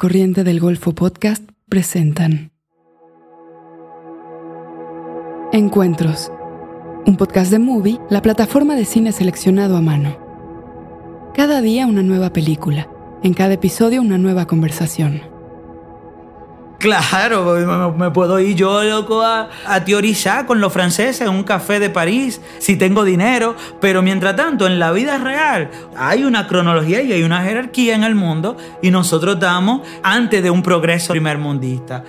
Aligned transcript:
Corriente 0.00 0.44
del 0.44 0.60
Golfo 0.60 0.94
Podcast 0.94 1.46
presentan 1.68 2.52
Encuentros, 5.52 6.32
un 7.04 7.18
podcast 7.18 7.50
de 7.50 7.58
Movie, 7.58 8.00
la 8.08 8.22
plataforma 8.22 8.76
de 8.76 8.86
cine 8.86 9.12
seleccionado 9.12 9.76
a 9.76 9.82
mano. 9.82 10.16
Cada 11.34 11.60
día 11.60 11.86
una 11.86 12.02
nueva 12.02 12.32
película, 12.32 12.88
en 13.22 13.34
cada 13.34 13.52
episodio 13.52 14.00
una 14.00 14.16
nueva 14.16 14.46
conversación. 14.46 15.20
Claro, 16.80 17.92
me, 17.94 18.10
puedo 18.10 18.40
ir 18.40 18.56
yo, 18.56 18.82
loco, 18.82 19.22
a, 19.22 19.50
teorizar 19.84 20.46
con 20.46 20.62
los 20.62 20.72
franceses 20.72 21.20
en 21.20 21.28
un 21.28 21.42
café 21.42 21.78
de 21.78 21.90
París, 21.90 22.40
si 22.58 22.74
tengo 22.74 23.04
dinero, 23.04 23.54
pero 23.82 24.00
mientras 24.00 24.34
tanto, 24.34 24.66
en 24.66 24.78
la 24.78 24.90
vida 24.90 25.18
real 25.18 25.70
hay 25.94 26.24
una 26.24 26.46
cronología 26.46 27.02
y 27.02 27.12
hay 27.12 27.22
una 27.22 27.42
jerarquía 27.42 27.94
en 27.94 28.02
el 28.02 28.14
mundo 28.14 28.56
y 28.80 28.90
nosotros 28.90 29.34
estamos 29.34 29.86
antes 30.02 30.42
de 30.42 30.48
un 30.48 30.62
progreso 30.62 31.12
primermundista. 31.12 32.02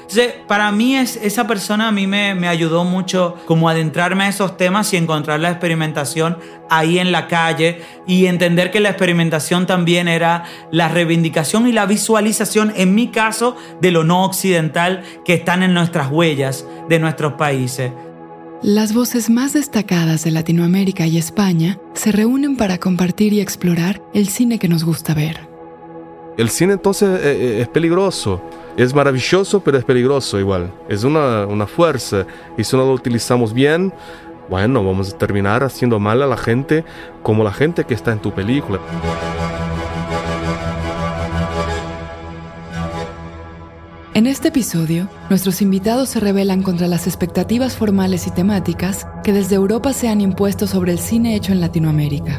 Para 0.47 0.71
mí 0.71 0.95
es, 0.95 1.17
esa 1.17 1.45
persona 1.47 1.89
a 1.89 1.91
mí 1.91 2.07
me, 2.07 2.33
me 2.33 2.47
ayudó 2.47 2.85
mucho 2.85 3.35
como 3.47 3.67
adentrarme 3.67 4.23
a 4.23 4.29
esos 4.29 4.55
temas 4.55 4.93
y 4.93 4.97
encontrar 4.97 5.41
la 5.41 5.49
experimentación 5.49 6.37
ahí 6.71 6.99
en 6.99 7.11
la 7.11 7.27
calle 7.27 7.81
y 8.07 8.25
entender 8.25 8.71
que 8.71 8.79
la 8.79 8.89
experimentación 8.89 9.67
también 9.67 10.07
era 10.07 10.45
la 10.71 10.87
reivindicación 10.87 11.67
y 11.67 11.73
la 11.73 11.85
visualización, 11.85 12.71
en 12.75 12.95
mi 12.95 13.09
caso, 13.09 13.57
de 13.81 13.91
lo 13.91 14.05
no 14.05 14.23
occidental 14.23 15.03
que 15.25 15.33
están 15.33 15.63
en 15.63 15.73
nuestras 15.73 16.09
huellas 16.09 16.65
de 16.87 16.97
nuestros 16.97 17.33
países. 17.33 17.91
Las 18.63 18.93
voces 18.93 19.29
más 19.29 19.53
destacadas 19.53 20.23
de 20.23 20.31
Latinoamérica 20.31 21.05
y 21.07 21.17
España 21.17 21.77
se 21.93 22.11
reúnen 22.11 22.55
para 22.55 22.77
compartir 22.77 23.33
y 23.33 23.41
explorar 23.41 24.01
el 24.13 24.29
cine 24.29 24.57
que 24.57 24.69
nos 24.69 24.85
gusta 24.85 25.13
ver. 25.13 25.41
El 26.37 26.49
cine 26.49 26.73
entonces 26.73 27.19
eh, 27.21 27.31
eh, 27.31 27.61
es 27.61 27.67
peligroso, 27.67 28.41
es 28.77 28.95
maravilloso 28.95 29.59
pero 29.59 29.77
es 29.77 29.83
peligroso 29.83 30.39
igual, 30.39 30.71
es 30.87 31.03
una, 31.03 31.45
una 31.45 31.67
fuerza 31.67 32.25
y 32.57 32.63
si 32.63 32.77
no 32.77 32.85
lo 32.85 32.93
utilizamos 32.93 33.53
bien, 33.53 33.91
bueno, 34.51 34.83
vamos 34.83 35.13
a 35.13 35.17
terminar 35.17 35.63
haciendo 35.63 35.97
mal 35.97 36.21
a 36.21 36.27
la 36.27 36.35
gente 36.35 36.83
como 37.23 37.41
la 37.45 37.53
gente 37.53 37.85
que 37.85 37.93
está 37.93 38.11
en 38.11 38.19
tu 38.19 38.33
película. 38.33 38.81
En 44.13 44.27
este 44.27 44.49
episodio, 44.49 45.07
nuestros 45.29 45.61
invitados 45.61 46.09
se 46.09 46.19
rebelan 46.19 46.63
contra 46.63 46.87
las 46.87 47.07
expectativas 47.07 47.77
formales 47.77 48.27
y 48.27 48.31
temáticas 48.31 49.07
que 49.23 49.31
desde 49.31 49.55
Europa 49.55 49.93
se 49.93 50.09
han 50.09 50.19
impuesto 50.19 50.67
sobre 50.67 50.91
el 50.91 50.99
cine 50.99 51.33
hecho 51.33 51.53
en 51.53 51.61
Latinoamérica. 51.61 52.37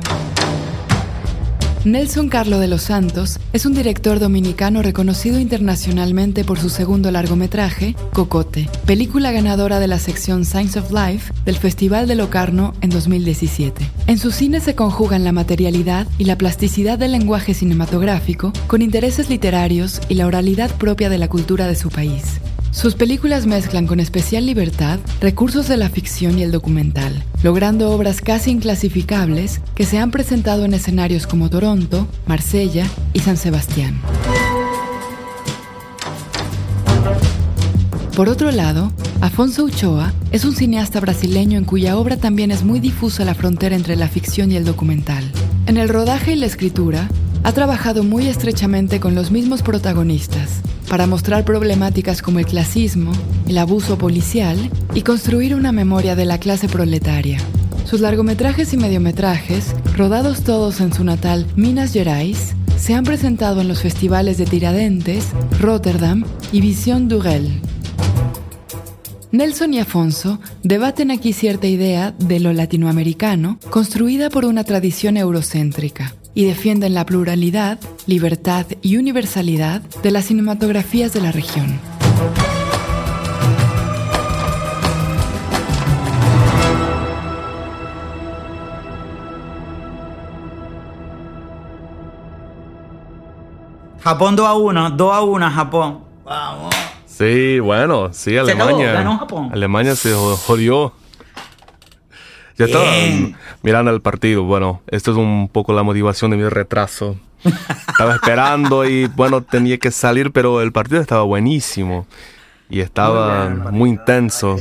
Nelson 1.84 2.28
Carlo 2.28 2.60
de 2.60 2.68
los 2.68 2.82
Santos 2.82 3.40
es 3.52 3.66
un 3.66 3.74
director 3.74 4.20
dominicano 4.20 4.82
reconocido 4.82 5.40
internacionalmente 5.40 6.44
por 6.44 6.60
su 6.60 6.68
segundo 6.68 7.10
largometraje, 7.10 7.96
Cocote, 8.12 8.68
película 8.86 9.32
ganadora 9.32 9.80
de 9.80 9.88
la 9.88 9.98
sección 9.98 10.44
Science 10.44 10.78
of 10.78 10.92
Life 10.92 11.32
del 11.44 11.56
Festival 11.56 12.06
de 12.06 12.14
Locarno 12.14 12.72
en 12.82 12.90
2017. 12.90 13.84
En 14.06 14.18
su 14.18 14.30
cine 14.30 14.60
se 14.60 14.76
conjugan 14.76 15.24
la 15.24 15.32
materialidad 15.32 16.06
y 16.18 16.24
la 16.24 16.38
plasticidad 16.38 17.00
del 17.00 17.10
lenguaje 17.10 17.52
cinematográfico 17.52 18.52
con 18.68 18.80
intereses 18.80 19.28
literarios 19.28 20.00
y 20.08 20.14
la 20.14 20.28
oralidad 20.28 20.70
propia 20.76 21.08
de 21.08 21.18
la 21.18 21.26
cultura 21.26 21.66
de 21.66 21.74
su 21.74 21.88
país. 21.88 22.40
Sus 22.72 22.94
películas 22.94 23.44
mezclan 23.44 23.86
con 23.86 24.00
especial 24.00 24.46
libertad 24.46 24.98
recursos 25.20 25.68
de 25.68 25.76
la 25.76 25.90
ficción 25.90 26.38
y 26.38 26.42
el 26.42 26.50
documental, 26.50 27.22
logrando 27.42 27.90
obras 27.90 28.22
casi 28.22 28.50
inclasificables 28.50 29.60
que 29.74 29.84
se 29.84 29.98
han 29.98 30.10
presentado 30.10 30.64
en 30.64 30.72
escenarios 30.72 31.26
como 31.26 31.50
Toronto, 31.50 32.08
Marsella 32.26 32.86
y 33.12 33.20
San 33.20 33.36
Sebastián. 33.36 34.00
Por 38.16 38.30
otro 38.30 38.50
lado, 38.50 38.90
Afonso 39.20 39.64
Uchoa 39.64 40.14
es 40.30 40.46
un 40.46 40.54
cineasta 40.54 40.98
brasileño 40.98 41.58
en 41.58 41.64
cuya 41.64 41.98
obra 41.98 42.16
también 42.16 42.50
es 42.50 42.64
muy 42.64 42.80
difusa 42.80 43.26
la 43.26 43.34
frontera 43.34 43.76
entre 43.76 43.96
la 43.96 44.08
ficción 44.08 44.50
y 44.50 44.56
el 44.56 44.64
documental. 44.64 45.30
En 45.66 45.76
el 45.76 45.90
rodaje 45.90 46.32
y 46.32 46.36
la 46.36 46.46
escritura, 46.46 47.08
ha 47.44 47.52
trabajado 47.52 48.02
muy 48.02 48.28
estrechamente 48.28 48.98
con 48.98 49.14
los 49.14 49.30
mismos 49.30 49.62
protagonistas 49.62 50.62
para 50.92 51.06
mostrar 51.06 51.46
problemáticas 51.46 52.20
como 52.20 52.38
el 52.38 52.44
clasismo, 52.44 53.12
el 53.48 53.56
abuso 53.56 53.96
policial 53.96 54.58
y 54.92 55.00
construir 55.00 55.54
una 55.54 55.72
memoria 55.72 56.14
de 56.14 56.26
la 56.26 56.36
clase 56.36 56.68
proletaria. 56.68 57.38
Sus 57.86 58.00
largometrajes 58.00 58.74
y 58.74 58.76
mediometrajes, 58.76 59.74
rodados 59.96 60.42
todos 60.42 60.82
en 60.82 60.92
su 60.92 61.02
natal 61.02 61.46
Minas 61.56 61.94
Gerais, 61.94 62.54
se 62.76 62.92
han 62.92 63.04
presentado 63.04 63.62
en 63.62 63.68
los 63.68 63.80
festivales 63.80 64.36
de 64.36 64.44
Tiradentes, 64.44 65.28
Rotterdam 65.58 66.26
y 66.52 66.60
Visión 66.60 67.08
Durel. 67.08 67.62
Nelson 69.30 69.72
y 69.72 69.78
Afonso 69.78 70.40
debaten 70.62 71.10
aquí 71.10 71.32
cierta 71.32 71.68
idea 71.68 72.12
de 72.18 72.38
lo 72.38 72.52
latinoamericano 72.52 73.58
construida 73.70 74.28
por 74.28 74.44
una 74.44 74.62
tradición 74.62 75.16
eurocéntrica 75.16 76.12
y 76.34 76.44
defienden 76.44 76.94
la 76.94 77.04
pluralidad, 77.06 77.78
libertad 78.06 78.66
y 78.80 78.96
universalidad 78.96 79.80
de 79.80 80.10
las 80.10 80.26
cinematografías 80.26 81.12
de 81.12 81.20
la 81.20 81.32
región. 81.32 81.78
Japón 94.02 94.34
2 94.34 94.46
a 94.46 94.54
1, 94.54 94.90
2 94.90 95.14
a 95.14 95.20
1 95.22 95.50
Japón. 95.50 95.98
Vamos. 96.24 96.74
Sí, 97.06 97.60
bueno, 97.60 98.12
sí, 98.12 98.36
Alemania. 98.36 98.92
ganó 98.92 99.18
Japón. 99.18 99.50
Alemania 99.52 99.94
se 99.94 100.12
jodió. 100.12 100.92
Ya 102.58 102.66
estaba 102.66 102.86
mirando 103.62 103.90
el 103.90 104.00
partido. 104.00 104.44
Bueno, 104.44 104.82
esto 104.88 105.12
es 105.12 105.16
un 105.16 105.48
poco 105.48 105.72
la 105.72 105.82
motivación 105.82 106.30
de 106.30 106.36
mi 106.36 106.48
retraso. 106.48 107.16
estaba 107.88 108.14
esperando 108.14 108.84
y 108.84 109.06
bueno, 109.06 109.42
tenía 109.42 109.78
que 109.78 109.90
salir, 109.90 110.32
pero 110.32 110.60
el 110.60 110.72
partido 110.72 111.00
estaba 111.00 111.22
buenísimo 111.22 112.06
y 112.70 112.80
estaba 112.80 113.48
muy, 113.70 113.90
intenso. 113.90 114.56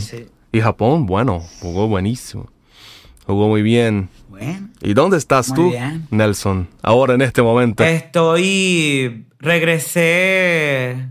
Y 0.52 0.60
Japón, 0.60 1.06
bueno, 1.06 1.40
jugó 1.60 1.88
buenísimo. 1.88 2.50
Jugó 3.26 3.48
muy 3.48 3.62
bien. 3.62 4.10
¿Y 4.82 4.94
dónde 4.94 5.18
estás 5.18 5.54
tú, 5.54 5.72
Nelson? 6.10 6.68
Ahora 6.82 7.14
en 7.14 7.22
este 7.22 7.42
momento. 7.42 7.84
Estoy. 7.84 9.28
Regresé 9.40 11.10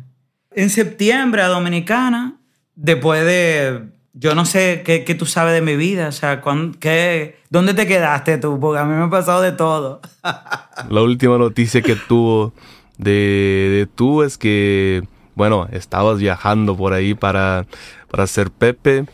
en 0.53 0.71
septiembre 0.71 1.43
a 1.43 1.49
Dominicana. 1.49 2.37
Después 2.75 3.25
de 3.25 3.91
yo 4.13 4.35
no 4.35 4.45
sé 4.45 4.83
qué, 4.85 5.15
tú 5.15 5.27
sabes 5.27 5.55
de 5.55 5.61
mi 5.61 5.77
vida, 5.77 6.09
o 6.09 6.13
sea, 6.13 6.43
qué, 6.81 7.39
¿dónde 7.49 7.75
te 7.75 7.87
quedaste 7.87 8.39
tú? 8.39 8.59
Porque 8.59 8.81
a 8.81 8.85
mí 8.85 8.95
me 8.95 9.05
ha 9.05 9.11
pasado 9.11 9.41
de 9.41 9.53
todo. 9.53 10.01
La 10.91 11.03
última 11.03 11.39
noticia 11.39 11.83
que 11.83 11.97
tuvo 11.97 12.53
de, 12.99 13.89
tú 13.95 14.23
es 14.23 14.37
que, 14.37 15.05
bueno, 15.35 15.69
estabas 15.73 16.19
viajando 16.19 16.77
por 16.77 16.93
ahí 16.93 17.15
para, 17.15 17.67
para 18.11 18.25
hacer 18.25 18.51
Pepe. 18.51 19.07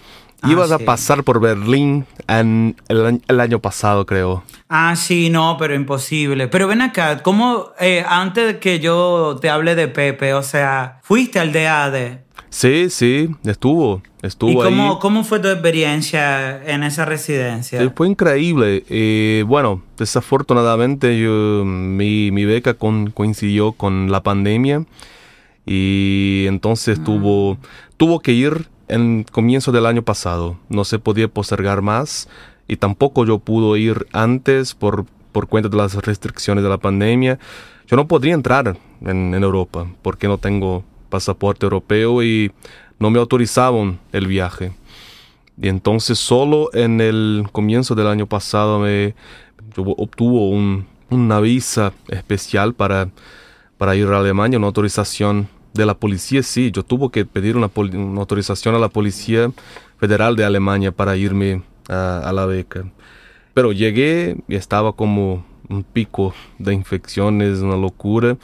Ah, 0.47 0.53
Ibas 0.53 0.71
a 0.71 0.79
pasar 0.79 1.25
por 1.25 1.41
Berlín 1.41 2.07
en 2.29 2.77
el, 2.89 3.41
año 3.41 3.59
pasado, 3.59 4.07
creo. 4.07 4.45
Ah, 4.69 4.95
sí, 4.95 5.29
no, 5.29 5.57
pero 5.59 5.75
imposible. 5.75 6.47
Pero 6.47 6.69
ven 6.69 6.83
acá, 6.83 7.23
¿cómo 7.23 7.73
eh, 7.81 8.05
antes 8.09 8.47
de 8.47 8.59
que 8.61 8.79
yo 8.79 9.39
te 9.41 9.51
hable 9.51 9.75
de 9.75 9.89
Pepe, 9.89 10.35
o 10.35 10.43
sea, 10.43 11.01
fuiste 11.03 11.41
al 11.41 11.53
DAD? 11.53 12.21
Sí, 12.49 12.91
sí, 12.91 13.29
estuvo, 13.45 14.03
estuvo 14.23 14.51
¿Y 14.51 14.55
cómo, 14.55 14.99
cómo 15.01 15.25
fue 15.25 15.41
tu 15.41 15.49
experiencia 15.49 16.63
en 16.65 16.85
esa 16.85 17.05
residencia? 17.05 17.93
fue 17.95 18.09
increíble. 18.09 18.85
Eh, 18.89 19.45
bueno, 19.47 19.83
desafortunadamente 19.99 21.19
yo, 21.19 21.65
mi, 21.65 22.31
beca 22.31 22.75
coincidió 22.75 23.73
con 23.73 24.13
la 24.13 24.23
pandemia 24.23 24.85
y 25.67 26.45
entonces 26.47 27.03
tuvo, 27.03 27.55
mm. 27.55 27.59
tuvo 27.97 28.21
que 28.21 28.33
ir 28.33 28.69
en 28.89 29.25
comienzo 29.25 29.73
del 29.73 29.87
año 29.87 30.03
pasado. 30.03 30.59
No 30.69 30.85
se 30.85 30.99
podía 30.99 31.29
postergar 31.29 31.83
más 31.83 32.29
y 32.69 32.77
tampoco 32.77 33.25
yo 33.25 33.39
pude 33.39 33.79
ir 33.79 34.07
antes 34.13 34.75
por, 34.75 35.07
por 35.33 35.49
cuenta 35.49 35.69
de 35.69 35.77
las 35.77 35.95
restricciones 35.95 36.65
de 36.65 36.71
la 36.71 36.79
pandemia. 36.79 37.39
Yo 37.87 37.97
no 37.97 38.09
podría 38.09 38.35
entrar 38.35 38.77
en, 39.01 39.35
en 39.35 39.43
Europa 39.43 39.87
porque 40.03 40.29
no 40.29 40.39
tengo 40.39 40.85
pasaporte 41.09 41.67
europeo 41.67 42.23
y 42.23 42.53
no 42.99 43.11
me 43.11 43.19
autorizaban 43.19 43.99
el 44.13 44.27
viaje. 44.27 44.73
Y 45.61 45.69
entonces 45.69 46.19
solo 46.19 46.71
en 46.75 47.01
el 47.01 47.47
comienzo 47.53 47.95
del 47.95 48.09
año 48.09 48.27
pasado 48.27 48.81
me 48.81 49.15
obtuvo 49.77 50.51
una 51.11 51.41
visa 51.41 51.93
especial 52.09 52.75
para, 52.75 53.09
para 53.79 53.97
ir 53.97 54.07
a 54.09 54.19
Alemania, 54.19 54.59
una 54.59 54.67
autorización 54.67 55.49
de 55.77 55.87
la 55.87 55.95
policía. 55.95 56.43
Sí, 56.43 56.71
yo 56.71 56.83
tuve 56.83 57.11
que 57.11 57.25
pedir 57.25 57.57
una, 57.57 57.71
autorización 58.19 58.75
a 58.75 58.79
la 58.79 58.89
Policía 58.89 59.51
Federal 59.99 60.37
de 60.37 60.45
Alemania 60.45 60.93
para 60.93 61.17
irme 61.17 61.63
a, 61.89 62.21
a, 62.21 62.33
la 62.33 62.47
beca. 62.47 62.85
Pero 63.55 63.73
llegué 63.73 64.37
y 64.49 64.57
estaba 64.57 64.93
como 64.93 65.45
un 65.69 65.83
pico 65.83 66.35
de 66.59 66.75
infecciones, 66.75 67.61
una 67.61 67.77
locura 67.77 68.37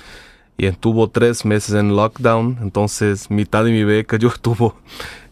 y 0.56 0.66
estuvo 0.66 1.08
tres 1.08 1.44
meses 1.44 1.74
en 1.74 1.96
lockdown, 1.96 2.58
entonces 2.60 3.30
mitad 3.30 3.64
de 3.64 3.72
mi 3.72 3.84
beca 3.84 4.16
yo 4.16 4.28
estuvo 4.34 4.76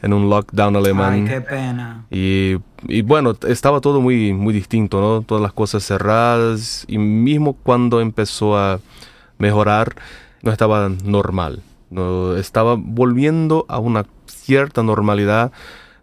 en 0.03 0.13
un 0.13 0.31
lockdown 0.31 0.77
alemán. 0.77 1.13
Ay, 1.13 1.25
qué 1.25 1.41
pena. 1.41 2.07
Y, 2.11 2.57
y, 2.89 3.03
bueno, 3.03 3.37
estaba 3.47 3.81
todo 3.81 4.01
muy, 4.01 4.33
muy 4.33 4.55
distinto, 4.55 5.01
¿no? 5.01 5.23
Todas 5.23 5.43
las 5.43 5.53
cosas 5.53 5.85
cerradas 5.85 6.85
y 6.89 6.99
mismo 6.99 7.53
cuando 7.53 8.01
empezó 8.01 8.57
a 8.57 8.81
mejorar, 9.39 9.95
no 10.43 10.51
estaba 10.51 10.91
normal. 11.05 11.63
No, 11.91 12.37
estaba 12.37 12.77
volviendo 12.79 13.67
a 13.69 13.79
una 13.79 14.07
cierta 14.27 14.83
normalidad, 14.83 15.53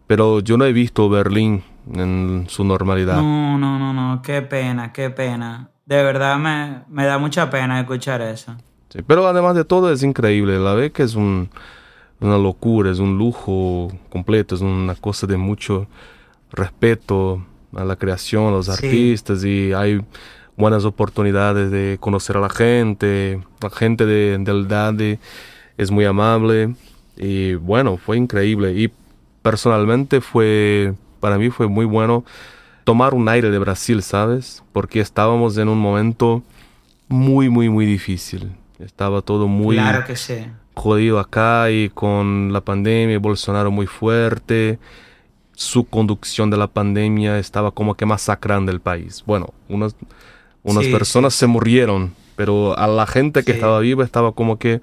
pero 0.05 0.41
yo 0.41 0.57
no 0.57 0.65
he 0.65 0.73
visto 0.73 1.09
Berlín 1.09 1.63
en 1.93 2.45
su 2.49 2.63
normalidad. 2.63 3.15
No, 3.17 3.57
no, 3.57 3.79
no, 3.79 3.93
no, 3.93 4.21
qué 4.21 4.41
pena, 4.41 4.91
qué 4.91 5.09
pena. 5.09 5.69
De 5.85 6.03
verdad 6.03 6.37
me, 6.37 6.83
me 6.89 7.05
da 7.05 7.17
mucha 7.17 7.49
pena 7.49 7.79
escuchar 7.79 8.21
eso. 8.21 8.55
Sí, 8.89 8.99
pero 9.05 9.25
además 9.27 9.55
de 9.55 9.65
todo 9.65 9.91
es 9.91 10.03
increíble. 10.03 10.59
La 10.59 10.73
beca 10.73 11.03
es 11.03 11.15
un, 11.15 11.49
una 12.19 12.37
locura, 12.37 12.91
es 12.91 12.99
un 12.99 13.17
lujo 13.17 13.89
completo, 14.09 14.55
es 14.55 14.61
una 14.61 14.95
cosa 14.95 15.27
de 15.27 15.37
mucho 15.37 15.87
respeto 16.51 17.45
a 17.75 17.83
la 17.83 17.95
creación, 17.95 18.47
a 18.47 18.51
los 18.51 18.69
artistas 18.69 19.43
y 19.43 19.73
hay 19.73 20.01
buenas 20.55 20.85
oportunidades 20.85 21.69
de 21.71 21.97
conocer 21.99 22.37
a 22.37 22.39
la 22.39 22.49
gente, 22.49 23.41
la 23.61 23.69
gente 23.69 24.05
de, 24.05 24.37
del 24.39 24.67
DADE 24.67 25.19
es 25.77 25.91
muy 25.91 26.05
amable 26.05 26.73
y 27.15 27.55
bueno, 27.55 27.97
fue 27.97 28.17
increíble 28.17 28.73
y 28.73 28.91
personalmente 29.41 30.21
fue, 30.21 30.93
para 31.19 31.37
mí 31.37 31.49
fue 31.49 31.67
muy 31.67 31.85
bueno 31.85 32.25
tomar 32.83 33.13
un 33.13 33.27
aire 33.27 33.49
de 33.49 33.59
Brasil, 33.59 34.01
¿sabes? 34.01 34.63
Porque 34.71 34.99
estábamos 34.99 35.57
en 35.57 35.69
un 35.69 35.77
momento 35.77 36.43
muy, 37.07 37.49
muy, 37.49 37.69
muy 37.69 37.85
difícil. 37.85 38.51
Estaba 38.79 39.21
todo 39.21 39.47
muy 39.47 39.75
claro 39.75 40.05
que 40.05 40.15
sí. 40.15 40.45
jodido 40.73 41.19
acá 41.19 41.71
y 41.71 41.89
con 41.89 42.53
la 42.53 42.61
pandemia, 42.61 43.19
Bolsonaro 43.19 43.71
muy 43.71 43.87
fuerte. 43.87 44.79
Su 45.53 45.85
conducción 45.85 46.49
de 46.49 46.57
la 46.57 46.67
pandemia 46.67 47.39
estaba 47.39 47.71
como 47.71 47.95
que 47.95 48.05
masacrando 48.05 48.71
el 48.71 48.79
país. 48.79 49.23
Bueno, 49.25 49.53
unas, 49.67 49.95
unas 50.63 50.85
personas 50.87 51.33
se 51.33 51.47
murieron, 51.47 52.13
pero 52.35 52.77
a 52.77 52.87
la 52.87 53.07
gente 53.07 53.43
que 53.43 53.53
estaba 53.53 53.79
viva 53.79 54.03
estaba 54.03 54.31
como 54.33 54.59
que 54.59 54.81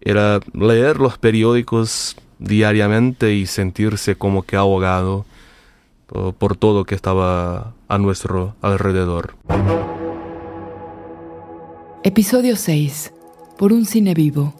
era 0.00 0.40
leer 0.52 0.98
los 0.98 1.18
periódicos 1.18 2.16
diariamente 2.38 3.34
y 3.34 3.46
sentirse 3.46 4.16
como 4.16 4.42
que 4.42 4.56
ahogado 4.56 5.24
por, 6.06 6.34
por 6.34 6.56
todo 6.56 6.84
que 6.84 6.94
estaba 6.94 7.72
a 7.88 7.98
nuestro 7.98 8.54
alrededor. 8.62 9.34
Episodio 12.02 12.56
6. 12.56 13.12
Por 13.58 13.72
un 13.72 13.84
cine 13.84 14.14
vivo. 14.14 14.54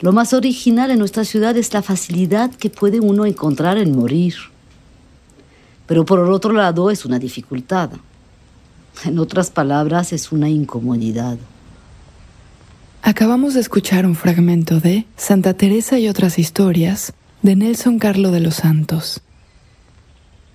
Lo 0.00 0.12
más 0.12 0.34
original 0.34 0.90
en 0.90 0.98
nuestra 0.98 1.24
ciudad 1.24 1.56
es 1.56 1.72
la 1.72 1.80
facilidad 1.80 2.50
que 2.54 2.68
puede 2.68 3.00
uno 3.00 3.24
encontrar 3.24 3.78
en 3.78 3.96
morir. 3.96 4.34
Pero 5.86 6.04
por 6.04 6.20
otro 6.20 6.52
lado 6.52 6.90
es 6.90 7.04
una 7.06 7.18
dificultad. 7.18 7.90
En 9.04 9.18
otras 9.18 9.50
palabras, 9.50 10.12
es 10.12 10.32
una 10.32 10.48
incomodidad. 10.48 11.38
Acabamos 13.06 13.52
de 13.52 13.60
escuchar 13.60 14.06
un 14.06 14.14
fragmento 14.14 14.80
de 14.80 15.04
Santa 15.14 15.52
Teresa 15.52 15.98
y 15.98 16.08
otras 16.08 16.38
historias 16.38 17.12
de 17.42 17.54
Nelson 17.54 17.98
Carlo 17.98 18.30
de 18.30 18.40
los 18.40 18.54
Santos. 18.54 19.20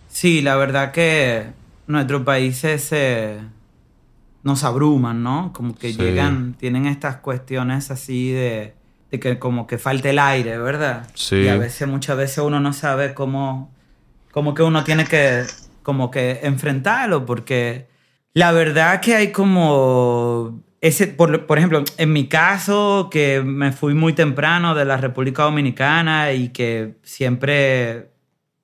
Sí, 0.07 0.42
la 0.42 0.56
verdad 0.56 0.92
que 0.92 1.46
nuestro 1.86 2.25
país 2.25 2.63
es... 2.63 2.92
Eh, 2.92 3.38
nos 4.42 4.63
abruman, 4.63 5.22
¿no? 5.22 5.54
Como 5.54 5.75
que 5.75 5.94
llegan, 5.94 6.56
tienen 6.56 6.88
estas 6.88 7.18
cuestiones 7.18 7.92
así 7.92 8.31
de, 8.31 8.74
de, 9.12 9.19
que 9.19 9.38
como 9.38 9.68
que 9.68 9.78
falta 9.78 10.10
el 10.10 10.18
aire, 10.18 10.57
¿verdad? 10.57 11.07
Sí. 11.13 11.36
Y 11.36 11.50
a 11.50 11.56
veces, 11.56 11.88
muchas 11.88 12.18
veces 12.18 12.40
uno 12.40 12.60
no 12.60 12.74
sabe 12.74 13.13
cómo, 13.13 13.72
cómo 14.31 14.56
que 14.56 14.63
uno 14.63 14.84
tiene 14.84 15.06
que, 15.06 15.44
como 15.84 16.10
que 16.10 16.40
enfrentarlo, 16.42 17.28
porque 17.28 17.90
la 18.34 18.51
verdad 18.51 19.01
que 19.01 19.13
hay 19.13 19.31
como 19.31 20.63
ese, 20.81 21.08
por, 21.08 21.46
por, 21.46 21.58
ejemplo, 21.58 21.84
en 21.98 22.14
mi 22.14 22.28
caso, 22.28 23.10
que 23.12 23.42
me 23.42 23.72
fui 23.72 23.94
muy 23.94 24.14
temprano 24.14 24.76
de 24.76 24.86
la 24.86 24.98
República 24.98 25.44
Dominicana 25.44 26.31
y 26.31 26.50
que 26.50 26.96
siempre, 27.04 28.12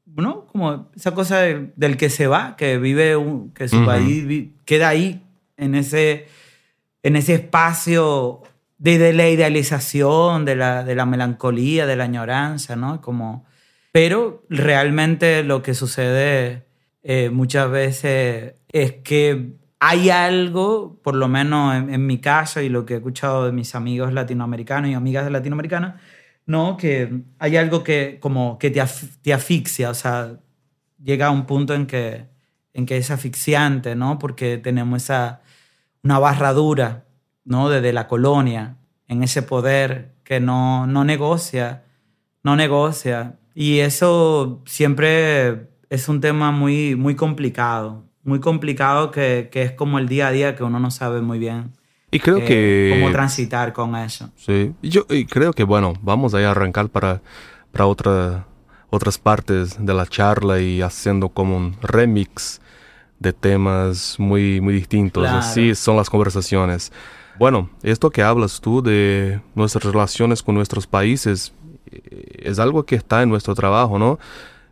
¿no? 0.05 0.45
Como 0.47 0.89
esa 0.95 1.13
cosa 1.13 1.41
del 1.41 1.97
que 1.97 2.09
se 2.09 2.27
va, 2.27 2.55
que 2.55 2.77
vive, 2.77 3.17
un, 3.17 3.53
que 3.53 3.67
su 3.67 3.77
uh 3.77 3.81
-huh. 3.81 3.85
país 3.85 4.49
queda 4.63 4.89
ahí 4.89 5.21
en 5.57 5.75
ese, 5.75 6.27
en 7.03 7.17
ese 7.17 7.33
espacio 7.35 8.41
de, 8.77 8.97
de 8.97 9.13
la 9.13 9.29
idealización, 9.29 10.45
de 10.45 10.55
la, 10.55 10.83
de 10.83 10.95
la, 10.95 11.05
melancolía, 11.05 11.85
de 11.85 11.95
la 11.97 12.05
añoranza, 12.05 12.77
¿no? 12.77 13.01
Como, 13.01 13.45
pero 13.91 14.45
realmente 14.49 15.43
lo 15.43 15.61
que 15.61 15.73
sucede 15.73 16.63
eh, 17.03 17.29
muchas 17.29 17.69
veces 17.69 18.55
es 18.71 18.93
que 19.03 19.53
hay 19.79 20.09
algo, 20.09 20.99
por 21.03 21.15
lo 21.15 21.27
menos 21.27 21.75
en, 21.75 22.05
mi 22.07 22.19
caso 22.19 22.61
y 22.61 22.69
lo 22.69 22.85
que 22.85 22.95
he 22.95 22.97
escuchado 22.97 23.45
de 23.45 23.51
mis 23.51 23.75
amigos 23.75 24.13
latinoamericanos 24.13 24.89
y 24.89 24.93
amigas 24.93 25.29
latinoamericanas, 25.31 26.01
¿no? 26.45 26.77
Que 26.77 27.23
hay 27.39 27.57
algo 27.57 27.83
que 27.83 28.19
como 28.21 28.57
que 28.59 28.71
te, 28.71 28.83
te 29.21 29.33
asfixia, 29.33 29.89
o 29.89 29.93
sea, 29.93 30.39
llega 31.03 31.27
a 31.27 31.31
un 31.31 31.45
punto 31.45 31.73
en 31.73 31.87
que, 31.87 32.27
en 32.73 32.85
que 32.85 32.97
es 32.97 33.11
asfixiante, 33.11 33.95
¿no? 33.95 34.19
Porque 34.19 34.57
tenemos 34.57 35.03
esa, 35.03 35.41
una 36.03 36.19
barra 36.19 36.53
dura, 36.53 37.05
¿no? 37.43 37.69
Desde 37.69 37.93
la 37.93 38.07
colonia, 38.07 38.77
en 39.07 39.23
ese 39.23 39.41
poder 39.43 40.15
que 40.23 40.39
no, 40.39 40.87
no 40.87 41.03
negocia, 41.05 41.83
no 42.43 42.55
negocia. 42.55 43.39
Y 43.53 43.79
eso 43.79 44.63
siempre 44.65 45.69
es 45.89 46.09
un 46.09 46.21
tema 46.21 46.51
muy, 46.51 46.95
muy 46.95 47.15
complicado, 47.15 48.04
muy 48.25 48.39
complicado 48.39 49.11
que, 49.11 49.49
que 49.51 49.61
es 49.63 49.71
como 49.71 49.99
el 49.99 50.07
día 50.09 50.27
a 50.27 50.31
día 50.31 50.55
que 50.55 50.63
uno 50.63 50.79
no 50.79 50.91
sabe 50.91 51.21
muy 51.21 51.39
bien. 51.39 51.71
Y 52.11 52.19
creo 52.19 52.37
eh, 52.39 52.45
que... 52.45 52.97
Cómo 52.99 53.11
transitar 53.11 53.71
con 53.73 53.95
eso. 53.95 54.29
Sí, 54.35 54.73
yo 54.81 55.05
y 55.09 55.25
creo 55.25 55.53
que, 55.53 55.63
bueno, 55.63 55.93
vamos 56.01 56.33
a 56.33 56.49
arrancar 56.49 56.89
para, 56.89 57.21
para 57.71 57.85
otra, 57.87 58.45
otras 58.89 59.17
partes 59.17 59.77
de 59.83 59.93
la 59.93 60.05
charla 60.07 60.59
y 60.59 60.81
haciendo 60.81 61.29
como 61.29 61.55
un 61.57 61.75
remix 61.81 62.61
de 63.19 63.31
temas 63.33 64.15
muy, 64.19 64.59
muy 64.61 64.73
distintos. 64.73 65.23
Claro. 65.23 65.37
Así 65.39 65.75
son 65.75 65.95
las 65.97 66.09
conversaciones. 66.09 66.91
Bueno, 67.37 67.69
esto 67.83 68.09
que 68.11 68.21
hablas 68.23 68.61
tú 68.61 68.81
de 68.81 69.41
nuestras 69.55 69.83
relaciones 69.83 70.41
con 70.41 70.55
nuestros 70.55 70.87
países 70.87 71.53
eh, 71.91 72.39
es 72.43 72.59
algo 72.59 72.85
que 72.85 72.95
está 72.95 73.21
en 73.23 73.29
nuestro 73.29 73.55
trabajo, 73.55 73.99
¿no? 73.99 74.19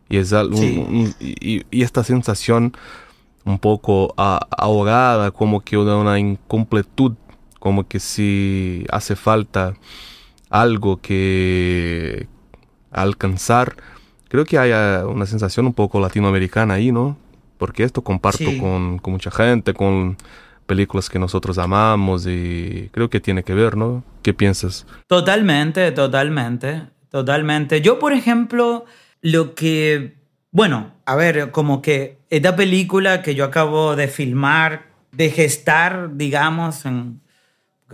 Y, 0.08 0.16
es 0.16 0.32
algo, 0.32 0.56
Sí. 0.56 0.78
un- 0.86 0.96
un- 0.96 1.14
y, 1.20 1.62
y 1.70 1.82
esta 1.82 2.04
sensación 2.04 2.74
un 3.44 3.58
poco 3.58 4.14
a- 4.16 4.46
ahogada, 4.56 5.30
como 5.30 5.60
que 5.60 5.76
una 5.76 6.18
incompletud, 6.18 7.12
como 7.58 7.86
que 7.86 8.00
si 8.00 8.84
hace 8.90 9.16
falta 9.16 9.74
algo 10.50 10.98
que 10.98 12.26
alcanzar. 12.90 13.76
Creo 14.28 14.44
que 14.44 14.58
hay 14.58 14.72
ah, 14.72 15.04
una 15.06 15.26
sensación 15.26 15.66
un 15.66 15.74
poco 15.74 16.00
latinoamericana 16.00 16.74
ahí, 16.74 16.92
¿no? 16.92 17.16
Porque 17.58 17.84
esto 17.84 18.02
comparto 18.02 18.38
Sí. 18.50 18.58
con, 18.58 18.98
con 18.98 19.12
mucha 19.12 19.30
gente, 19.30 19.74
con 19.74 20.16
películas 20.66 21.08
que 21.10 21.18
nosotros 21.18 21.58
amamos 21.58 22.26
y 22.26 22.88
creo 22.92 23.10
que 23.10 23.20
tiene 23.20 23.42
que 23.42 23.54
ver, 23.54 23.76
¿no? 23.76 24.02
¿Qué 24.22 24.32
piensas? 24.34 24.86
Totalmente, 25.06 25.92
totalmente, 25.92 26.82
totalmente. 27.10 27.80
Yo, 27.80 27.98
por 27.98 28.12
ejemplo, 28.12 28.86
lo 29.20 29.54
que, 29.54 30.16
bueno, 30.54 30.94
a 31.04 31.16
ver, 31.16 31.50
como 31.50 31.82
que 31.82 32.20
esta 32.30 32.54
película 32.54 33.22
que 33.22 33.34
yo 33.34 33.44
acabo 33.44 33.96
de 33.96 34.06
filmar, 34.06 34.86
de 35.10 35.28
gestar, 35.28 36.10
digamos, 36.16 36.84
en, 36.84 37.20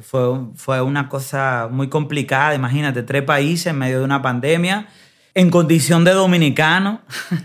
fue, 0.02 0.21
fue 0.57 0.83
una 0.83 1.09
cosa 1.09 1.71
muy 1.71 1.88
complicada, 1.88 2.55
imagínate, 2.55 3.02
tres 3.02 3.23
países 3.23 3.69
en 3.69 3.79
medio 3.79 4.00
de 4.00 4.05
una 4.05 4.21
pandemia, 4.21 4.88
en 5.33 5.49
condición 5.49 6.05
de 6.05 6.12
dominicano, 6.12 7.00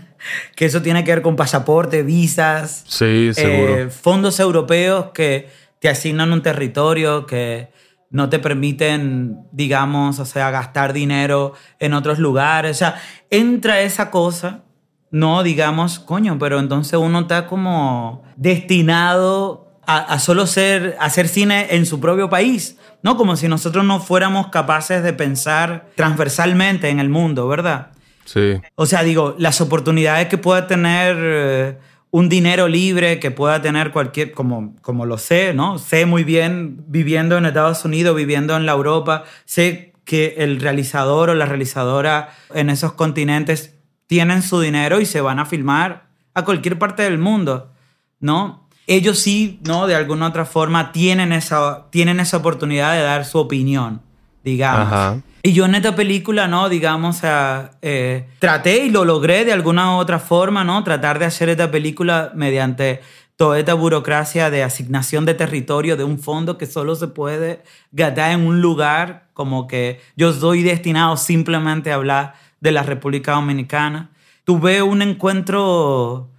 que 0.54 0.66
eso 0.66 0.82
tiene 0.82 1.02
que 1.02 1.12
ver 1.12 1.22
con 1.22 1.34
pasaporte, 1.34 2.02
visas, 2.02 2.84
Sí, 2.86 3.30
eh, 3.38 3.88
fondos 3.90 4.38
europeos 4.38 5.12
que 5.14 5.48
te 5.80 5.88
asignan 5.88 6.30
un 6.30 6.42
territorio, 6.42 7.24
que 7.24 7.70
no 8.10 8.28
te 8.28 8.38
permiten, 8.38 9.38
digamos, 9.50 10.18
o 10.18 10.26
sea, 10.26 10.50
gastar 10.50 10.92
dinero 10.92 11.54
en 11.78 11.94
otros 11.94 12.18
lugares. 12.18 12.76
O 12.76 12.78
sea, 12.78 13.00
entra 13.30 13.80
esa 13.80 14.10
cosa, 14.10 14.65
no, 15.10 15.42
digamos, 15.42 15.98
coño, 15.98 16.38
pero 16.38 16.58
entonces 16.58 16.98
uno 16.98 17.20
está 17.20 17.46
como 17.46 18.24
destinado 18.36 19.80
a, 19.86 19.98
a 19.98 20.18
solo 20.18 20.46
ser, 20.46 20.96
a 21.00 21.06
hacer 21.06 21.28
cine 21.28 21.68
en 21.70 21.86
su 21.86 22.00
propio 22.00 22.28
país, 22.28 22.76
¿no? 23.02 23.16
Como 23.16 23.36
si 23.36 23.48
nosotros 23.48 23.84
no 23.84 24.00
fuéramos 24.00 24.48
capaces 24.48 25.02
de 25.02 25.12
pensar 25.12 25.88
transversalmente 25.94 26.88
en 26.88 27.00
el 27.00 27.08
mundo, 27.08 27.48
¿verdad? 27.48 27.92
sí. 28.24 28.60
O 28.74 28.86
sea, 28.86 29.02
digo, 29.02 29.36
las 29.38 29.60
oportunidades 29.60 30.26
que 30.26 30.36
pueda 30.38 30.66
tener 30.66 31.16
eh, 31.18 31.78
un 32.10 32.28
dinero 32.28 32.66
libre 32.66 33.20
que 33.20 33.30
pueda 33.30 33.60
tener 33.62 33.92
cualquier, 33.92 34.32
como, 34.32 34.74
como 34.82 35.06
lo 35.06 35.18
sé, 35.18 35.54
¿no? 35.54 35.78
Sé 35.78 36.06
muy 36.06 36.24
bien 36.24 36.84
viviendo 36.88 37.36
en 37.36 37.46
Estados 37.46 37.84
Unidos, 37.84 38.16
viviendo 38.16 38.56
en 38.56 38.66
la 38.66 38.72
Europa, 38.72 39.24
sé 39.44 39.92
que 40.04 40.36
el 40.38 40.60
realizador 40.60 41.30
o 41.30 41.34
la 41.34 41.46
realizadora 41.46 42.30
en 42.54 42.70
esos 42.70 42.92
continentes 42.92 43.75
tienen 44.06 44.42
su 44.42 44.60
dinero 44.60 45.00
y 45.00 45.06
se 45.06 45.20
van 45.20 45.38
a 45.38 45.46
filmar 45.46 46.06
a 46.34 46.44
cualquier 46.44 46.78
parte 46.78 47.02
del 47.02 47.18
mundo, 47.18 47.72
¿no? 48.20 48.68
Ellos 48.86 49.18
sí, 49.18 49.58
¿no? 49.64 49.86
De 49.86 49.94
alguna 49.94 50.28
otra 50.28 50.44
forma 50.44 50.92
tienen 50.92 51.32
esa, 51.32 51.86
tienen 51.90 52.20
esa 52.20 52.36
oportunidad 52.36 52.92
de 52.92 53.02
dar 53.02 53.24
su 53.24 53.38
opinión, 53.38 54.00
digamos. 54.44 55.22
Y 55.42 55.52
yo 55.52 55.64
en 55.64 55.74
esta 55.74 55.94
película, 55.94 56.46
¿no? 56.46 56.68
Digamos, 56.68 57.20
eh, 57.22 58.28
traté 58.38 58.84
y 58.84 58.90
lo 58.90 59.04
logré 59.04 59.44
de 59.44 59.52
alguna 59.52 59.96
u 59.96 59.98
otra 59.98 60.18
forma, 60.18 60.62
¿no? 60.62 60.84
Tratar 60.84 61.18
de 61.18 61.24
hacer 61.24 61.48
esta 61.48 61.70
película 61.70 62.32
mediante 62.34 63.00
toda 63.36 63.58
esta 63.58 63.74
burocracia 63.74 64.50
de 64.50 64.62
asignación 64.62 65.24
de 65.24 65.34
territorio 65.34 65.96
de 65.96 66.04
un 66.04 66.18
fondo 66.18 66.56
que 66.56 66.66
solo 66.66 66.96
se 66.96 67.08
puede 67.08 67.62
gastar 67.92 68.32
en 68.32 68.46
un 68.46 68.60
lugar, 68.60 69.28
como 69.34 69.66
que 69.66 70.00
yo 70.16 70.30
estoy 70.30 70.62
destinado 70.62 71.16
simplemente 71.16 71.92
a 71.92 71.96
hablar 71.96 72.34
de 72.60 72.72
la 72.72 72.82
República 72.82 73.32
Dominicana. 73.32 74.10
Tuve 74.44 74.82
un 74.82 75.02
encuentro 75.02 76.30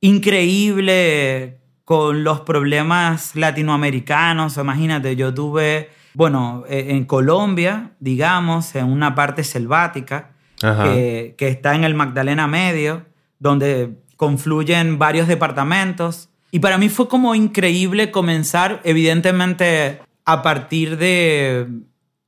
increíble 0.00 1.58
con 1.84 2.22
los 2.22 2.40
problemas 2.40 3.34
latinoamericanos, 3.34 4.56
imagínate, 4.56 5.16
yo 5.16 5.32
tuve 5.32 5.90
bueno, 6.18 6.64
eh, 6.68 6.86
en 6.88 7.04
Colombia, 7.04 7.92
digamos, 8.00 8.74
en 8.74 8.86
una 8.86 9.14
parte 9.14 9.44
selvática, 9.44 10.32
que, 10.60 11.36
está 11.38 11.76
en 11.76 11.84
el 11.84 11.94
Magdalena 11.94 12.48
Medio, 12.48 13.06
donde 13.38 13.98
confluyen 14.16 14.98
varios 14.98 15.28
departamentos. 15.28 16.28
Y 16.50 16.58
para 16.58 16.76
mí 16.76 16.88
fue 16.88 17.06
como 17.08 17.36
increíble 17.36 18.10
comenzar, 18.10 18.80
evidentemente, 18.82 20.00
a 20.24 20.42
partir 20.42 20.98
de, 20.98 21.68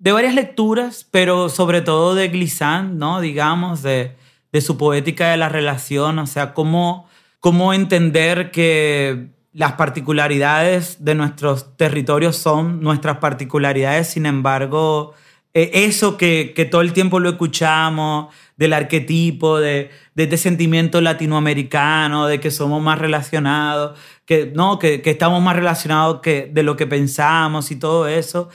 de 0.01 0.13
varias 0.13 0.35
lecturas, 0.35 1.07
pero 1.09 1.49
sobre 1.49 1.83
todo 1.83 2.15
de 2.17 2.29
Glissant, 2.29 2.95
¿no? 2.95 3.21
Digamos, 3.21 3.83
de, 3.83 4.17
de 4.51 4.61
su 4.61 4.77
poética 4.77 5.31
de 5.31 5.37
la 5.37 5.49
relación, 5.49 6.19
o 6.19 6.27
sea, 6.27 6.55
cómo, 6.55 7.07
cómo 7.39 7.73
entender 7.73 8.51
que 8.51 9.29
las 9.53 9.73
particularidades 9.73 11.05
de 11.05 11.15
nuestros 11.15 11.77
territorios 11.77 12.37
son 12.37 12.81
nuestras 12.81 13.19
particularidades, 13.19 14.09
sin 14.09 14.27
embargo, 14.27 15.15
eh, 15.53 15.71
eso 15.75 16.17
que, 16.17 16.69
todo 16.71 16.81
el 16.81 16.93
tiempo 16.93 17.19
lo 17.19 17.31
escuchamos, 17.31 18.33
del 18.57 18.73
arquetipo, 18.73 19.59
de, 19.59 19.91
este 20.17 20.37
sentimiento 20.37 21.01
latinoamericano, 21.01 22.27
de 22.27 22.41
que 22.41 22.51
somos 22.51 22.83
más 22.83 22.99
relacionados, 22.99 23.99
que, 24.25 24.53
no, 24.55 24.79
que, 24.79 25.03
estamos 25.05 25.43
más 25.43 25.57
relacionados 25.57 26.21
que, 26.21 26.49
de 26.53 26.63
lo 26.63 26.77
que 26.77 26.87
pensamos 26.87 27.71
y 27.71 27.77
todo 27.77 28.07
eso. 28.07 28.49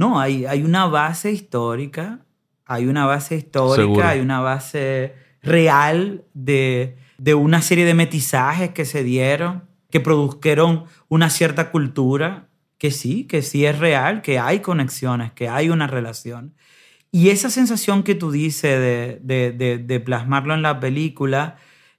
No, 0.00 0.18
hay, 0.18 0.46
hay 0.46 0.62
una 0.62 0.86
base 0.86 1.30
histórica, 1.30 2.20
hay 2.64 2.86
una 2.86 3.06
base 3.06 3.36
histórica, 3.36 4.08
hay 4.08 4.20
una 4.20 4.40
base 4.40 5.14
real 5.42 6.24
de, 6.34 6.96
de 7.18 7.34
una 7.34 7.62
serie 7.62 7.84
de 7.84 7.94
metizajes 7.94 8.70
que 8.70 8.84
se 8.84 9.04
dieron 9.04 9.70
que 9.90 10.00
produjeron 10.00 10.84
una 11.08 11.30
cierta 11.30 11.70
cultura, 11.70 12.48
que 12.78 12.90
sí, 12.90 13.24
que 13.24 13.42
sí 13.42 13.66
es 13.66 13.78
real, 13.78 14.22
que 14.22 14.38
hay 14.38 14.60
conexiones, 14.60 15.32
que 15.32 15.48
hay 15.48 15.68
una 15.68 15.86
relación. 15.86 16.54
Y 17.12 17.30
esa 17.30 17.50
sensación 17.50 18.04
que 18.04 18.14
tú 18.14 18.30
dices 18.30 18.80
de, 18.80 19.82
de, 19.84 20.00
plasmarlo 20.00 20.54
en 20.54 20.62
la 20.62 20.78
película, 20.78 21.56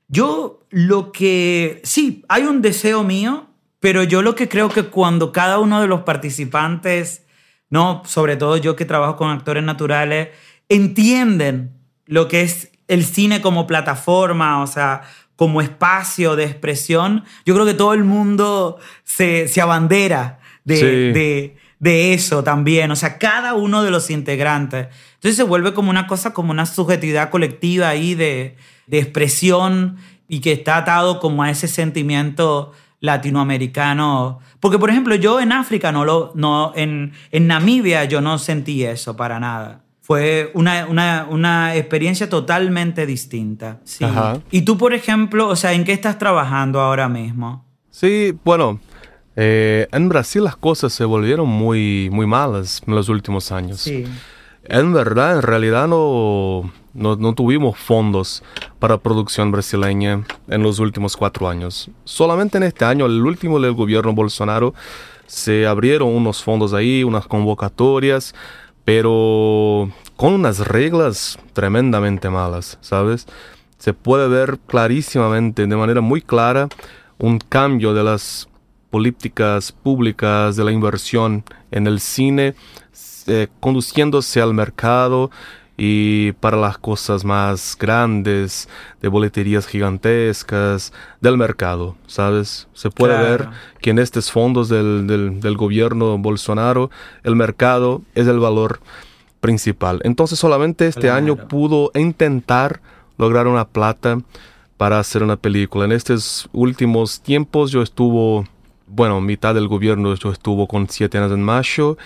yo 0.07 0.65
lo 0.69 1.11
que, 1.11 1.81
sí, 1.83 2.23
hay 2.29 2.43
un 2.43 2.61
deseo 2.61 3.03
mío, 3.03 3.47
pero 3.81 4.03
yo 4.03 4.21
lo 4.21 4.35
que 4.35 4.47
creo 4.47 4.69
que 4.69 4.83
cuando 4.83 5.31
cada 5.33 5.59
uno 5.59 5.81
de 5.81 5.87
los 5.87 6.01
participantes, 6.01 7.20
no, 7.71 8.03
sobre 8.05 8.35
todo 8.35 8.57
yo 8.57 8.75
que 8.75 8.85
trabajo 8.85 9.15
con 9.15 9.31
actores 9.31 9.63
naturales, 9.63 10.29
entienden 10.69 11.71
lo 12.05 12.27
que 12.27 12.41
es 12.41 12.71
el 12.87 13.05
cine 13.05 13.41
como 13.41 13.65
plataforma, 13.65 14.61
o 14.61 14.67
sea, 14.67 15.01
como 15.37 15.61
espacio 15.61 16.35
de 16.35 16.43
expresión, 16.43 17.23
yo 17.45 17.55
creo 17.55 17.65
que 17.65 17.73
todo 17.73 17.93
el 17.93 18.03
mundo 18.03 18.77
se, 19.03 19.47
se 19.47 19.59
abandera 19.59 20.39
de, 20.65 21.55
de, 21.79 22.13
eso 22.13 22.43
también. 22.43 22.91
O 22.91 22.95
sea, 22.95 23.17
cada 23.17 23.55
uno 23.55 23.81
de 23.81 23.89
los 23.89 24.11
integrantes. 24.11 24.89
Entonces 25.15 25.37
se 25.37 25.43
vuelve 25.43 25.73
como 25.73 25.89
una 25.89 26.05
cosa, 26.05 26.33
como 26.33 26.51
una 26.51 26.67
subjetividad 26.67 27.31
colectiva 27.31 27.89
ahí 27.89 28.13
de, 28.13 28.55
de 28.85 28.99
expresión 28.99 29.97
y 30.27 30.41
que 30.41 30.51
está 30.51 30.77
atado 30.77 31.19
como 31.19 31.41
a 31.41 31.49
ese 31.49 31.67
sentimiento 31.67 32.73
latinoamericano. 33.01 34.39
Porque, 34.61 34.79
por 34.79 34.89
ejemplo, 34.89 35.15
yo 35.15 35.41
en 35.41 35.51
África 35.51 35.91
no 35.91 36.05
lo, 36.05 36.31
no, 36.35 36.71
en, 36.75 37.11
en 37.31 37.47
Namibia 37.47 38.05
yo 38.05 38.21
no 38.21 38.37
sentí 38.37 38.83
eso 38.85 39.17
para 39.17 39.39
nada 39.39 39.81
fue 40.11 40.51
una, 40.55 40.87
una, 40.87 41.27
una, 41.29 41.75
experiencia 41.75 42.27
totalmente 42.27 43.05
distinta. 43.05 43.79
Sí. 43.85 44.03
Y 44.49 44.63
tú, 44.63 44.77
por 44.77 44.93
ejemplo, 44.93 45.47
o 45.47 45.55
sea, 45.55 45.71
¿en 45.71 45.85
qué 45.85 45.93
estás 45.93 46.17
trabajando 46.17 46.81
ahora 46.81 47.07
mismo? 47.07 47.63
Sí, 47.91 48.35
bueno, 48.43 48.79
eh, 49.35 49.87
en 49.91 50.09
Brasil 50.09 50.43
las 50.43 50.55
cosas 50.57 50.91
se 50.91 51.05
volvieron 51.05 51.47
muy, 51.47 52.09
muy 52.11 52.25
malas 52.25 52.81
en 52.85 52.95
los 52.95 53.07
últimos 53.09 53.51
años. 53.51 53.79
Sí. 53.79 54.05
En 54.63 54.93
verdad, 54.93 55.37
en 55.37 55.41
realidad 55.41 55.87
no, 55.87 56.71
no, 56.93 57.15
no, 57.15 57.33
tuvimos 57.33 57.77
fondos 57.77 58.43
para 58.79 58.97
producción 58.97 59.51
brasileña 59.51 60.23
en 60.47 60.63
los 60.63 60.79
últimos 60.79 61.17
cuatro 61.17 61.49
años. 61.49 61.89
Solamente 62.03 62.57
en 62.57 62.63
este 62.63 62.85
año, 62.85 63.05
el 63.05 63.21
último 63.21 63.59
del 63.59 63.73
gobierno 63.73 64.13
Bolsonaro, 64.13 64.73
se 65.25 65.65
abrieron 65.65 66.09
unos 66.09 66.43
fondos 66.43 66.73
ahí, 66.73 67.03
unas 67.03 67.25
convocatorias 67.25 68.35
pero 68.85 69.89
con 70.15 70.33
unas 70.33 70.59
reglas 70.59 71.39
tremendamente 71.53 72.29
malas, 72.29 72.77
¿sabes? 72.81 73.27
Se 73.77 73.93
puede 73.93 74.27
ver 74.27 74.59
clarísimamente, 74.67 75.65
de 75.65 75.75
manera 75.75 76.01
muy 76.01 76.21
clara, 76.21 76.67
un 77.17 77.39
cambio 77.39 77.93
de 77.93 78.03
las 78.03 78.47
políticas 78.89 79.71
públicas 79.71 80.55
de 80.55 80.63
la 80.63 80.71
inversión 80.71 81.43
en 81.71 81.87
el 81.87 81.99
cine, 81.99 82.55
eh, 83.27 83.47
conduciéndose 83.59 84.41
al 84.41 84.53
mercado 84.53 85.31
y 85.83 86.33
para 86.33 86.57
las 86.57 86.77
cosas 86.77 87.25
más 87.25 87.75
grandes, 87.79 88.69
de 89.01 89.07
boleterías 89.07 89.65
gigantescas, 89.65 90.93
del 91.21 91.37
mercado, 91.37 91.95
¿sabes? 92.05 92.67
Se 92.73 92.91
puede 92.91 93.17
ver 93.17 93.49
que 93.79 93.89
en 93.89 93.97
estos 93.97 94.31
fondos 94.31 94.69
del, 94.69 95.07
del, 95.07 95.57
gobierno 95.57 96.17
Bolsonaro, 96.19 96.91
el 97.23 97.35
mercado 97.35 98.03
es 98.13 98.27
el 98.27 98.39
valor 98.39 98.79
principal. 99.39 100.01
Entonces 100.03 100.37
solamente 100.37 100.85
este 100.85 101.09
año 101.09 101.35
pudo 101.35 101.91
intentar 101.95 102.79
lograr 103.17 103.47
una 103.47 103.67
plata 103.67 104.19
para 104.77 104.99
hacer 104.99 105.23
una 105.23 105.35
película. 105.35 105.85
En 105.85 105.91
estos 105.91 106.47
últimos 106.53 107.21
tiempos 107.21 107.71
yo 107.71 107.81
estuvo, 107.81 108.45
bueno, 108.87 109.19
mitad 109.19 109.55
del 109.55 109.67
gobierno 109.67 110.13
yo 110.15 110.31
estuvo 110.31 110.67
con 110.67 110.87
siete 110.89 111.17
años 111.17 111.31
en 111.31 111.43
mayo 111.43 111.97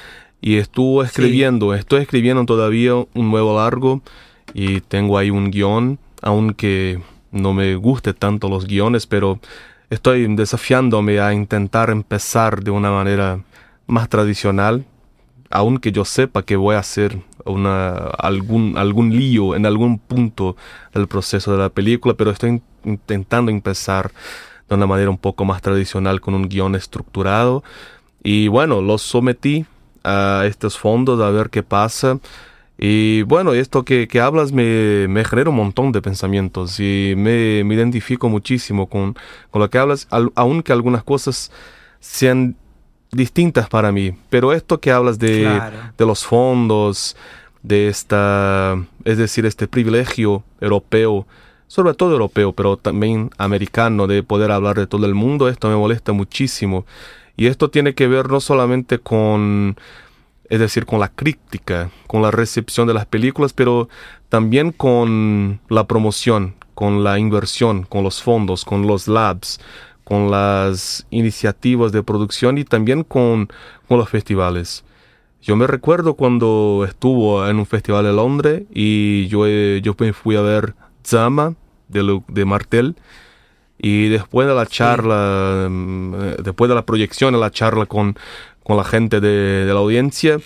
y 0.46 0.58
estuvo 0.58 1.04
escribiendo, 1.04 1.74
estoy 1.74 2.04
escribiendo 2.04 2.46
todavía 2.46 2.94
un 2.94 3.32
nuevo 3.32 3.58
largo 3.58 4.04
y 4.54 4.80
tengo 4.80 5.18
ahí 5.18 5.32
un 5.32 5.50
guion, 5.50 5.98
aunque 6.22 7.02
no 7.32 7.52
me 7.56 7.74
guste 7.74 8.14
tanto 8.14 8.48
los 8.48 8.68
guiones, 8.68 9.08
pero 9.08 9.40
estoy 9.90 10.28
desafiándome 10.36 11.20
a 11.20 11.34
intentar 11.34 11.90
empezar 11.90 12.64
de 12.64 12.70
una 12.70 12.92
manera 12.92 13.44
más 13.88 14.08
tradicional, 14.08 14.86
aunque 15.50 15.92
yo 15.92 16.06
sepa 16.06 16.44
que 16.44 16.58
voy 16.58 16.76
a 16.76 16.80
hacer 16.80 17.18
una, 17.44 17.96
algún, 17.96 18.78
algún 18.78 19.18
lío 19.18 19.56
en 19.56 19.66
algún 19.66 19.98
punto 19.98 20.56
del 20.94 21.08
proceso 21.08 21.54
de 21.54 21.58
la 21.58 21.70
película, 21.70 22.14
pero 22.14 22.30
estoy 22.30 22.62
intentando 22.84 23.50
empezar 23.50 24.12
de 24.70 24.76
una 24.76 24.86
manera 24.86 25.10
un 25.10 25.18
poco 25.18 25.44
más 25.44 25.64
tradicional 25.64 26.22
con 26.22 26.36
un 26.36 26.48
guion 26.48 26.76
estructurado. 26.76 27.64
Y 28.22 28.48
bueno, 28.48 28.84
lo 28.84 29.00
sometí 29.00 29.66
a 30.06 30.46
estos 30.46 30.78
fondos 30.78 31.20
a 31.20 31.32
ver 31.32 31.50
qué 31.50 31.64
pasa. 31.64 32.20
Y 32.78 33.22
bueno, 33.24 33.54
esto 33.54 33.84
que, 33.84 34.08
que 34.08 34.20
hablas 34.20 34.52
me, 34.52 35.08
me, 35.08 35.24
genera 35.24 35.50
un 35.50 35.56
montón 35.56 35.92
de 35.92 36.02
pensamientos 36.02 36.80
y 36.80 37.14
me, 37.16 37.64
me 37.64 37.76
identifico 37.76 38.28
muchísimo 38.28 38.88
con, 38.88 39.16
con, 39.50 39.62
lo 39.62 39.70
que 39.70 39.78
hablas, 39.78 40.08
aunque 40.36 40.74
algunas 40.74 41.04
cosas 41.04 41.52
sean 42.02 42.56
distintas 43.12 43.70
para 43.70 43.94
mí. 43.94 44.14
Pero 44.30 44.52
esto 44.52 44.80
que 44.82 44.92
hablas 44.92 45.20
de, 45.20 45.60
de 45.98 46.06
los 46.06 46.26
fondos, 46.26 47.16
de 47.64 47.88
esta, 47.88 48.78
es 49.06 49.18
decir, 49.18 49.46
este 49.46 49.68
privilegio 49.68 50.44
europeo, 50.60 51.26
sobre 51.68 51.94
todo 51.94 52.12
europeo, 52.12 52.52
pero 52.52 52.76
también 52.78 53.32
americano, 53.38 54.06
de 54.06 54.22
poder 54.22 54.52
hablar 54.52 54.76
de 54.76 54.86
todo 54.86 55.06
el 55.06 55.16
mundo, 55.16 55.48
esto 55.48 55.70
me 55.70 55.76
molesta 55.76 56.12
muchísimo. 56.12 56.86
Y 57.38 57.48
esto 57.48 57.70
tiene 57.70 57.96
que 57.96 58.08
ver 58.08 58.30
no 58.30 58.40
solamente 58.40 59.00
con, 59.00 59.76
es 60.50 60.60
decir, 60.60 60.86
con 60.86 61.00
la 61.00 61.10
crítica, 61.10 61.92
con 62.08 62.22
la 62.22 62.32
recepción 62.32 62.88
de 62.88 62.94
las 62.94 63.06
películas, 63.06 63.54
pero 63.54 63.90
también 64.30 64.72
con 64.72 65.60
la 65.70 65.86
promoción 65.86 66.56
con 66.76 67.04
la 67.04 67.18
inversión, 67.18 67.84
con 67.84 68.04
los 68.04 68.22
fondos, 68.22 68.66
con 68.66 68.86
los 68.86 69.08
labs, 69.08 69.60
con 70.04 70.30
las 70.30 71.08
iniciativas 71.10 71.92
de 71.92 72.04
producción 72.04 72.60
y 72.60 72.66
también 72.66 73.04
con, 73.04 73.48
con 73.88 73.98
los 73.98 74.10
festivales. 74.10 74.84
Yo 75.42 75.56
me 75.56 75.66
recuerdo 75.66 76.16
cuando 76.16 76.86
estuvo 76.88 77.48
en 77.48 77.58
un 77.58 77.66
festival 77.66 78.06
en 78.06 78.16
Londres 78.18 78.64
y 78.72 79.28
yo, 79.28 79.48
eh, 79.48 79.82
yo 79.82 79.96
fui 80.14 80.36
a 80.36 80.42
ver 80.42 80.76
Zama 81.04 81.56
de, 81.88 82.22
de 82.28 82.46
Martel 82.46 82.96
y 83.88 84.10
después 84.10 84.48
de 84.48 84.56
la 84.56 84.66
charla, 84.66 85.68
mm, 85.70 86.14
eh, 86.16 86.36
después 86.44 86.70
de 86.70 86.74
la 86.74 86.88
proyección, 86.88 87.34
de 87.36 87.40
la 87.40 87.52
charla 87.52 87.86
con, 87.86 88.18
con 88.64 88.78
la 88.78 88.84
gente 88.84 89.20
de, 89.20 89.64
de, 89.64 89.72
la 89.72 89.80
audiencia, 89.80 90.40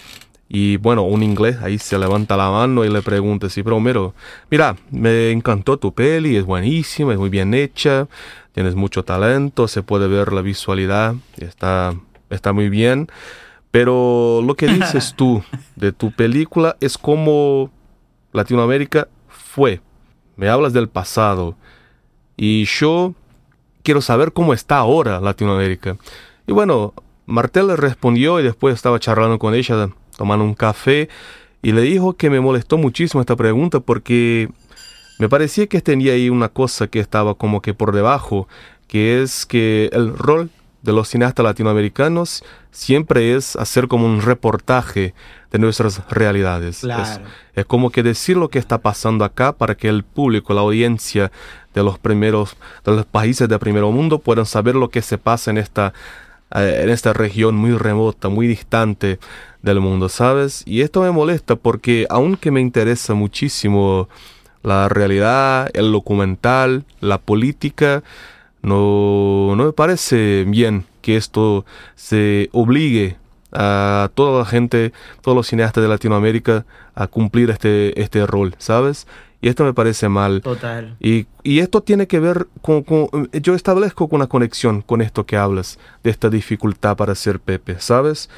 y 0.50 0.76
bueno, 0.76 1.04
un 1.04 1.24
inglés 1.24 1.56
ahí 1.62 1.78
se 1.78 1.98
levanta 1.98 2.36
la 2.36 2.50
mano 2.50 2.84
y 2.84 2.90
le 2.90 3.02
pregunta, 3.02 3.48
sí, 3.48 3.64
pero 3.64 3.80
mira, 3.80 4.76
me 4.92 5.32
encantó 5.32 5.78
tu 5.78 5.94
peli, 5.94 6.36
es 6.36 6.44
buenísima, 6.44 7.14
es 7.14 7.18
muy 7.18 7.30
bien 7.30 7.54
hecha, 7.54 8.10
tienes 8.52 8.76
mucho 8.76 9.06
talento, 9.06 9.70
se 9.70 9.84
puede 9.84 10.10
ver 10.10 10.34
la 10.34 10.42
visualidad, 10.42 11.16
está, 11.38 11.94
está 12.30 12.52
muy 12.52 12.68
bien, 12.68 13.08
pero 13.72 14.42
lo 14.46 14.56
que 14.56 14.68
dices 14.68 15.14
tú 15.16 15.42
de 15.78 15.94
tu 15.94 16.12
película 16.12 16.76
es 16.82 16.98
como 16.98 17.72
Latinoamérica 18.34 19.08
fue. 19.30 19.80
Me 20.36 20.50
hablas 20.50 20.74
del 20.74 20.90
pasado. 20.90 21.56
Y 22.36 22.64
yo 22.64 23.14
quiero 23.84 24.02
saber 24.02 24.34
cómo 24.34 24.54
está 24.54 24.78
ahora 24.78 25.20
Latinoamérica. 25.20 25.98
Y 26.48 26.52
bueno, 26.52 26.94
Martel 27.26 27.68
le 27.68 27.76
respondió 27.76 28.40
y 28.40 28.44
después 28.44 28.76
estaba 28.76 29.00
charlando 29.00 29.40
con 29.40 29.54
ella, 29.54 29.90
tomando 30.18 30.46
un 30.46 30.56
café, 30.56 31.10
y 31.62 31.72
le 31.72 31.82
dijo 31.82 32.14
que 32.14 32.30
me 32.30 32.40
molestó 32.40 32.78
muchísimo 32.78 33.22
esta 33.22 33.36
pregunta 33.36 33.80
porque 33.80 34.50
me 35.20 35.28
parecía 35.28 35.68
que 35.68 35.82
tenía 35.82 36.14
ahí 36.14 36.30
una 36.30 36.50
cosa 36.50 36.88
que 36.88 37.00
estaba 37.00 37.36
como 37.36 37.62
que 37.62 37.74
por 37.74 37.94
debajo, 37.94 38.48
que 38.88 39.22
es 39.22 39.46
que 39.46 39.90
el 39.92 40.18
rol 40.18 40.50
de 40.82 40.94
los 40.94 41.10
cineastas 41.10 41.44
latinoamericanos 41.44 42.44
siempre 42.72 43.36
es 43.36 43.56
hacer 43.58 43.88
como 43.88 44.06
un 44.06 44.22
reportaje 44.22 45.14
de 45.52 45.60
nuestras 45.60 46.08
realidades. 46.10 46.86
Es, 47.56 47.66
como 47.66 47.90
que 47.90 48.04
decir 48.04 48.38
lo 48.38 48.50
que 48.50 48.60
está 48.60 48.78
pasando 48.78 49.26
acá 49.26 49.52
para 49.52 49.76
que 49.76 49.90
el 49.90 50.04
público, 50.04 50.54
la 50.54 50.62
audiencia 50.62 51.32
de 51.80 51.84
los 51.86 51.98
primeros, 51.98 52.56
de 52.86 52.92
los 52.92 53.06
países 53.06 53.48
de 53.48 53.58
primer 53.58 53.84
mundo 53.84 54.20
puedan 54.20 54.46
saber 54.46 54.76
lo 54.76 54.90
que 54.90 55.02
se 55.02 55.18
pasa 55.18 55.50
en 55.52 55.58
esta, 55.58 55.94
eh, 56.54 56.82
en 56.84 56.90
esta 56.90 57.14
región 57.14 57.56
muy 57.56 57.72
remota, 57.78 58.30
muy 58.30 58.48
distante 58.48 59.20
del 59.62 59.80
mundo, 59.80 60.10
¿sabes? 60.10 60.64
Y 60.66 60.82
esto 60.82 61.02
me 61.02 61.12
molesta 61.12 61.56
porque 61.56 62.06
aunque 62.10 62.52
me 62.52 62.62
interesa 62.62 63.14
muchísimo 63.14 64.10
la 64.62 64.90
realidad, 64.90 65.70
el 65.74 65.92
documental, 65.92 66.84
la 67.00 67.18
política, 67.18 68.04
no, 68.62 69.56
no 69.56 69.64
me 69.64 69.72
parece 69.72 70.44
bien 70.48 70.86
que 71.02 71.16
esto 71.16 71.66
se 71.96 72.50
obligue 72.52 73.16
a 73.54 74.10
toda 74.14 74.40
la 74.40 74.46
gente, 74.46 74.92
todos 75.22 75.36
los 75.36 75.48
cineastas 75.48 75.82
de 75.82 75.88
Latinoamérica 75.88 76.66
a 76.94 77.08
cumplir 77.08 77.50
este, 77.50 78.00
este 78.00 78.28
rol, 78.28 78.54
¿sabes? 78.58 79.08
Y 79.42 79.48
esto 79.48 79.64
me 79.64 79.74
parece 79.74 80.10
mal. 80.10 80.42
Total. 80.42 80.98
Y, 81.00 81.28
y 81.44 81.60
esto 81.60 81.82
tiene 81.82 82.08
que 82.08 82.20
ver 82.20 82.48
con, 82.62 82.84
Yo 83.32 83.56
establezco 83.56 84.08
una 84.12 84.28
conexión 84.28 84.82
con 84.82 85.02
esto 85.02 85.26
que 85.26 85.38
hablas, 85.38 85.80
de 86.04 86.12
esta 86.12 86.30
dificultad 86.30 86.98
para 86.98 87.16
ser 87.16 87.40
Pepe, 87.40 87.80
¿sabes? 87.80 88.30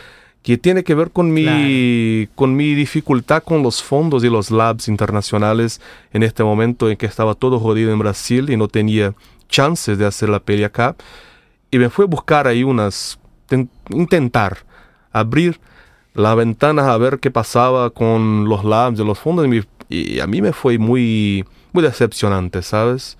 Que 0.43 0.58
tiene 0.58 0.84
que 0.84 0.96
ver 0.96 1.12
con 1.12 1.31
mi, 1.34 2.27
con 2.36 2.55
mi 2.55 2.75
dificultad 2.75 3.43
con 3.43 3.63
los 3.63 3.81
fondos 3.81 4.24
y 4.24 4.29
los 4.29 4.51
labs 4.51 4.88
internacionales 4.88 5.81
en 6.13 6.24
este 6.24 6.43
momento 6.43 6.89
en 6.89 6.98
que 6.98 7.05
estaba 7.05 7.36
todo 7.36 7.60
jodido 7.60 7.91
en 7.91 8.00
Brasil 8.00 8.50
y 8.50 8.58
no 8.58 8.67
tenía 8.67 9.13
chances 9.50 9.98
de 9.98 10.05
hacer 10.05 10.29
la 10.29 10.40
peli 10.40 10.64
acá. 10.64 10.96
Y 11.72 11.77
me 11.77 11.90
fue 11.90 12.05
a 12.05 12.07
buscar 12.07 12.48
ahí 12.48 12.64
unas, 12.64 13.20
intentar 13.90 14.59
abrir 15.11 15.59
las 16.14 16.35
ventanas 16.35 16.85
a 16.85 16.98
ver 16.98 17.20
qué 17.20 17.31
pasaba 17.31 17.90
con 17.90 18.46
los 18.50 18.64
labs 18.64 18.98
de 18.98 19.05
los 19.05 19.20
fondos. 19.20 19.48
Y, 19.48 19.64
a 20.22 20.27
mí 20.27 20.42
me 20.42 20.54
fue 20.54 20.77
muy, 20.77 21.46
muy 21.74 21.84
decepcionante, 21.84 22.62
¿sabes? 22.62 23.18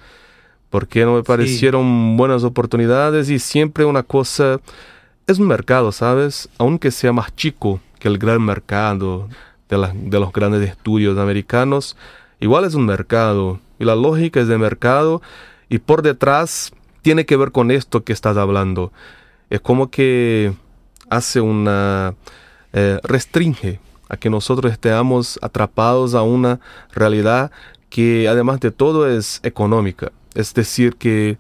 Porque 0.70 1.04
no 1.04 1.16
me 1.16 1.24
parecieron 1.24 2.16
buenas 2.16 2.44
oportunidades 2.44 3.30
y 3.30 3.40
siempre 3.40 3.86
una 3.86 4.04
cosa... 4.04 4.60
Es 5.28 5.38
un 5.38 5.48
mercado, 5.48 5.92
¿sabes? 5.92 6.50
Aunque 6.58 6.92
sea 6.92 7.14
más 7.14 7.36
chico 7.36 7.80
que 8.00 8.08
el 8.08 8.18
gran 8.18 8.42
mercado 8.42 9.30
de, 9.70 9.78
de 9.94 10.20
los 10.20 10.34
grandes 10.34 10.68
estudios 10.68 11.18
americanos, 11.18 11.96
igual 12.40 12.66
es 12.66 12.74
un 12.74 12.86
mercado. 12.86 13.60
Y 13.80 13.86
la 13.86 13.96
lógica 13.96 14.40
es 14.40 14.48
de 14.48 14.58
mercado 14.58 15.22
y 15.70 15.80
por 15.80 16.02
detrás 16.02 16.72
tiene 17.02 17.26
que 17.26 17.38
ver 17.38 17.52
con 17.52 17.72
esto 17.72 18.04
que 18.04 18.14
estás 18.14 18.38
hablando. 18.38 18.92
Es 19.50 19.62
como 19.62 19.90
que 19.90 20.54
hace 21.10 21.42
una... 21.42 22.16
Eh, 22.74 23.00
restringe 23.04 23.82
a 24.12 24.18
que 24.18 24.30
nosotros 24.30 24.74
estemos 24.74 25.40
atrapados 25.42 26.16
a 26.16 26.22
una 26.22 26.60
realidad 26.94 27.50
que 27.90 28.28
además 28.28 28.60
de 28.60 28.70
todo 28.70 29.10
es 29.10 29.40
económica. 29.42 30.12
Es 30.36 30.54
decir, 30.54 30.98
que 30.98 31.38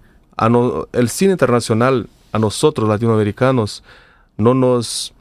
el 0.93 1.09
cine 1.09 1.33
internacional 1.33 2.07
a 2.31 2.39
nosotros 2.39 2.87
latinoamericanos 2.87 3.83
no 4.37 4.53
nos 4.53 5.13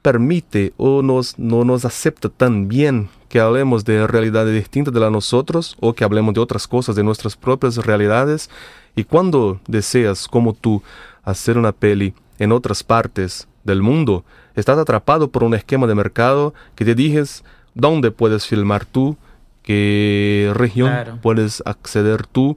permite 0.00 0.74
o 0.76 1.02
nos, 1.02 1.36
no 1.40 1.64
nos 1.64 1.84
acepta 1.84 2.28
tan 2.28 2.68
bien 2.68 3.08
que 3.28 3.40
hablemos 3.40 3.84
de 3.84 4.06
realidades 4.06 4.54
distintas 4.54 4.94
de 4.94 5.00
las 5.00 5.10
nosotros 5.10 5.76
o 5.80 5.92
que 5.92 6.04
hablemos 6.04 6.34
de 6.34 6.40
otras 6.40 6.68
cosas, 6.68 6.94
de 6.94 7.02
nuestras 7.02 7.36
propias 7.36 7.76
realidades. 7.78 8.48
Y 8.94 9.02
cuando 9.02 9.58
deseas, 9.66 10.28
como 10.28 10.52
tú, 10.52 10.84
hacer 11.24 11.58
una 11.58 11.72
peli 11.72 12.14
en 12.38 12.52
otras 12.52 12.84
partes 12.84 13.48
del 13.64 13.82
mundo, 13.82 14.24
estás 14.56 14.78
atrapado 14.78 15.30
por 15.30 15.44
un 15.44 15.54
esquema 15.54 15.86
de 15.86 15.94
mercado 15.94 16.54
que 16.74 16.84
te 16.84 16.94
dices 16.94 17.44
dónde 17.74 18.10
puedes 18.10 18.46
filmar 18.46 18.84
tú, 18.84 19.16
qué 19.62 20.50
región 20.54 21.20
puedes 21.22 21.62
acceder 21.64 22.26
tú. 22.26 22.56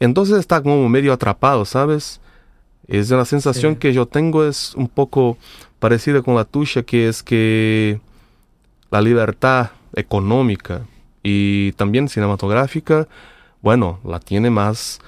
Entonces 0.00 0.38
estás 0.38 0.62
como 0.62 0.88
medio 0.88 1.12
atrapado, 1.12 1.64
¿sabes? 1.64 2.20
Es 2.88 3.10
una 3.10 3.26
sensación 3.26 3.76
que 3.76 3.92
yo 3.92 4.06
tengo, 4.06 4.44
es 4.44 4.74
un 4.74 4.88
poco 4.88 5.36
parecida 5.78 6.22
con 6.22 6.34
la 6.34 6.44
tuya, 6.44 6.82
que 6.82 7.08
es 7.08 7.22
que 7.22 8.00
la 8.90 9.02
libertad 9.02 9.70
económica 9.94 10.82
y 11.22 11.72
también 11.72 12.08
cinematográfica, 12.08 13.06
bueno, 13.60 14.00
la 14.04 14.18
tiene 14.18 14.48
más 14.48 15.00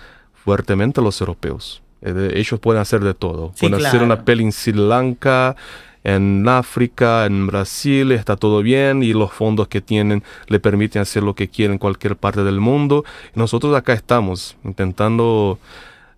fuertemente 0.45 1.01
los 1.01 1.21
europeos. 1.21 1.83
Eh, 2.03 2.33
ellos 2.35 2.61
pueden 2.61 2.83
hacer 2.83 3.01
de 3.01 3.15
todo. 3.15 3.53
pueden 3.59 3.85
hacer 3.85 4.03
una 4.03 4.25
peli 4.25 4.45
en 4.45 4.53
Sri 4.53 4.73
Lanka, 4.73 5.57
en 6.05 6.49
África, 6.49 7.27
en 7.27 7.47
Brasil, 7.47 8.13
está 8.13 8.37
todo 8.37 8.63
bien 8.63 9.03
y 9.03 9.13
los 9.13 9.33
fondos 9.33 9.69
que 9.69 9.81
tienen 9.81 10.23
le 10.49 10.61
permiten 10.61 11.03
hacer 11.03 11.23
lo 11.23 11.35
que 11.35 11.49
quieren 11.49 11.73
en 11.73 11.79
cualquier 11.79 12.17
parte 12.17 12.43
del 12.43 12.61
mundo. 12.61 13.05
Y 13.35 13.39
nosotros 13.39 13.75
acá 13.77 13.93
estamos 13.93 14.57
intentando 14.65 15.59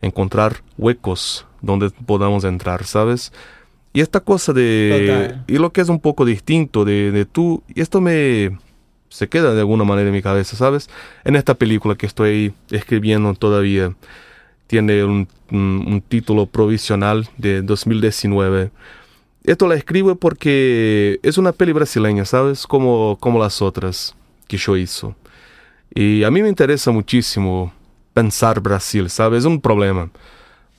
encontrar 0.00 0.62
huecos 0.78 1.46
donde 1.60 1.90
podamos 1.90 2.44
entrar, 2.44 2.84
¿sabes? 2.84 3.32
Y 3.92 4.00
esta 4.00 4.20
cosa 4.20 4.52
de... 4.52 5.36
Y 5.46 5.58
lo 5.58 5.72
que 5.72 5.80
es 5.80 5.88
un 5.88 6.00
poco 6.00 6.24
distinto 6.24 6.84
de, 6.84 7.10
de 7.10 7.24
tú, 7.24 7.62
y 7.74 7.80
esto 7.80 8.00
me... 8.00 8.58
se 9.08 9.28
queda 9.28 9.52
de 9.52 9.60
alguna 9.60 9.84
manera 9.84 10.08
en 10.08 10.14
mi 10.14 10.22
cabeza, 10.22 10.56
¿sabes? 10.56 10.88
En 11.24 11.36
esta 11.36 11.54
película 11.54 11.94
que 11.94 12.06
estoy 12.06 12.54
escribiendo 12.70 13.32
todavía, 13.34 13.94
tiene 14.66 15.04
un, 15.04 15.28
un, 15.50 16.02
título 16.08 16.46
provisional 16.46 17.28
de 17.36 17.60
2019. 17.60 18.70
Esto 19.44 19.66
la 19.66 19.74
escribo 19.74 20.14
porque 20.14 21.18
es 21.22 21.36
una 21.36 21.52
peli 21.52 21.72
brasileña, 21.72 22.24
¿sabes? 22.24 22.66
Como, 22.66 23.16
como 23.20 23.40
las 23.40 23.60
otras 23.60 24.14
que 24.46 24.56
yo 24.56 24.76
hizo. 24.76 25.16
Y 25.94 26.22
a 26.24 26.30
mí 26.30 26.42
me 26.42 26.48
interesa 26.48 26.90
muchísimo 26.90 27.72
pensar 28.14 28.60
Brasil, 28.60 29.10
¿sabes? 29.10 29.40
Es 29.40 29.44
un 29.44 29.60
problema. 29.60 30.10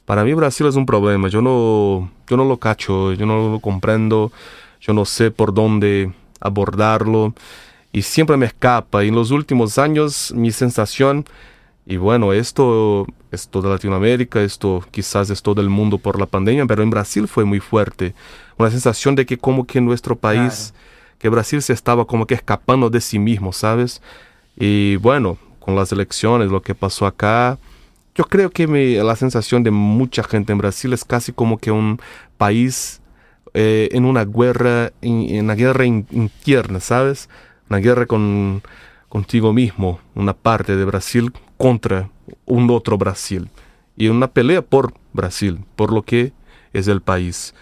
Para 0.05 0.23
mí 0.23 0.33
Brasil 0.33 0.67
es 0.67 0.75
un 0.75 0.85
problema. 0.85 1.27
Yo 1.27 1.41
no, 1.41 2.11
yo 2.27 2.37
no 2.37 2.45
lo 2.45 2.57
cacho, 2.57 3.13
yo 3.13 3.25
no 3.25 3.51
lo 3.51 3.59
comprendo, 3.59 4.31
yo 4.79 4.93
no 4.93 5.05
sé 5.05 5.31
por 5.31 5.53
dónde 5.53 6.11
abordarlo 6.39 7.33
y 7.91 8.01
siempre 8.01 8.37
me 8.37 8.45
escapa. 8.45 9.03
Y 9.03 9.09
en 9.09 9.15
los 9.15 9.31
últimos 9.31 9.77
años 9.77 10.33
mi 10.35 10.51
sensación, 10.51 11.25
y 11.85 11.97
bueno, 11.97 12.31
esto 12.31 13.05
es 13.31 13.47
toda 13.49 13.69
Latinoamérica, 13.69 14.41
esto 14.41 14.83
quizás 14.91 15.29
es 15.29 15.41
todo 15.41 15.61
el 15.61 15.69
mundo 15.69 15.97
por 15.97 16.19
la 16.19 16.25
pandemia, 16.25 16.65
pero 16.65 16.81
en 16.81 16.89
Brasil 16.89 17.27
fue 17.27 17.43
muy 17.43 17.59
fuerte. 17.59 18.13
Una 18.57 18.71
sensación 18.71 19.15
de 19.15 19.25
que 19.25 19.37
como 19.37 19.65
que 19.65 19.81
nuestro 19.81 20.15
país, 20.15 20.73
que 21.19 21.27
Brasil 21.29 21.61
se 21.61 21.73
estaba 21.73 22.05
como 22.05 22.25
que 22.25 22.35
escapando 22.35 22.89
de 22.89 23.01
sí 23.01 23.19
mismo, 23.19 23.51
¿sabes? 23.51 24.01
Y 24.55 24.95
bueno, 24.97 25.37
con 25.59 25.75
las 25.75 25.91
elecciones, 25.91 26.49
lo 26.51 26.61
que 26.61 26.73
pasó 26.73 27.05
acá, 27.05 27.57
yo 28.15 28.25
creo 28.25 28.49
que 28.49 28.67
la 29.03 29.15
sensación 29.15 29.63
de 29.63 29.71
mucha 29.71 30.23
gente 30.23 30.53
en 30.53 30.59
Brasil 30.59 30.93
es 30.93 31.03
casi 31.03 31.33
como 31.33 31.57
que 31.57 31.71
un 31.71 31.99
país 32.37 33.01
eh, 33.53 33.89
en 33.91 34.05
una 34.05 34.23
guerra, 34.23 34.91
en, 35.01 35.43
una 35.43 35.55
guerra 35.55 35.85
interna, 35.85 36.79
¿sabes? 36.79 37.27
Una 37.69 37.79
guerra 37.79 38.05
con, 38.05 38.61
contigo 39.13 39.53
mismo, 39.53 39.99
una 40.15 40.33
parte 40.33 40.75
de 40.75 40.85
Brasil 40.85 41.31
contra 41.57 42.09
un 42.45 42.71
otro 42.71 42.97
Brasil. 42.97 43.47
Y 43.95 44.07
una 44.07 44.27
pelea 44.27 44.63
por 44.63 44.95
Brasil, 45.13 45.59
por 45.75 45.93
lo 45.93 46.01
que 46.01 46.33
es 46.73 46.87
el 46.87 46.99
país. 46.99 47.53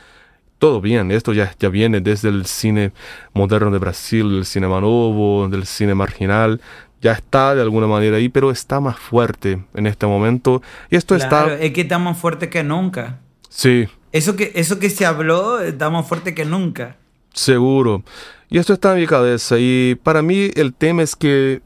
Todo 0.59 0.79
bien, 0.79 1.11
esto 1.11 1.33
ya, 1.33 1.53
ya 1.59 1.67
viene 1.67 1.99
desde 1.99 2.29
el 2.29 2.45
cine 2.45 2.93
moderno 3.33 3.69
de 3.69 3.79
Brasil, 3.79 4.29
del 4.31 4.45
cine 4.45 4.67
nuevo, 4.67 5.49
del 5.49 5.65
cine 5.65 5.93
marginal, 5.93 6.61
ya 7.01 7.11
está 7.11 7.53
de 7.53 7.61
alguna 7.61 7.85
manera 7.85 8.15
ahí, 8.15 8.29
pero 8.29 8.49
está 8.49 8.79
más 8.79 8.97
fuerte 8.97 9.61
en 9.73 9.87
este 9.87 10.07
momento. 10.07 10.61
Y 10.89 10.95
esto 10.95 11.17
está... 11.17 11.53
Es 11.55 11.73
que 11.73 11.81
está 11.81 11.99
más 11.99 12.17
fuerte 12.17 12.49
que 12.49 12.63
nunca. 12.63 13.19
Sí. 13.49 13.89
Eso 14.13 14.37
que, 14.37 14.53
eso 14.55 14.79
que 14.79 14.89
se 14.89 15.05
habló 15.05 15.59
está 15.59 15.89
más 15.89 16.07
fuerte 16.07 16.33
que 16.33 16.45
nunca. 16.45 16.95
Seguro. 17.33 18.03
Y 18.49 18.57
esto 18.57 18.73
está 18.73 18.93
en 18.93 18.99
mi 18.99 19.07
cabeza. 19.07 19.55
Y 19.59 19.95
para 20.03 20.21
mí 20.21 20.49
el 20.55 20.73
tema 20.73 21.03
es 21.03 21.15
que 21.15 21.61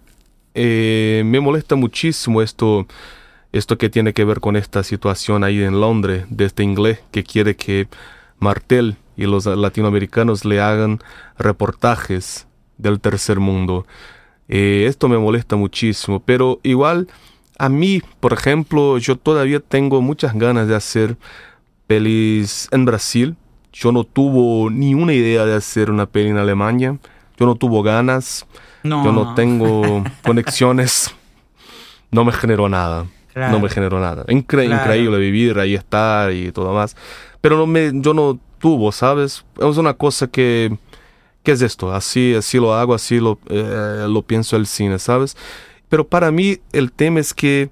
eh, 0.54 1.23
me 1.25 1.39
molesta 1.39 1.75
muchísimo 1.75 2.41
esto, 2.41 2.88
esto 3.51 3.78
que 3.78 3.89
tiene 3.89 4.13
que 4.13 4.25
ver 4.25 4.39
con 4.39 4.56
esta 4.56 4.84
situación 4.84 5.43
ahí 5.43 5.62
en 5.63 5.80
Londres, 5.82 6.25
de 6.30 6.45
este 6.45 6.63
inglés 6.63 6.99
que 7.12 7.23
quiere 7.23 7.56
que 7.56 7.88
Martel 8.39 8.97
y 9.17 9.25
los 9.25 9.45
latinoamericanos 9.45 10.45
le 10.45 10.62
hagan 10.62 10.99
reportajes 11.38 12.47
del 12.78 12.99
tercer 12.99 13.39
mundo. 13.39 13.86
Eh, 14.47 14.86
esto 14.88 15.08
me 15.08 15.17
molesta 15.17 15.56
muchísimo, 15.56 16.19
pero 16.19 16.60
igual 16.63 17.08
a 17.58 17.69
mí, 17.69 18.01
por 18.19 18.34
ejemplo, 18.34 18.97
yo 18.97 19.17
todavía 19.17 19.60
tengo 19.60 20.01
muchas 20.01 20.36
ganas 20.36 20.67
de 20.67 20.75
hacer 20.75 21.17
pelis 21.88 22.67
en 22.71 22.86
Brasil. 22.86 23.36
Yo 23.75 23.91
no 23.91 24.05
tuve 24.05 24.71
ni 24.73 24.93
una 24.93 25.13
idea 25.13 25.45
de 25.45 25.53
hacer 25.53 25.91
una 25.91 26.05
peli 26.05 26.29
en 26.29 26.38
Alemania. 26.38 26.97
Yo 27.38 27.45
no 27.45 27.55
tuve 27.55 27.83
ganas. 27.83 28.45
No. 28.83 29.03
Yo 29.03 29.11
no 29.11 29.35
tengo 29.35 30.03
conexiones. 30.23 31.13
No 32.09 32.23
me 32.23 32.31
generó 32.31 32.69
nada. 32.69 33.05
No 33.35 33.59
me 33.59 33.67
generó 33.67 33.99
nada. 33.99 34.23
Increíble 34.29 35.17
vivir 35.17 35.59
ahí, 35.59 35.75
estar 35.75 36.31
y 36.31 36.53
todo 36.53 36.73
más. 36.73 36.95
Pero 37.41 37.57
no 37.57 37.67
me, 37.67 37.91
yo 37.95 38.13
no 38.13 38.39
tuvo, 38.59 38.93
¿sabes? 38.93 39.43
Es 39.59 39.77
una 39.77 39.93
cosa 39.93 40.27
que 40.27 40.77
¿qué 41.45 41.51
es 41.51 41.61
esto? 41.61 41.93
Así, 41.93 42.33
así 42.35 42.57
lo 42.57 42.73
hago, 42.73 42.93
así 42.93 43.19
lo, 43.19 43.39
eh, 43.47 44.05
lo 44.09 44.21
pienso 44.23 44.57
el 44.57 44.65
cine, 44.65 44.99
¿sabes? 44.99 45.38
Pero 45.88 46.05
para 46.05 46.31
mí 46.31 46.59
el 46.73 46.91
tema 46.91 47.21
es 47.21 47.33
que 47.33 47.69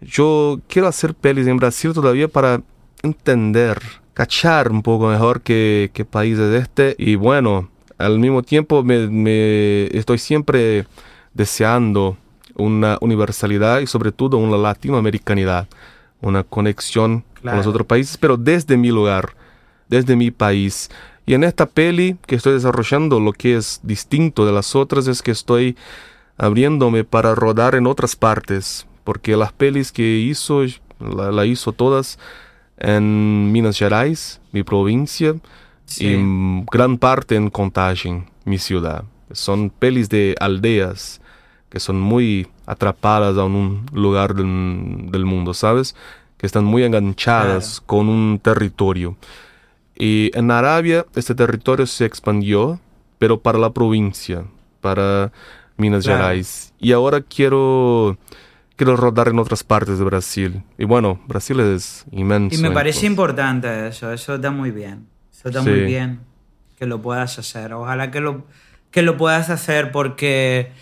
yo 0.00 0.60
quiero 0.68 0.88
hacer 0.88 1.14
pelis 1.14 1.46
en 1.46 1.58
Brasil 1.58 1.92
todavía 1.92 2.28
para 2.28 2.62
entender, 3.02 3.82
cachar 4.14 4.70
un 4.70 4.82
poco 4.82 5.08
mejor 5.08 5.42
qué, 5.42 5.90
qué 5.92 6.04
país 6.04 6.38
es 6.38 6.62
este. 6.62 6.94
Y 6.98 7.14
bueno, 7.14 7.68
al 7.98 8.18
mismo 8.18 8.42
tiempo 8.42 8.82
me, 8.82 9.08
me 9.08 9.86
estoy 9.96 10.18
siempre 10.18 10.86
deseando 11.34 12.16
una 12.56 12.98
universalidad 13.00 13.80
y 13.80 13.86
sobre 13.86 14.12
todo 14.12 14.36
una 14.36 14.56
latinoamericanidad, 14.56 15.68
una 16.20 16.44
conexión 16.44 17.24
con 17.42 17.56
los 17.56 17.66
otros 17.66 17.86
países, 17.86 18.16
pero 18.16 18.36
desde 18.36 18.76
mi 18.76 18.90
lugar, 18.90 19.34
desde 19.88 20.16
mi 20.16 20.30
país. 20.30 20.90
Y 21.26 21.34
en 21.34 21.44
esta 21.44 21.66
peli 21.66 22.16
que 22.26 22.34
estoy 22.34 22.54
desarrollando, 22.54 23.20
lo 23.20 23.32
que 23.32 23.56
es 23.56 23.80
distinto 23.82 24.44
de 24.44 24.52
las 24.52 24.74
otras 24.74 25.06
es 25.06 25.22
que 25.22 25.30
estoy 25.30 25.76
abriéndome 26.36 27.04
para 27.04 27.34
rodar 27.34 27.74
en 27.74 27.86
otras 27.86 28.16
partes, 28.16 28.86
porque 29.04 29.36
las 29.36 29.52
pelis 29.52 29.92
que 29.92 30.18
hizo, 30.18 30.62
la, 30.98 31.46
hizo 31.46 31.72
todas 31.72 32.18
en 32.80 33.52
Minas 33.52 33.78
Gerais, 33.78 34.40
mi 34.52 34.62
provincia, 34.62 35.36
y 35.98 36.16
gran 36.70 36.98
parte 36.98 37.36
en 37.36 37.50
Contagem, 37.50 38.24
mi 38.44 38.58
ciudad. 38.58 39.04
Son 39.32 39.70
pelis 39.70 40.08
de 40.08 40.34
aldeas 40.40 41.20
que 41.70 41.80
son 41.80 42.00
muy 42.00 42.48
atrapadas 42.66 43.38
a 43.38 43.44
un 43.44 43.86
lugar 43.92 44.34
del, 44.34 45.24
mundo, 45.24 45.54
¿sabes? 45.54 45.94
Que 46.36 46.46
están 46.46 46.64
muy 46.64 46.82
enganchadas 46.82 47.80
con 47.86 48.08
un 48.08 48.40
territorio. 48.42 49.16
Y 49.96 50.36
en 50.36 50.50
Arabia 50.50 51.06
este 51.14 51.34
territorio 51.34 51.86
se 51.86 52.04
expandió, 52.04 52.80
pero 53.18 53.40
para 53.40 53.58
la 53.58 53.70
provincia, 53.70 54.44
para 54.80 55.30
Minas 55.76 56.04
Gerais. 56.04 56.72
Y 56.80 56.90
ahora 56.90 57.20
quiero, 57.20 58.18
quiero 58.80 58.96
rodar 58.96 59.28
en 59.28 59.38
otras 59.38 59.62
partes 59.62 59.98
de 59.98 60.04
Brasil. 60.06 60.62
Y 60.78 60.86
bueno, 60.86 61.20
Brasil 61.28 61.60
es 61.60 62.06
inmenso. 62.12 62.58
Y 62.58 62.62
me 62.62 62.70
parece 62.70 63.04
importante 63.04 63.88
eso, 63.88 64.10
eso 64.10 64.36
está 64.36 64.50
muy 64.50 64.70
bien. 64.70 65.06
Eso 65.30 65.48
está 65.48 65.60
muy 65.60 65.80
bien 65.82 66.20
que 66.78 66.86
lo 66.86 67.02
puedas 67.02 67.38
hacer. 67.38 67.74
Ojalá 67.74 68.10
que 68.10 68.20
lo, 68.20 68.46
que 68.90 69.02
lo 69.02 69.18
puedas 69.18 69.50
hacer 69.50 69.92
porque, 69.92 70.72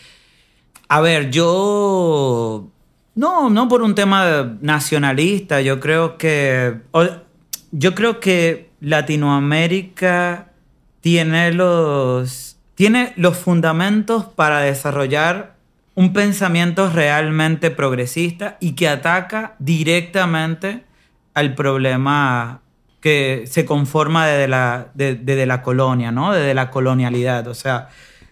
a 0.89 1.01
ver, 1.01 1.33
yo... 1.33 2.69
No, 3.17 3.51
no 3.51 3.67
por 3.67 3.83
un 3.83 3.97
tema 3.97 4.57
nacionalista, 4.61 5.61
yo 5.61 5.81
creo 5.81 6.17
que... 6.19 6.77
Yo 7.73 7.97
creo 7.97 8.21
que 8.21 8.71
Latinoamérica 8.81 10.53
tiene 11.01 11.53
los, 11.53 12.59
tiene 12.77 13.13
los 13.17 13.37
fundamentos 13.37 14.27
para 14.27 14.61
desarrollar 14.61 15.58
un 15.99 16.13
pensamiento 16.13 16.89
realmente 16.89 17.73
progresista 17.73 18.57
y 18.61 18.77
que 18.77 18.89
ataca 18.89 19.57
directamente 19.59 20.85
al 21.35 21.57
problema 21.57 22.61
que 23.01 23.47
se 23.49 23.65
conforma 23.65 24.25
desde 24.25 24.47
la, 24.47 24.93
la 24.95 25.63
colonia, 25.63 26.13
¿no? 26.13 26.33
Desde 26.33 26.55
la 26.55 26.71
colonialidad. 26.71 27.49
O 27.49 27.55
sea, 27.55 27.89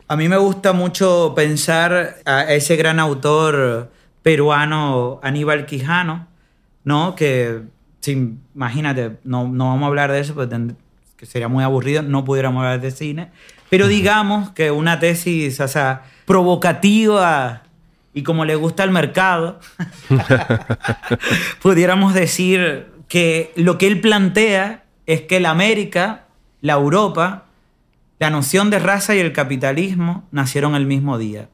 a 0.07 0.15
mí 0.15 0.29
me 0.29 0.37
gusta 0.37 0.75
mucho 0.75 1.33
pensar 1.35 2.19
a 2.25 2.45
ese 2.55 2.77
gran 2.77 3.01
autor 3.01 3.91
peruano 4.23 5.19
Aníbal 5.25 5.67
Quijano, 5.67 6.29
¿no? 6.85 7.17
Que 7.17 7.63
imagínate, 8.55 9.17
no, 9.25 9.49
no 9.49 9.71
vamos 9.71 9.83
a 9.83 9.87
hablar 9.89 10.13
de 10.13 10.21
eso, 10.21 10.37
porque 10.37 10.57
que 11.17 11.27
sería 11.27 11.49
muy 11.49 11.65
aburrido, 11.65 12.03
no 12.03 12.25
pudiéramos 12.25 12.61
hablar 12.61 12.81
de 12.81 12.93
cine, 12.93 13.33
pero 13.71 13.89
digamos 13.89 14.51
que 14.51 14.71
una 14.71 15.01
tesis, 15.01 15.59
o 15.59 15.67
sea, 15.67 16.05
provocativa 16.27 17.63
y 18.13 18.23
como 18.23 18.45
le 18.45 18.55
gusta 18.57 18.83
al 18.83 18.91
mercado, 18.91 19.61
pudiéramos 21.63 22.15
decir 22.15 22.87
que 23.09 23.53
lo 23.57 23.79
que 23.79 23.87
él 23.87 24.01
plantea 24.01 24.85
es 25.07 25.23
que 25.23 25.39
la 25.39 25.51
América, 25.51 26.25
la 26.61 26.75
Europa, 26.75 27.45
la 28.19 28.31
noción 28.31 28.71
de 28.71 28.79
raza 28.79 29.15
y 29.15 29.19
el 29.19 29.33
capitalismo 29.33 30.25
nacieron 30.31 30.75
el 30.75 30.87
mismo 30.87 31.19
día. 31.19 31.49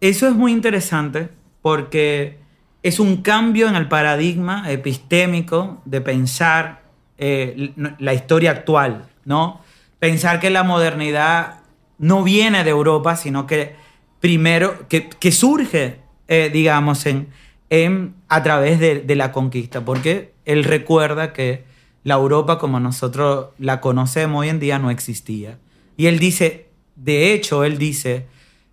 Eso 0.00 0.28
es 0.28 0.34
muy 0.34 0.52
interesante 0.52 1.28
porque 1.60 2.38
es 2.82 3.00
un 3.00 3.18
cambio 3.18 3.68
en 3.68 3.76
el 3.76 3.88
paradigma 3.88 4.70
epistémico 4.70 5.82
de 5.84 6.00
pensar 6.00 6.82
eh, 7.18 7.72
la 7.98 8.14
historia 8.14 8.50
actual, 8.52 9.06
¿no? 9.24 9.60
Pensar 9.98 10.40
que 10.40 10.50
la 10.50 10.64
modernidad 10.64 11.61
no 12.02 12.24
viene 12.24 12.64
de 12.64 12.70
Europa, 12.70 13.14
sino 13.14 13.46
que 13.46 13.76
primero, 14.18 14.88
que, 14.88 15.32
surge, 15.32 16.00
eh, 16.26 16.50
digamos, 16.52 17.06
en, 17.06 17.28
en, 17.70 18.16
a 18.28 18.42
través 18.42 18.80
de, 18.80 19.14
la 19.14 19.30
conquista, 19.30 19.84
porque 19.84 20.34
él 20.44 20.64
recuerda 20.64 21.32
que 21.32 21.64
la 22.02 22.14
Europa 22.14 22.58
como 22.58 22.80
nosotros 22.80 23.50
la 23.56 23.80
conocemos 23.80 24.40
hoy 24.40 24.48
en 24.48 24.58
día 24.58 24.80
no 24.80 24.90
existía. 24.90 25.58
Y 25.96 26.06
él 26.06 26.18
dice, 26.18 26.70
de 26.96 27.32
hecho, 27.32 27.62
él 27.62 27.78
dice 27.78 28.26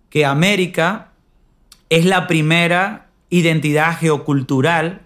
que 0.08 0.26
América 0.26 1.12
es 1.88 2.04
la 2.06 2.26
primera 2.26 3.10
identidad 3.28 3.96
geocultural 3.96 5.02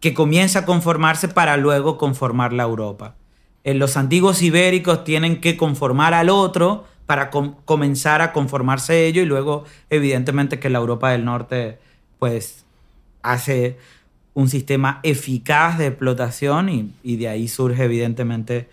que 0.00 0.14
comienza 0.14 0.60
a 0.60 0.64
conformarse 0.64 1.28
para 1.28 1.58
luego 1.58 1.98
conformar 1.98 2.54
la 2.54 2.62
Europa. 2.62 3.16
En 3.62 3.78
los 3.78 3.98
antiguos 3.98 4.40
ibéricos 4.40 5.04
tienen 5.04 5.42
que 5.42 5.58
conformar 5.58 6.14
al 6.14 6.30
otro 6.30 6.86
para 7.08 7.30
comenzar 7.30 8.20
a 8.20 8.34
conformarse 8.34 9.06
ellos 9.06 9.22
y 9.22 9.26
luego 9.26 9.64
evidentemente 9.88 10.58
que 10.58 10.68
la 10.68 10.76
Europa 10.76 11.10
del 11.10 11.24
Norte 11.24 11.78
pues 12.18 12.66
hace 13.22 13.78
un 14.34 14.50
sistema 14.50 15.00
eficaz 15.02 15.78
de 15.78 15.86
explotación 15.86 16.68
y, 16.68 16.92
y 17.02 17.16
de 17.16 17.28
ahí 17.28 17.48
surge 17.48 17.82
evidentemente 17.82 18.68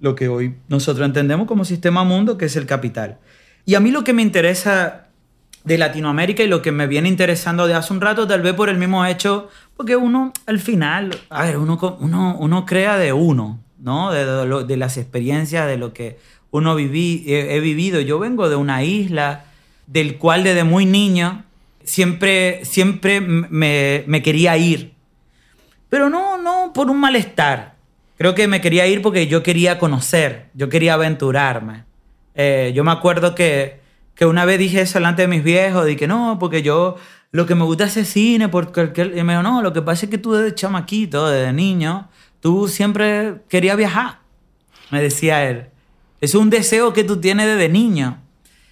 lo 0.00 0.16
que 0.16 0.26
hoy 0.26 0.56
nosotros 0.66 1.06
entendemos 1.06 1.46
como 1.46 1.64
sistema 1.64 2.02
mundo, 2.02 2.36
que 2.36 2.46
es 2.46 2.56
el 2.56 2.66
capital. 2.66 3.18
Y 3.64 3.76
a 3.76 3.80
mí 3.80 3.92
lo 3.92 4.02
que 4.02 4.12
me 4.12 4.22
interesa 4.22 5.06
de 5.62 5.78
Latinoamérica 5.78 6.42
y 6.42 6.48
lo 6.48 6.62
que 6.62 6.72
me 6.72 6.88
viene 6.88 7.08
interesando 7.08 7.68
de 7.68 7.74
hace 7.74 7.92
un 7.92 8.00
rato, 8.00 8.26
tal 8.26 8.42
vez 8.42 8.54
por 8.54 8.68
el 8.68 8.78
mismo 8.78 9.06
hecho, 9.06 9.48
porque 9.76 9.94
uno 9.94 10.32
al 10.46 10.58
final, 10.58 11.16
a 11.30 11.44
ver, 11.44 11.58
uno, 11.58 11.78
uno, 12.00 12.36
uno 12.36 12.66
crea 12.66 12.98
de 12.98 13.12
uno, 13.12 13.60
¿no? 13.78 14.10
De, 14.10 14.64
de, 14.64 14.76
las 14.76 14.96
experiencias, 14.96 15.68
de 15.68 15.76
lo 15.76 15.92
que 15.92 16.18
uno 16.50 16.74
viví, 16.74 17.24
he, 17.26 17.60
vivido. 17.60 18.00
Yo 18.00 18.18
vengo 18.18 18.48
de 18.48 18.56
una 18.56 18.82
isla 18.82 19.44
del 19.86 20.18
cual 20.18 20.44
desde 20.44 20.64
muy 20.64 20.86
niño 20.86 21.44
siempre, 21.84 22.64
siempre 22.64 23.20
me, 23.20 24.04
me 24.06 24.22
quería 24.22 24.56
ir. 24.56 24.92
Pero 25.88 26.10
no, 26.10 26.38
no 26.38 26.72
por 26.74 26.90
un 26.90 26.98
malestar. 26.98 27.76
Creo 28.16 28.34
que 28.34 28.48
me 28.48 28.60
quería 28.60 28.86
ir 28.86 29.02
porque 29.02 29.26
yo 29.26 29.42
quería 29.42 29.78
conocer, 29.78 30.48
yo 30.54 30.68
quería 30.68 30.94
aventurarme. 30.94 31.84
Eh, 32.34 32.72
yo 32.74 32.84
me 32.84 32.92
acuerdo 32.92 33.34
que 33.34 33.86
que 34.16 34.24
una 34.24 34.44
vez 34.46 34.58
dije 34.58 34.80
eso 34.80 34.98
delante 34.98 35.22
de 35.22 35.28
mis 35.28 35.44
viejos, 35.44 35.84
dije, 35.84 36.08
no, 36.08 36.38
porque 36.40 36.62
yo 36.62 36.96
lo 37.32 37.46
que 37.46 37.54
me 37.54 37.64
gusta 37.64 37.84
es 37.84 37.90
hacer 37.90 38.06
cine, 38.06 38.48
porque 38.48 38.90
y 39.14 39.22
me 39.22 39.34
dijo, 39.34 39.42
no, 39.42 39.62
lo 39.62 39.72
que 39.72 39.82
pasa 39.82 40.06
es 40.06 40.10
que 40.10 40.18
tú 40.18 40.32
desde 40.32 40.54
chamaquito, 40.54 41.28
desde 41.28 41.52
niño, 41.52 42.08
tú 42.40 42.66
siempre 42.66 43.42
querías 43.48 43.76
viajar, 43.76 44.20
me 44.90 45.02
decía 45.02 45.44
él. 45.48 45.66
Es 46.20 46.34
un 46.34 46.50
deseo 46.50 46.92
que 46.92 47.04
tú 47.04 47.20
tienes 47.20 47.46
desde 47.46 47.68
niño. 47.68 48.18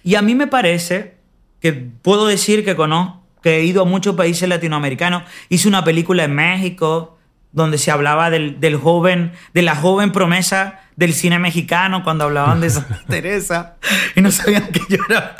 Y 0.03 0.15
a 0.15 0.21
mí 0.21 0.35
me 0.35 0.47
parece 0.47 1.15
que 1.59 1.73
puedo 1.73 2.27
decir 2.27 2.63
que 2.63 2.75
conozco, 2.75 3.23
que 3.41 3.57
he 3.57 3.63
ido 3.63 3.83
a 3.83 3.85
muchos 3.85 4.15
países 4.15 4.47
latinoamericanos. 4.49 5.23
Hice 5.49 5.67
una 5.67 5.83
película 5.83 6.23
en 6.23 6.35
México 6.35 7.17
donde 7.51 7.77
se 7.77 7.89
hablaba 7.89 8.29
del, 8.29 8.59
del 8.59 8.75
joven, 8.75 9.31
de 9.53 9.61
la 9.61 9.75
joven 9.75 10.11
promesa 10.11 10.81
del 10.95 11.13
cine 11.13 11.39
mexicano 11.39 12.03
cuando 12.03 12.25
hablaban 12.25 12.61
de 12.61 12.69
Santa 12.69 13.01
Teresa 13.07 13.75
y 14.15 14.21
no 14.21 14.31
sabían 14.31 14.67
que 14.67 14.81
yo 14.89 14.97
era 15.09 15.35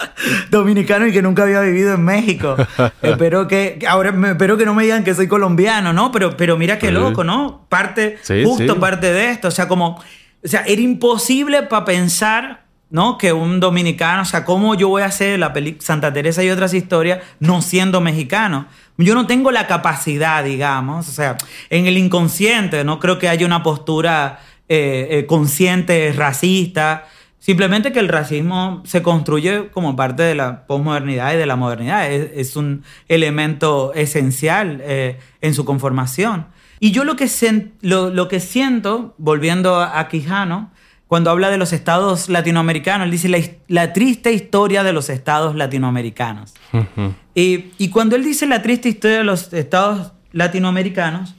dominicano 0.49 1.07
y 1.07 1.11
que 1.11 1.21
nunca 1.21 1.43
había 1.43 1.61
vivido 1.61 1.93
en 1.93 2.03
México. 2.03 2.55
espero 3.01 3.47
que 3.47 3.79
ahora 3.87 4.13
espero 4.31 4.57
que 4.57 4.65
no 4.65 4.73
me 4.73 4.83
digan 4.83 5.03
que 5.03 5.13
soy 5.13 5.27
colombiano, 5.27 5.93
¿no? 5.93 6.11
Pero 6.11 6.35
pero 6.35 6.57
mira 6.57 6.77
qué 6.77 6.91
loco, 6.91 7.23
¿no? 7.23 7.65
Parte 7.69 8.17
justo 8.43 8.79
parte 8.79 9.13
de 9.13 9.31
esto, 9.31 9.47
o 9.47 9.51
sea, 9.51 9.67
como 9.67 10.01
o 10.45 10.47
sea, 10.47 10.61
era 10.61 10.81
imposible 10.81 11.63
para 11.63 11.85
pensar 11.85 12.65
¿no? 12.91 13.17
Que 13.17 13.33
un 13.33 13.59
dominicano, 13.59 14.21
o 14.21 14.25
sea, 14.25 14.45
¿cómo 14.45 14.75
yo 14.75 14.87
voy 14.87 15.01
a 15.01 15.07
hacer 15.07 15.37
la 15.39 15.51
película 15.51 15.83
Santa 15.83 16.13
Teresa 16.13 16.43
y 16.43 16.49
otras 16.49 16.73
historias 16.73 17.19
no 17.39 17.61
siendo 17.61 17.99
mexicano? 17.99 18.67
Yo 18.97 19.15
no 19.15 19.27
tengo 19.27 19.51
la 19.51 19.67
capacidad, 19.67 20.43
digamos, 20.43 21.09
o 21.09 21.11
sea, 21.11 21.35
en 21.69 21.87
el 21.87 21.97
inconsciente, 21.97 22.85
no 22.85 22.99
creo 22.99 23.19
que 23.19 23.27
haya 23.27 23.45
una 23.45 23.63
postura 23.63 24.39
eh, 24.69 25.07
eh, 25.11 25.25
consciente, 25.25 26.13
racista. 26.15 27.05
Simplemente 27.37 27.91
que 27.91 27.99
el 27.99 28.07
racismo 28.07 28.81
se 28.85 29.03
construye 29.03 29.67
como 29.69 29.95
parte 29.95 30.23
de 30.23 30.33
la 30.33 30.65
posmodernidad 30.65 31.33
y 31.33 31.37
de 31.37 31.45
la 31.45 31.55
modernidad. 31.55 32.11
Es, 32.11 32.55
un 32.55 32.83
elemento 33.07 33.93
esencial 33.93 34.81
eh, 34.83 35.19
en 35.41 35.53
su 35.53 35.65
conformación. 35.65 36.47
Y 36.85 36.91
yo 36.91 37.03
lo 37.03 37.15
que, 37.15 37.27
lo, 37.81 38.27
que 38.27 38.39
siento, 38.39 39.15
volviendo 39.17 39.81
a 39.81 40.07
Quijano, 40.07 40.69
cuando 41.07 41.31
habla 41.31 41.49
de 41.49 41.57
los 41.57 41.73
estados 41.73 42.29
latinoamericanos, 42.29 43.05
él 43.05 43.11
dice 43.11 43.59
la, 43.67 43.91
triste 43.91 44.31
historia 44.33 44.83
de 44.83 44.93
los 44.93 45.09
estados 45.09 45.55
latinoamericanos. 45.55 46.53
y, 47.33 47.71
y, 47.79 47.89
cuando 47.89 48.15
él 48.15 48.23
dice 48.23 48.45
la 48.45 48.61
triste 48.61 48.89
historia 48.89 49.17
de 49.17 49.23
los 49.23 49.51
estados 49.51 50.11
latinoamericanos, 50.31 51.33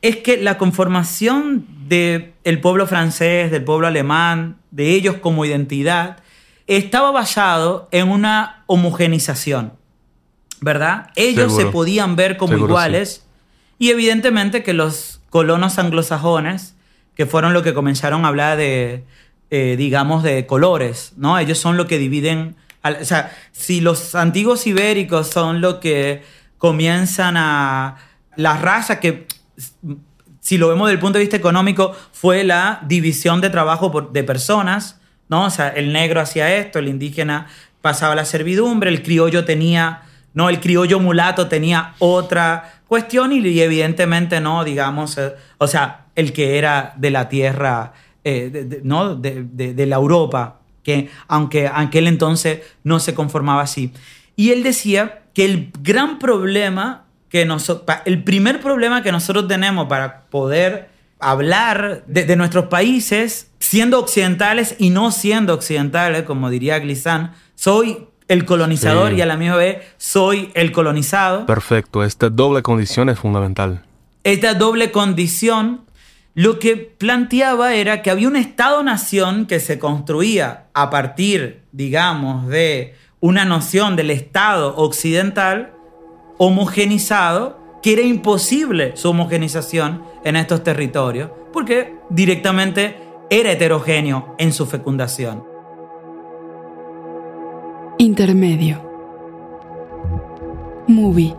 es 0.00 0.18
que 0.18 0.36
la 0.36 0.58
conformación 0.58 1.66
del 1.88 2.32
el 2.44 2.60
pueblo 2.60 2.86
francés, 2.86 3.50
del 3.50 3.64
pueblo 3.64 3.88
alemán, 3.88 4.58
de 4.70 4.90
ellos 4.90 5.16
como 5.16 5.44
identidad, 5.44 6.18
estaba 6.68 7.10
basado 7.10 7.88
en 7.90 8.12
una 8.12 8.62
homogenización, 8.66 9.72
¿verdad? 10.60 11.10
Ellos 11.16 11.56
se 11.56 11.66
podían 11.66 12.14
ver 12.14 12.36
como 12.36 12.56
iguales 12.56 13.23
y 13.84 13.90
evidentemente 13.90 14.62
que 14.62 14.72
los 14.72 15.20
colonos 15.28 15.78
anglosajones, 15.78 16.74
que 17.14 17.26
fueron 17.26 17.52
los 17.52 17.62
que 17.62 17.74
comenzaron 17.74 18.24
a 18.24 18.28
hablar 18.28 18.56
de, 18.56 19.04
eh, 19.50 19.74
digamos, 19.76 20.22
de 20.22 20.46
colores, 20.46 21.12
¿no? 21.18 21.38
Ellos 21.38 21.58
son 21.58 21.76
los 21.76 21.84
que 21.84 21.98
dividen, 21.98 22.56
o 22.82 23.04
sea, 23.04 23.36
si 23.52 23.82
los 23.82 24.14
antiguos 24.14 24.66
ibéricos 24.66 25.28
son 25.28 25.60
los 25.60 25.80
que 25.80 26.22
comienzan 26.56 27.36
a... 27.36 27.96
La 28.36 28.56
raza 28.56 29.00
que 29.00 29.26
si 30.40 30.56
lo 30.56 30.68
vemos 30.68 30.86
desde 30.86 30.94
el 30.94 31.00
punto 31.00 31.18
de 31.18 31.24
vista 31.24 31.36
económico, 31.36 31.94
fue 32.10 32.42
la 32.42 32.80
división 32.86 33.42
de 33.42 33.50
trabajo 33.50 34.08
de 34.14 34.24
personas, 34.24 34.98
¿no? 35.28 35.44
O 35.44 35.50
sea, 35.50 35.68
el 35.68 35.92
negro 35.92 36.22
hacía 36.22 36.56
esto, 36.56 36.78
el 36.78 36.88
indígena 36.88 37.48
pasaba 37.82 38.14
la 38.14 38.24
servidumbre, 38.24 38.88
el 38.88 39.02
criollo 39.02 39.44
tenía, 39.44 40.04
¿no? 40.34 40.48
El 40.48 40.60
criollo 40.60 41.00
mulato 41.00 41.48
tenía 41.48 41.94
otra 41.98 42.80
cuestión 42.86 43.32
y, 43.32 43.60
evidentemente, 43.60 44.40
¿no? 44.40 44.64
Digamos, 44.64 45.16
eh, 45.18 45.32
o 45.58 45.66
sea, 45.66 46.06
el 46.14 46.32
que 46.32 46.58
era 46.58 46.92
de 46.96 47.10
la 47.10 47.28
tierra, 47.28 47.94
eh, 48.24 48.80
¿no? 48.82 49.14
De, 49.14 49.44
de, 49.44 49.86
la 49.86 49.96
Europa, 49.96 50.60
que 50.82 51.08
aunque 51.28 51.70
aquel 51.72 52.06
entonces 52.06 52.60
no 52.82 53.00
se 53.00 53.14
conformaba 53.14 53.62
así. 53.62 53.92
Y 54.36 54.50
él 54.50 54.62
decía 54.62 55.22
que 55.32 55.44
el 55.44 55.72
gran 55.80 56.18
problema 56.18 57.04
que 57.34 57.48
el 58.04 58.22
primer 58.22 58.60
problema 58.60 59.02
que 59.02 59.10
nosotros 59.10 59.48
tenemos 59.48 59.88
para 59.88 60.26
poder 60.26 60.88
hablar 61.18 62.04
de, 62.06 62.36
nuestros 62.36 62.66
países, 62.66 63.50
siendo 63.58 63.98
occidentales 63.98 64.76
y 64.78 64.90
no 64.90 65.10
siendo 65.10 65.52
occidentales, 65.52 66.22
como 66.22 66.48
diría 66.48 66.78
Glissant, 66.78 67.32
soy 67.56 68.06
el 68.28 68.44
colonizador 68.44 69.12
y 69.12 69.20
a 69.20 69.26
la 69.26 69.36
misma 69.36 69.56
vez 69.56 69.84
soy 69.98 70.50
el 70.54 70.72
colonizado. 70.72 71.46
Perfecto, 71.46 72.04
esta 72.04 72.30
doble 72.30 72.62
condición 72.62 73.08
es 73.08 73.18
fundamental. 73.18 73.84
Esta 74.22 74.54
doble 74.54 74.90
condición 74.90 75.84
lo 76.34 76.58
que 76.58 76.76
planteaba 76.76 77.74
era 77.74 78.02
que 78.02 78.10
había 78.10 78.26
un 78.26 78.36
Estado-nación 78.36 79.46
que 79.46 79.60
se 79.60 79.78
construía 79.78 80.66
a 80.74 80.90
partir, 80.90 81.62
digamos, 81.70 82.48
de 82.48 82.94
una 83.20 83.44
noción 83.44 83.94
del 83.94 84.10
Estado 84.10 84.74
occidental 84.76 85.72
homogenizado 86.38 87.78
que 87.82 87.92
era 87.92 88.02
imposible 88.02 88.96
su 88.96 89.10
homogenización 89.10 90.02
en 90.24 90.36
estos 90.36 90.64
territorios 90.64 91.30
porque 91.52 91.94
directamente 92.10 92.96
era 93.30 93.52
heterogéneo 93.52 94.34
en 94.38 94.52
su 94.52 94.66
fecundación. 94.66 95.53
Intermedio. 97.98 98.82
Movie, 100.88 101.34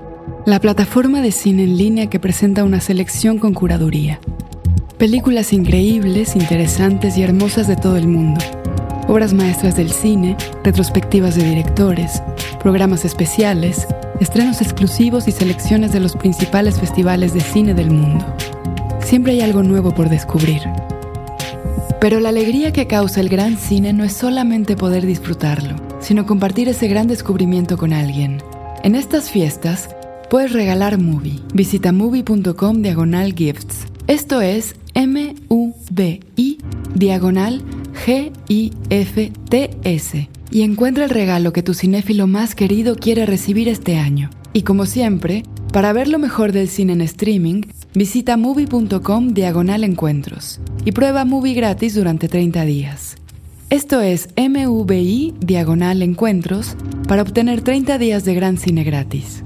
la 0.45 0.61
plataforma 0.61 1.19
de 1.19 1.33
cine 1.33 1.63
en 1.63 1.77
línea 1.77 2.09
que 2.09 2.19
presenta 2.19 2.63
una 2.63 2.79
selección 2.79 3.39
con 3.39 3.53
curaduría. 3.53 4.21
Películas 4.97 5.51
increíbles, 5.51 6.35
interesantes 6.35 7.17
y 7.17 7.23
hermosas 7.23 7.67
de 7.67 7.75
todo 7.75 7.97
el 7.97 8.07
mundo. 8.07 8.39
Obras 9.09 9.33
maestras 9.33 9.75
del 9.75 9.91
cine, 9.91 10.37
retrospectivas 10.63 11.35
de 11.35 11.43
directores, 11.43 12.23
programas 12.61 13.03
especiales, 13.03 13.85
estrenos 14.21 14.61
exclusivos 14.61 15.27
y 15.27 15.33
selecciones 15.33 15.91
de 15.91 15.99
los 15.99 16.15
principales 16.15 16.79
festivales 16.79 17.33
de 17.33 17.41
cine 17.41 17.73
del 17.73 17.91
mundo. 17.91 18.25
Siempre 19.01 19.33
hay 19.33 19.41
algo 19.41 19.61
nuevo 19.61 19.93
por 19.93 20.07
descubrir. 20.07 20.61
Pero 21.99 22.21
la 22.21 22.29
alegría 22.29 22.71
que 22.71 22.87
causa 22.87 23.19
el 23.19 23.27
gran 23.27 23.57
cine 23.57 23.91
no 23.91 24.05
es 24.05 24.13
solamente 24.13 24.75
poder 24.75 25.05
disfrutarlo, 25.05 25.84
sino 26.05 26.27
compartir 26.27 26.69
ese 26.69 26.87
gran 26.87 27.07
descubrimiento 27.07 27.77
con 27.77 27.91
alguien. 27.91 28.37
En 28.83 28.93
estas 28.93 29.31
fiestas, 29.31 29.89
puedes 30.29 30.53
regalar 30.53 30.99
Movie. 30.99 31.39
Visita 31.51 31.91
movie.com 31.91 32.83
diagonal 32.83 33.33
gifts. 33.33 33.87
Esto 34.05 34.39
es 34.41 34.75
M-U-V-I 34.93 36.59
diagonal 36.93 37.63
G-I-F-T-S 38.05 38.69
y 40.51 40.61
encuentra 40.61 41.05
el 41.05 41.09
regalo 41.09 41.51
que 41.51 41.63
tu 41.63 41.73
cinéfilo 41.73 42.27
más 42.27 42.53
querido 42.53 42.95
quiere 42.95 43.25
recibir 43.25 43.67
este 43.67 43.97
año. 43.97 44.29
Y 44.53 44.61
como 44.61 44.85
siempre, 44.85 45.41
para 45.73 45.91
ver 45.91 46.07
lo 46.07 46.19
mejor 46.19 46.51
del 46.51 46.69
cine 46.69 46.93
en 46.93 47.01
streaming, 47.01 47.63
visita 47.95 48.37
movie.com 48.37 49.29
diagonal 49.29 49.83
encuentros 49.83 50.59
y 50.85 50.91
prueba 50.91 51.25
movie 51.25 51.55
gratis 51.55 51.95
durante 51.95 52.27
30 52.27 52.63
días. 52.65 53.15
Esto 53.71 53.99
es 53.99 54.29
MVI 54.37 55.33
diagonal 55.39 56.03
encuentros 56.03 56.75
para 57.07 57.23
obtener 57.23 57.61
30 57.61 57.97
días 57.97 58.23
de 58.23 58.35
gran 58.35 58.57
cine 58.57 58.83
gratis. 58.83 59.43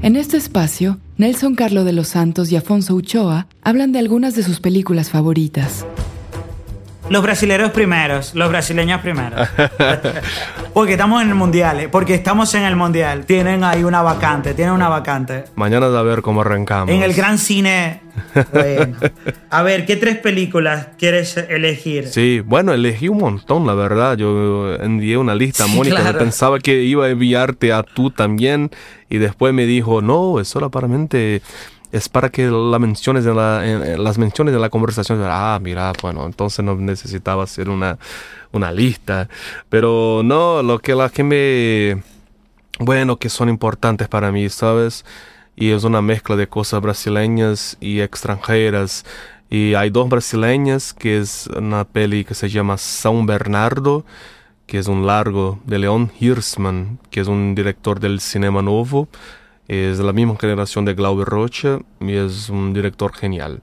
En 0.00 0.14
este 0.14 0.36
espacio, 0.36 1.00
Nelson 1.16 1.56
Carlo 1.56 1.82
de 1.82 1.92
los 1.92 2.08
Santos 2.08 2.52
y 2.52 2.56
Afonso 2.56 2.94
Uchoa 2.94 3.48
hablan 3.62 3.90
de 3.90 3.98
algunas 3.98 4.36
de 4.36 4.44
sus 4.44 4.60
películas 4.60 5.10
favoritas. 5.10 5.84
Los 7.10 7.22
brasileños 7.22 7.70
primeros, 7.70 8.34
los 8.34 8.48
brasileños 8.48 9.00
primeros. 9.02 9.46
porque 10.72 10.92
estamos 10.92 11.22
en 11.22 11.28
el 11.28 11.34
mundial, 11.34 11.80
eh, 11.80 11.88
porque 11.88 12.14
estamos 12.14 12.54
en 12.54 12.62
el 12.62 12.76
mundial. 12.76 13.26
Tienen 13.26 13.62
ahí 13.62 13.84
una 13.84 14.00
vacante, 14.00 14.54
tienen 14.54 14.72
una 14.72 14.88
vacante. 14.88 15.44
Mañana 15.54 15.86
a 15.86 16.02
ver 16.02 16.22
cómo 16.22 16.40
arrancamos. 16.40 16.94
En 16.94 17.02
el 17.02 17.12
gran 17.12 17.38
cine. 17.38 18.00
Bueno. 18.52 18.96
A 19.50 19.62
ver, 19.62 19.86
¿qué 19.86 19.96
tres 19.96 20.18
películas 20.18 20.88
quieres 20.98 21.36
elegir? 21.36 22.08
Sí, 22.08 22.40
bueno, 22.40 22.72
elegí 22.72 23.08
un 23.08 23.18
montón, 23.18 23.66
la 23.66 23.74
verdad. 23.74 24.16
Yo 24.16 24.74
envié 24.76 25.16
una 25.16 25.34
lista 25.34 25.64
a 25.64 25.66
Mónica, 25.66 26.16
pensaba 26.18 26.58
que 26.58 26.82
iba 26.82 27.06
a 27.06 27.10
enviarte 27.10 27.72
a 27.72 27.82
tú 27.82 28.10
también 28.10 28.70
y 29.08 29.18
después 29.18 29.52
me 29.52 29.66
dijo, 29.66 30.00
no, 30.00 30.40
es 30.40 30.48
solamente 30.48 31.42
es 31.94 32.08
para 32.08 32.28
que 32.28 32.50
la 32.50 32.80
menciones 32.80 33.24
de 33.24 33.32
la, 33.32 33.62
las 33.96 34.18
menciones 34.18 34.52
de 34.52 34.58
la 34.58 34.68
conversación, 34.68 35.20
ah, 35.22 35.60
mira, 35.62 35.92
bueno, 36.02 36.26
entonces 36.26 36.64
no 36.64 36.74
necesitaba 36.74 37.44
hacer 37.44 37.68
una, 37.68 37.98
una 38.50 38.72
lista. 38.72 39.28
Pero 39.68 40.22
no, 40.24 40.60
lo 40.64 40.80
que 40.80 40.96
la 40.96 41.08
que 41.08 41.22
me, 41.22 42.02
bueno, 42.80 43.16
que 43.16 43.28
son 43.28 43.48
importantes 43.48 44.08
para 44.08 44.32
mí, 44.32 44.48
¿sabes? 44.48 45.04
Y 45.54 45.70
es 45.70 45.84
una 45.84 46.02
mezcla 46.02 46.34
de 46.34 46.48
cosas 46.48 46.80
brasileñas 46.80 47.76
y 47.78 48.00
extranjeras. 48.00 49.04
Y 49.48 49.74
hay 49.74 49.90
dos 49.90 50.08
brasileñas, 50.08 50.94
que 50.94 51.18
es 51.18 51.46
una 51.46 51.84
peli 51.84 52.24
que 52.24 52.34
se 52.34 52.48
llama 52.48 52.74
São 52.74 53.24
Bernardo, 53.24 54.04
que 54.66 54.78
es 54.78 54.88
un 54.88 55.06
largo 55.06 55.60
de 55.64 55.78
Leon 55.78 56.10
Hirschman, 56.18 56.98
que 57.12 57.20
es 57.20 57.28
un 57.28 57.54
director 57.54 58.00
del 58.00 58.18
cinema 58.20 58.62
nuevo. 58.62 59.06
Es 59.66 59.96
de 59.96 60.04
la 60.04 60.12
misma 60.12 60.36
generación 60.38 60.84
de 60.84 60.92
Glauber 60.92 61.26
Rocha 61.26 61.78
y 61.98 62.12
es 62.12 62.50
un 62.50 62.74
director 62.74 63.14
genial. 63.14 63.62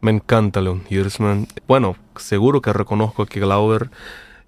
Me 0.00 0.10
encanta 0.10 0.62
Leon 0.62 0.82
Hirschman. 0.88 1.46
Bueno, 1.68 1.96
seguro 2.16 2.62
que 2.62 2.72
reconozco 2.72 3.26
que 3.26 3.40
Glauber 3.40 3.90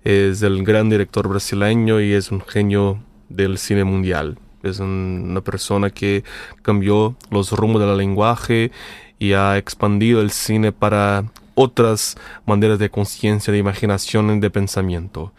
es 0.04 0.40
el 0.42 0.64
gran 0.64 0.88
director 0.88 1.28
brasileño 1.28 2.00
y 2.00 2.14
es 2.14 2.30
un 2.30 2.40
genio 2.40 3.02
del 3.28 3.58
cine 3.58 3.84
mundial. 3.84 4.38
Es 4.62 4.80
una 4.80 5.42
persona 5.42 5.90
que 5.90 6.24
cambió 6.62 7.16
los 7.30 7.52
rumbos 7.52 7.82
del 7.82 7.96
lenguaje 7.96 8.70
y 9.18 9.34
ha 9.34 9.58
expandido 9.58 10.22
el 10.22 10.30
cine 10.30 10.72
para 10.72 11.24
otras 11.54 12.16
maneras 12.46 12.78
de 12.78 12.88
conciencia, 12.88 13.52
de 13.52 13.58
imaginación 13.58 14.36
y 14.36 14.40
de 14.40 14.48
pensamiento. 14.48 15.32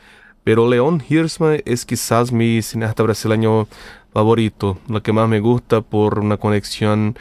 Pero 0.43 0.69
León 0.69 1.03
Hirschman 1.07 1.61
es 1.65 1.85
quizás 1.85 2.31
mi 2.31 2.61
cineasta 2.61 3.03
brasileño 3.03 3.67
favorito, 4.13 4.77
lo 4.87 5.01
que 5.03 5.13
más 5.13 5.29
me 5.29 5.39
gusta 5.39 5.81
por 5.81 6.19
una 6.19 6.37
conexión 6.37 7.17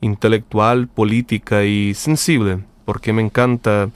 intelectual, 0.00 0.88
política 0.88 1.64
y 1.64 1.94
sensible, 1.94 2.60
porque 2.84 3.12
me 3.12 3.22
encanta 3.22 3.90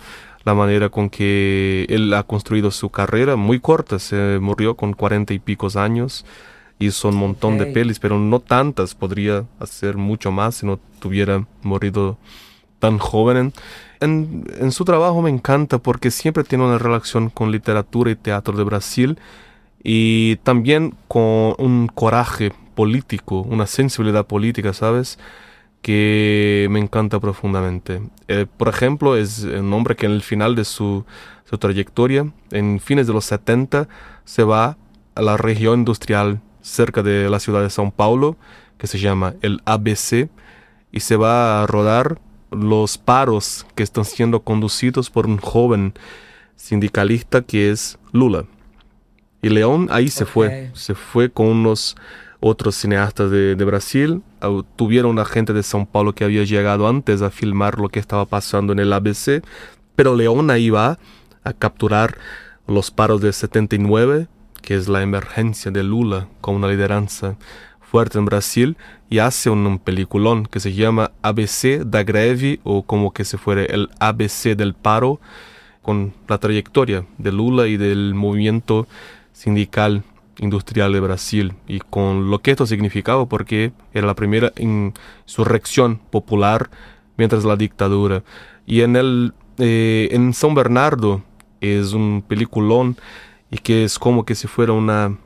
la 0.45 0.55
manera 0.55 0.91
con 0.91 1.09
que 1.09 1.87
él 1.89 2.13
ha 2.13 2.23
construido 2.23 2.71
su 2.71 2.91
carrera, 2.91 3.37
muy 3.37 3.61
corta, 3.61 3.99
se 3.99 4.39
murió 4.41 4.77
con 4.77 4.93
cuarenta 4.93 5.33
y 5.33 5.39
picos 5.39 5.77
años, 5.77 6.27
hizo 6.79 7.09
un 7.09 7.17
montón 7.17 7.57
de 7.57 7.67
pelis, 7.67 7.99
pero 7.99 8.19
no 8.19 8.41
tantas, 8.41 8.95
podría 8.95 9.45
hacer 9.59 9.97
mucho 9.97 10.31
más 10.31 10.57
si 10.57 10.67
no 10.67 10.79
tuviera 10.99 11.47
morido 11.63 12.19
tan 12.79 12.99
joven. 12.99 13.55
En, 14.01 14.45
en, 14.59 14.73
su 14.73 14.85
trabajo 14.85 15.23
me 15.23 15.31
encanta 15.31 15.79
porque 15.79 16.11
siempre 16.11 16.45
tiene 16.45 16.65
una 16.65 16.77
relación 16.77 17.31
con 17.31 17.51
literatura 17.51 18.11
y 18.11 18.17
teatro 18.17 18.57
de 18.57 18.65
Brasil 18.65 19.19
y 19.85 20.37
también 20.37 20.97
con 21.07 21.55
un 21.59 21.89
coraje 21.95 22.53
político, 22.75 23.43
una 23.43 23.67
sensibilidad 23.67 24.27
política, 24.27 24.73
¿sabes? 24.73 25.19
que 25.85 26.67
me 26.71 26.81
encanta 26.81 27.21
profundamente. 27.21 28.01
Eh, 28.27 28.47
por 28.57 28.69
ejemplo, 28.69 29.17
es 29.17 29.45
un 29.45 29.71
hombre 29.75 29.95
que 29.97 30.07
en 30.07 30.13
el 30.13 30.23
final 30.23 30.57
de 30.57 30.65
su, 30.65 31.05
su, 31.45 31.59
trayectoria, 31.59 32.33
en 32.53 32.81
fines 32.81 33.07
de 33.07 33.13
los 33.13 33.27
70, 33.27 33.87
se 34.25 34.45
va 34.45 34.79
a 35.15 35.21
la 35.21 35.37
región 35.37 35.81
industrial 35.81 36.41
cerca 36.63 37.03
de 37.03 37.29
la 37.29 37.39
ciudad 37.39 37.61
de 37.61 37.67
São 37.67 37.93
Paulo, 37.93 38.39
que 38.79 38.87
se 38.87 38.99
llama 38.99 39.35
el 39.43 39.61
ABC, 39.67 40.31
y 40.91 41.01
se 41.01 41.17
va 41.17 41.63
a 41.63 41.67
rodar 41.67 42.19
los 42.51 42.97
paros 42.97 43.67
que 43.75 43.83
están 43.83 44.07
siendo 44.07 44.41
conducidos 44.41 45.11
por 45.11 45.27
un 45.27 45.37
joven 45.37 45.93
sindicalista 46.57 47.43
que 47.43 47.71
es 47.71 47.99
Lula. 48.13 48.47
Y 49.45 49.51
León 49.51 49.89
ahí 49.91 50.09
se 50.09 50.25
fue, 50.25 50.71
se 50.73 50.95
fue 50.95 51.29
con 51.29 51.49
unos 51.49 51.97
otros 52.41 52.77
cineastas 52.77 53.31
de, 53.31 53.55
Brasil. 53.57 54.23
Tuvieron 54.75 55.11
una 55.11 55.27
gente 55.27 55.53
de 55.53 55.61
São 55.61 55.87
Paulo 55.87 56.15
que 56.15 56.25
había 56.25 56.45
llegado 56.45 56.89
antes 56.89 57.21
a 57.21 57.31
filmar 57.31 57.79
lo 57.79 57.91
que 57.91 58.01
estaba 58.01 58.25
pasando 58.25 58.73
en 58.73 58.79
el 58.79 58.91
ABC. 58.91 59.45
Pero 59.97 60.17
León 60.17 60.51
ahí 60.51 60.71
va 60.71 60.99
a 61.43 61.53
capturar 61.53 62.17
los 62.67 62.91
paros 62.91 63.21
de 63.21 63.35
79, 63.35 64.29
que 64.63 64.77
es 64.77 64.89
la 64.89 65.03
emergencia 65.03 65.71
de 65.71 65.83
Lula 65.83 66.27
con 66.41 66.55
una 66.55 66.69
lideranza 66.69 67.37
fuerte 67.83 68.17
en 68.17 68.25
Brasil, 68.25 68.79
y 69.11 69.19
hace 69.19 69.51
un, 69.51 69.79
peliculón 69.79 70.47
que 70.47 70.59
se 70.59 70.73
llama 70.73 71.13
ABC 71.21 71.85
da 71.85 72.03
greve, 72.03 72.61
o 72.65 72.83
como 72.83 73.13
que 73.13 73.27
se 73.27 73.37
fuera 73.37 73.63
el 73.67 73.91
ABC 74.01 74.57
del 74.57 74.73
paro, 74.73 75.21
con 75.83 76.15
la 76.29 76.39
trayectoria 76.39 77.05
de 77.19 77.31
Lula 77.31 77.67
y 77.67 77.77
del 77.77 78.15
movimiento 78.15 78.89
sindical 79.35 80.05
industrial 80.39 80.93
de 80.93 81.01
Brasil 81.01 81.55
y 81.69 81.81
con 81.81 82.31
lo 82.31 82.41
que 82.41 82.53
esto 82.53 82.67
significaba 82.67 83.27
porque 83.27 83.73
era 83.93 84.07
la 84.07 84.15
primera 84.15 84.53
insurrección 84.57 86.01
popular 86.11 86.71
mientras 87.17 87.45
la 87.45 87.57
dictadura. 87.57 88.23
Y 88.67 88.81
en, 88.81 88.97
el, 88.97 89.35
eh, 89.59 90.09
en 90.13 90.33
San 90.33 90.55
Bernardo 90.55 91.23
es 91.61 91.93
un 91.93 92.25
peliculón 92.27 92.97
y 93.51 93.59
que 93.59 93.85
es 93.85 93.99
como 93.99 94.25
que 94.25 94.35
si 94.35 94.49
fuera 94.49 94.73
una 94.73 95.19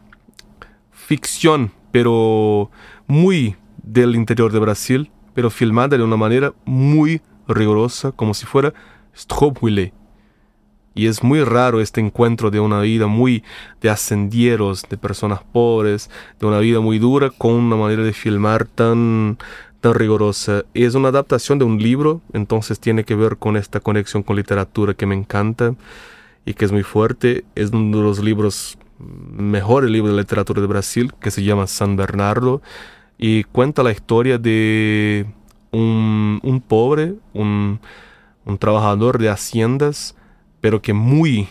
ficción, 0.91 1.71
pero 1.93 2.71
muy 3.07 3.57
del 3.83 4.15
interior 4.17 4.53
de 4.53 4.59
Brasil, 4.59 5.11
pero 5.35 5.51
filmada 5.51 5.97
de 5.97 6.03
una 6.03 6.17
manera 6.17 6.53
muy 6.65 7.23
rigurosa, 7.47 8.13
como 8.13 8.35
si 8.35 8.45
fuera 8.45 8.75
Stroopwille 9.17 9.93
y 10.99 11.07
es 11.07 11.23
muy 11.23 11.45
raro 11.45 11.81
este 11.81 12.01
encuentro 12.01 12.51
de 12.51 12.59
una 12.59 12.81
vida 12.81 13.07
muy 13.07 13.45
de 13.81 13.89
ascendieros, 13.89 14.83
de 14.91 14.97
personas 14.97 15.39
pobres, 15.53 16.11
de 16.41 16.47
una 16.47 16.59
vida 16.59 16.81
muy 16.81 16.99
dura, 16.99 17.31
con 17.31 17.53
una 17.53 17.77
manera 17.77 18.03
de 18.03 18.13
filmar 18.13 18.65
tan, 18.67 19.39
tan 19.81 19.95
rigurosa. 19.95 20.65
Es 20.75 20.97
una 20.97 21.11
adaptación 21.11 21.61
de 21.61 21.65
un 21.65 21.79
libro, 21.79 22.21
entonces 22.33 22.81
tiene 22.81 23.05
que 23.05 23.15
ver 23.15 23.37
con 23.37 23.57
esta 23.57 23.79
conexión 23.79 24.25
con 24.25 24.35
literatura 24.35 24.93
que 24.93 25.07
me 25.07 25.15
encanta 25.15 25.77
y 26.45 26.55
que 26.55 26.65
es 26.65 26.73
muy 26.73 26.83
fuerte. 26.83 27.45
Es 27.55 27.71
uno 27.71 27.99
de 27.99 28.03
los 28.03 28.19
libros, 28.19 28.77
mejores 28.99 29.91
libros 29.93 30.17
de 30.17 30.21
literatura 30.21 30.61
de 30.61 30.67
Brasil, 30.67 31.13
que 31.21 31.31
se 31.31 31.45
llama 31.45 31.69
San 31.69 31.95
Bernardo, 31.95 32.61
y 33.19 33.45
cuenta 33.45 33.85
la 33.85 33.93
historia 33.93 34.37
de 34.37 35.27
un, 35.71 36.41
un 36.43 36.61
pobre, 36.61 37.15
un, 37.35 37.79
un 38.45 38.59
trabajador 38.59 39.19
de 39.19 39.29
haciendas, 39.29 40.17
pero 40.61 40.83
que 40.83 40.93
muy, 40.93 41.49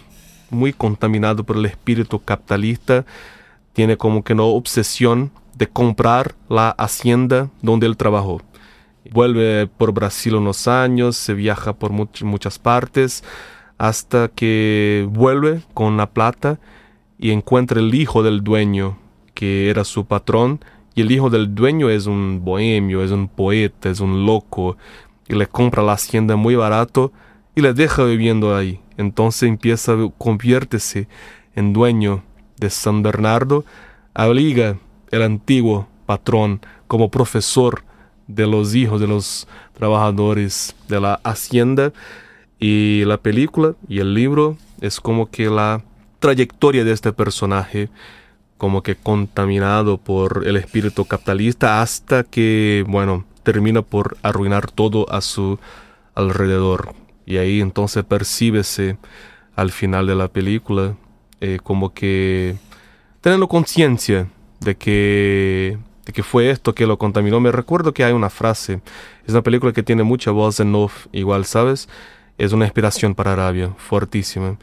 muy 0.49 0.73
contaminado 0.73 1.43
por 1.43 1.57
el 1.57 1.65
espíritu 1.65 2.19
capitalista, 2.19 3.05
tiene 3.73 3.97
como 3.97 4.23
que 4.23 4.33
una 4.33 4.43
obsesión 4.43 5.31
de 5.55 5.67
comprar 5.67 6.35
la 6.49 6.69
hacienda 6.71 7.49
donde 7.61 7.87
él 7.87 7.97
trabajó. 7.97 8.41
Vuelve 9.11 9.67
por 9.67 9.91
Brasil 9.91 10.35
unos 10.35 10.67
años, 10.67 11.15
se 11.15 11.33
viaja 11.33 11.73
por 11.73 11.91
muchas 11.91 12.59
partes, 12.59 13.23
hasta 13.77 14.27
que 14.29 15.07
vuelve 15.09 15.61
con 15.73 15.97
la 15.97 16.09
plata 16.09 16.59
y 17.17 17.31
encuentra 17.31 17.79
el 17.79 17.93
hijo 17.95 18.23
del 18.23 18.43
dueño, 18.43 18.97
que 19.33 19.69
era 19.69 19.83
su 19.83 20.05
patrón, 20.05 20.59
y 20.95 21.01
el 21.01 21.11
hijo 21.11 21.29
del 21.29 21.53
dueño 21.53 21.89
es 21.89 22.07
un 22.07 22.43
bohemio, 22.43 23.03
es 23.03 23.11
un 23.11 23.27
poeta, 23.27 23.89
es 23.89 23.99
un 23.99 24.25
loco, 24.25 24.77
y 25.27 25.35
le 25.35 25.47
compra 25.47 25.83
la 25.83 25.93
hacienda 25.93 26.35
muy 26.35 26.55
barato 26.55 27.11
y 27.57 27.61
le 27.61 27.73
deja 27.73 28.03
viviendo 28.03 28.55
ahí. 28.55 28.79
Entonces 28.97 29.49
empieza, 29.49 29.95
conviértese 30.19 31.07
en 31.55 31.73
dueño 31.73 32.23
de 32.57 32.69
San 32.69 33.01
Bernardo, 33.01 33.65
obliga 34.13 34.77
el 35.09 35.23
antiguo 35.23 35.87
patrón 36.05 36.61
como 36.87 37.09
profesor 37.09 37.83
de 38.27 38.45
los 38.45 38.75
hijos 38.75 39.01
de 39.01 39.07
los 39.07 39.47
trabajadores 39.73 40.75
de 40.87 41.01
la 41.01 41.19
hacienda 41.23 41.93
y 42.59 43.03
la 43.05 43.17
película 43.17 43.73
y 43.89 44.01
el 44.01 44.13
libro 44.13 44.55
es 44.79 45.01
como 45.01 45.31
que 45.31 45.49
la 45.49 45.81
trayectoria 46.19 46.83
de 46.83 46.91
este 46.91 47.11
personaje 47.11 47.89
como 48.59 48.83
que 48.83 48.95
contaminado 48.95 49.97
por 49.97 50.43
el 50.45 50.57
espíritu 50.57 51.05
capitalista 51.05 51.81
hasta 51.81 52.23
que 52.23 52.85
bueno 52.87 53.25
termina 53.41 53.81
por 53.81 54.15
arruinar 54.21 54.69
todo 54.69 55.11
a 55.11 55.21
su 55.21 55.57
alrededor 56.13 56.93
y 57.27 57.37
ahí 57.37 57.61
entonces 57.61 58.03
percíbese 58.05 58.97
al 59.55 59.71
final 59.71 60.07
de 60.07 60.15
la 60.15 60.29
película 60.29 60.95
eh, 61.41 61.59
como 61.61 61.93
que 61.93 62.55
teniendo 63.21 63.47
conciencia 63.49 64.27
de 64.61 64.75
que, 64.75 65.77
de 66.05 66.13
que 66.13 66.23
fue 66.23 66.49
esto 66.49 66.73
que 66.73 66.87
lo 66.87 66.97
contaminó. 66.97 67.39
Me 67.41 67.51
recuerdo 67.51 67.93
que 67.93 68.05
hay 68.05 68.13
una 68.13 68.29
frase, 68.29 68.79
es 69.25 69.33
una 69.33 69.43
película 69.43 69.73
que 69.73 69.83
tiene 69.83 70.03
mucha 70.03 70.31
voz 70.31 70.59
en 70.61 70.73
off, 70.73 71.07
igual, 71.11 71.45
¿sabes? 71.45 71.89
Es 72.37 72.53
una 72.53 72.65
inspiración 72.65 73.13
para 73.13 73.33
Arabia, 73.33 73.71
fuertísima. 73.77 74.57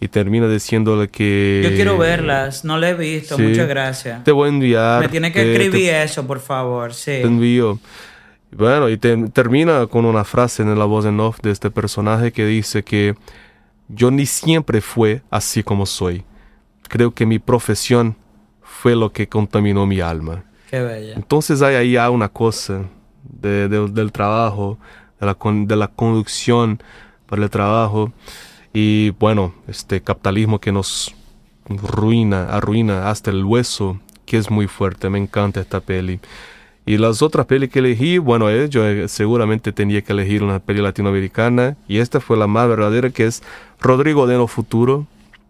Y 0.00 0.08
termina 0.08 0.48
diciéndole 0.48 1.08
que... 1.08 1.62
Yo 1.64 1.74
quiero 1.74 1.98
verlas, 1.98 2.64
no 2.64 2.78
la 2.78 2.90
he 2.90 2.94
visto, 2.94 3.38
muchas 3.38 3.66
gracias. 3.66 4.22
Te 4.22 4.30
voy 4.30 4.46
a 4.46 4.52
enviar. 4.52 5.00
Me 5.00 5.08
tiene 5.08 5.32
que 5.32 5.52
escribir 5.52 5.90
eso, 5.90 6.26
por 6.26 6.40
favor, 6.40 6.94
sí. 6.94 7.12
Te 7.12 7.22
envío. 7.22 7.80
Bueno, 8.56 8.88
y 8.88 8.96
termina 8.96 9.86
con 9.86 10.04
una 10.04 10.24
frase 10.24 10.62
en 10.62 10.78
la 10.78 10.84
voz 10.84 11.04
en 11.06 11.18
off 11.20 11.40
de 11.40 11.50
este 11.50 11.70
personaje 11.70 12.32
que 12.32 12.46
dice 12.46 12.82
que 12.82 13.14
yo 13.88 14.10
ni 14.10 14.26
siempre 14.26 14.80
fue 14.80 15.22
así 15.30 15.62
como 15.62 15.86
soy. 15.86 16.24
Creo 16.88 17.12
que 17.12 17.26
mi 17.26 17.38
profesión 17.38 18.16
fue 18.62 18.94
lo 18.94 19.12
que 19.12 19.28
contaminó 19.28 19.86
mi 19.86 20.00
alma. 20.00 20.44
Qué 20.70 20.80
bella. 20.80 21.14
Entonces 21.14 21.62
hay 21.62 21.96
ahí 21.96 21.96
una 22.12 22.28
cosa 22.28 22.84
del 23.22 24.12
trabajo, 24.12 24.78
de 25.20 25.26
la, 25.26 25.36
de 25.66 25.76
la 25.76 25.88
conducción 25.88 26.82
para 27.26 27.42
el 27.42 27.50
trabajo 27.50 28.12
y 28.72 29.10
bueno, 29.10 29.54
este 29.68 30.02
capitalismo 30.02 30.60
que 30.60 30.72
nos 30.72 31.14
ruina, 31.68 32.46
arruina 32.46 33.08
hasta 33.08 33.30
el 33.30 33.44
hueso, 33.44 34.00
que 34.26 34.36
es 34.36 34.50
muy 34.50 34.66
fuerte. 34.66 35.08
Me 35.08 35.18
encanta 35.18 35.60
esta 35.60 35.80
peli. 35.80 36.20
Y 36.86 36.98
las 36.98 37.22
otras 37.22 37.46
pelis 37.46 37.70
que 37.70 37.78
elegí, 37.78 38.18
bueno, 38.18 38.50
eh, 38.50 38.68
yo 38.68 38.86
eh, 38.86 39.08
seguramente 39.08 39.72
tenía 39.72 40.02
que 40.02 40.12
elegir 40.12 40.42
una 40.42 40.58
peli 40.58 40.82
latinoamericana 40.82 41.76
y 41.88 41.98
esta 41.98 42.20
fue 42.20 42.36
la 42.36 42.46
más 42.46 42.68
verdadera 42.68 43.08
que 43.10 43.24
es 43.26 43.42
Rodrigo 43.80 44.26
de 44.26 44.36
lo 44.36 44.46
Futuro, 44.48 45.06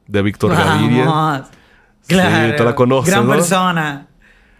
de 0.07 0.23
Víctor 0.23 0.53
Gaviria. 0.55 1.05
Claro. 2.07 2.51
Sí, 2.51 2.57
te 2.57 2.65
la 2.65 2.75
conoces, 2.75 3.13
Gran 3.13 3.27
¿no? 3.27 3.33
persona. 3.33 4.07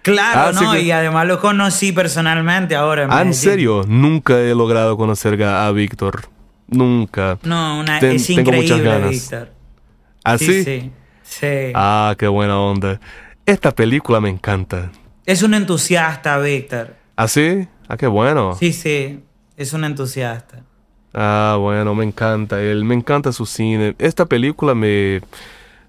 Claro, 0.03 0.51
Ah, 0.59 0.61
¿no? 0.63 0.77
Y 0.77 0.91
además 0.91 1.27
lo 1.27 1.41
conocí 1.41 1.93
personalmente 1.93 2.75
ahora. 2.75 3.03
Ah, 3.03 3.23
¿en 3.23 3.29
Medellín. 3.29 3.35
serio? 3.35 3.85
Nunca 3.87 4.39
he 4.41 4.55
logrado 4.55 4.97
conocer 4.97 5.43
a 5.45 5.71
Víctor. 5.71 6.23
Nunca. 6.67 7.39
No, 7.43 7.81
una, 7.81 8.01
Ten- 8.01 8.17
es 8.17 8.27
tengo 8.27 8.51
muchas 8.53 8.63
increíble, 8.79 8.91
ganas. 8.91 9.11
Víctor. 9.11 9.49
¿Ah, 10.25 10.39
sí? 10.39 10.65
sí. 10.65 10.91
Sí. 11.23 11.47
Ah, 11.75 12.15
qué 12.19 12.27
buena 12.29 12.59
onda. 12.59 13.01
Esta 13.47 13.71
película 13.71 14.21
me 14.21 14.29
encanta. 14.29 14.91
Es 15.27 15.43
un 15.43 15.55
entusiasta, 15.55 16.39
Víctor. 16.39 16.95
¿Ah, 17.17 17.29
sí? 17.29 17.67
Ah, 17.89 17.97
qué 17.97 18.07
bueno. 18.07 18.57
Sí, 18.59 18.73
sí. 18.73 19.21
Es 19.57 19.73
un 19.73 19.85
entusiasta. 19.85 20.63
Ah, 21.15 21.57
bueno, 21.59 21.95
me 21.95 22.05
encanta 22.05 22.61
él, 22.61 22.85
me 22.85 22.95
encanta 22.95 23.33
su 23.33 23.47
cine. 23.47 23.95
Esta 23.99 24.27
película 24.27 24.75
me, 24.75 25.23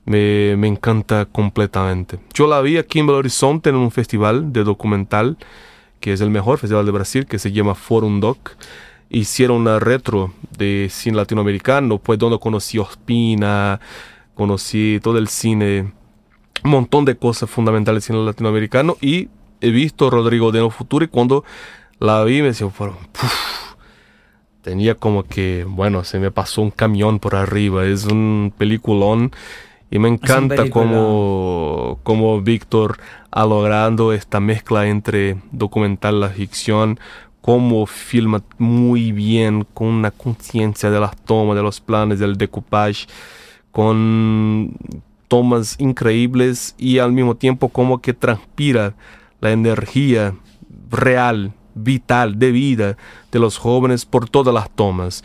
me, 0.05 0.55
me 0.55 0.67
encanta 0.67 1.25
completamente. 1.25 2.19
Yo 2.33 2.47
la 2.47 2.61
vi 2.61 2.77
aquí 2.77 2.99
en 2.99 3.07
Belo 3.07 3.17
Horizonte 3.17 3.71
en 3.71 3.75
un 3.75 3.91
festival 3.91 4.53
de 4.53 4.63
documental, 4.63 5.35
que 5.99 6.13
es 6.13 6.21
el 6.21 6.29
mejor 6.29 6.57
festival 6.57 6.85
de 6.85 6.91
Brasil, 6.91 7.25
que 7.25 7.39
se 7.39 7.51
llama 7.51 7.75
Forum 7.75 8.21
Doc. 8.21 8.51
Hicieron 9.09 9.61
una 9.61 9.79
retro 9.79 10.31
de 10.57 10.87
cine 10.89 11.17
latinoamericano, 11.17 11.97
pues 11.97 12.19
donde 12.19 12.39
conocí 12.39 12.77
Ospina, 12.77 13.81
conocí 14.33 14.99
todo 15.03 15.17
el 15.17 15.27
cine, 15.27 15.91
un 16.63 16.71
montón 16.71 17.05
de 17.05 17.15
cosas 17.15 17.49
fundamentales 17.49 18.03
del 18.03 18.15
cine 18.15 18.25
latinoamericano 18.25 18.97
y 19.01 19.29
he 19.61 19.69
visto 19.69 20.09
Rodrigo 20.09 20.51
de 20.51 20.59
No 20.59 20.69
Futuro 20.69 21.05
y 21.05 21.07
cuando 21.07 21.43
la 21.99 22.23
vi 22.23 22.41
me 22.41 22.47
decía, 22.47 22.69
"Fueron, 22.69 22.97
puf, 23.11 23.55
tenía 24.65 24.95
como 24.95 25.23
que, 25.23 25.63
bueno, 25.67 26.03
se 26.03 26.19
me 26.19 26.31
pasó 26.31 26.63
un 26.63 26.71
camión 26.71 27.19
por 27.19 27.35
arriba. 27.35 27.85
Es 27.85 28.05
un 28.05 28.51
peliculón 28.57 29.31
y 29.91 29.99
me 29.99 30.09
encanta 30.09 30.71
cómo, 30.71 31.99
cómo 32.01 32.41
Víctor 32.41 32.97
ha 33.29 33.45
logrado 33.45 34.11
esta 34.11 34.39
mezcla 34.39 34.87
entre 34.87 35.37
documental 35.51 36.15
y 36.15 36.19
la 36.19 36.29
ficción, 36.29 36.99
cómo 37.41 37.85
filma 37.85 38.41
muy 38.57 39.11
bien, 39.11 39.67
con 39.75 39.87
una 39.87 40.09
conciencia 40.09 40.89
de 40.89 40.99
las 40.99 41.15
tomas, 41.15 41.55
de 41.55 41.61
los 41.61 41.79
planes, 41.79 42.17
del 42.17 42.35
decoupage, 42.35 43.05
con 43.71 44.75
tomas 45.27 45.75
increíbles 45.79 46.75
y 46.77 46.99
al 46.99 47.11
mismo 47.11 47.35
tiempo 47.35 47.69
como 47.69 48.01
que 48.01 48.13
transpira 48.13 48.93
la 49.41 49.51
energía 49.51 50.35
real, 50.89 51.53
vital, 51.73 52.39
de 52.39 52.51
vida 52.51 52.97
de 53.31 53.39
los 53.39 53.57
jóvenes 53.57 54.05
por 54.05 54.29
todas 54.29 54.53
las 54.53 54.69
tomas. 54.69 55.23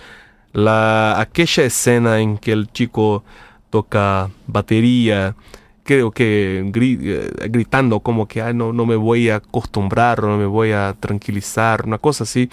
La, 0.53 1.20
aquella 1.20 1.64
escena 1.64 2.20
en 2.20 2.38
que 2.38 2.53
el 2.53 2.70
chico 2.72 3.22
toca 3.70 4.30
batería, 4.46 5.36
creo 5.84 6.11
que 6.11 6.70
eh, 6.74 7.30
gritando 7.48 8.01
como 8.01 8.26
que 8.26 8.42
"Ay, 8.42 8.55
no, 8.55 8.72
no 8.72 8.86
me 8.86 8.96
voy 8.96 9.28
a 9.30 9.36
acostumbrar, 9.36 10.22
no 10.22 10.36
me 10.36 10.46
voy 10.46 10.72
a 10.72 10.94
tranquilizar, 10.98 11.84
una 11.86 11.98
cosa 11.98 12.24
así, 12.24 12.51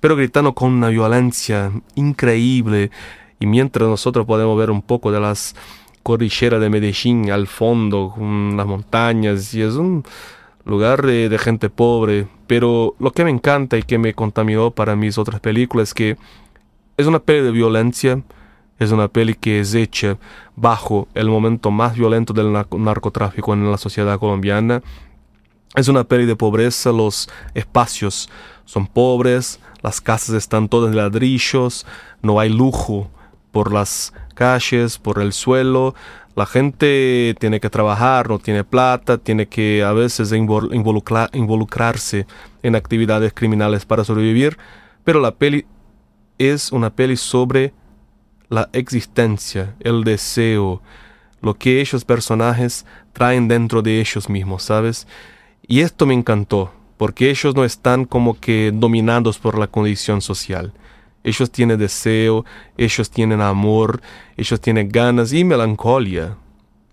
pero 0.00 0.16
gritando 0.16 0.54
con 0.54 0.72
una 0.72 0.88
violencia 0.88 1.72
increíble. 1.94 2.90
Y 3.38 3.46
mientras 3.46 3.88
nosotros 3.88 4.26
podemos 4.26 4.58
ver 4.58 4.70
un 4.70 4.82
poco 4.82 5.12
de 5.12 5.20
las 5.20 5.54
cordilleras 6.06 6.60
de 6.60 6.70
Medellín 6.70 7.32
al 7.32 7.48
fondo, 7.48 8.12
con 8.14 8.56
las 8.56 8.64
montañas, 8.64 9.52
y 9.54 9.62
es 9.62 9.74
un 9.74 10.04
lugar 10.64 11.04
de, 11.04 11.36
gente 11.36 11.68
pobre. 11.68 12.28
Pero 12.46 12.94
lo 13.00 13.10
que 13.10 13.24
me 13.24 13.30
encanta 13.30 13.76
y 13.76 13.82
que 13.82 13.98
me 13.98 14.14
contaminó 14.14 14.70
para 14.70 14.94
mis 14.94 15.18
otras 15.18 15.40
películas 15.40 15.88
es 15.88 15.94
que 15.94 16.16
es 16.96 17.08
una 17.08 17.18
peli 17.18 17.40
de 17.40 17.50
violencia, 17.50 18.22
es 18.78 18.92
una 18.92 19.08
peli 19.08 19.34
que 19.34 19.58
es 19.58 19.74
hecha 19.74 20.16
bajo 20.54 21.08
el 21.14 21.28
momento 21.28 21.72
más 21.72 21.96
violento 21.96 22.32
del 22.32 22.52
narco- 22.52 22.78
narcotráfico 22.78 23.52
en 23.52 23.68
la 23.68 23.76
sociedad 23.76 24.16
colombiana. 24.20 24.82
Es 25.74 25.88
una 25.88 26.04
peli 26.04 26.24
de 26.24 26.36
pobreza, 26.36 26.92
los 26.92 27.28
espacios 27.52 28.30
son 28.64 28.86
pobres, 28.86 29.58
las 29.82 30.00
casas 30.00 30.36
están 30.36 30.68
todas 30.68 30.90
de 30.92 30.98
ladrillos, 30.98 31.84
no 32.22 32.38
hay 32.38 32.48
lujo 32.48 33.10
por 33.50 33.72
las 33.72 34.12
calles, 34.36 34.98
por 34.98 35.20
el 35.20 35.32
suelo. 35.32 35.96
La 36.36 36.46
gente 36.46 37.34
tiene 37.40 37.58
que 37.58 37.70
trabajar, 37.70 38.28
no 38.28 38.38
tiene 38.38 38.62
plata, 38.62 39.18
tiene 39.18 39.46
que 39.46 39.82
a 39.82 39.92
veces 39.92 40.32
invol- 40.32 40.72
involucra- 40.72 41.30
involucrarse 41.32 42.26
en 42.62 42.76
actividades 42.76 43.32
criminales 43.32 43.84
para 43.86 44.04
sobrevivir. 44.04 44.58
Pero 45.02 45.20
la 45.20 45.32
peli 45.32 45.66
es 46.38 46.72
una 46.72 46.90
peli 46.90 47.16
sobre 47.16 47.72
la 48.48 48.68
existencia, 48.72 49.74
el 49.80 50.04
deseo, 50.04 50.82
lo 51.40 51.54
que 51.54 51.80
esos 51.80 52.04
personajes 52.04 52.84
traen 53.12 53.48
dentro 53.48 53.80
de 53.80 54.00
ellos 54.00 54.28
mismos, 54.28 54.62
¿sabes? 54.64 55.06
Y 55.66 55.80
esto 55.80 56.06
me 56.06 56.14
encantó, 56.14 56.72
porque 56.96 57.30
ellos 57.30 57.54
no 57.54 57.64
están 57.64 58.04
como 58.04 58.38
que 58.38 58.72
dominados 58.74 59.38
por 59.38 59.58
la 59.58 59.66
condición 59.66 60.20
social. 60.20 60.72
Ellos 61.26 61.50
tienen 61.50 61.76
deseo, 61.76 62.44
ellos 62.78 63.10
tienen 63.10 63.40
amor, 63.40 64.00
ellos 64.36 64.60
tienen 64.60 64.88
ganas 64.88 65.32
y 65.32 65.42
melancolía. 65.42 66.36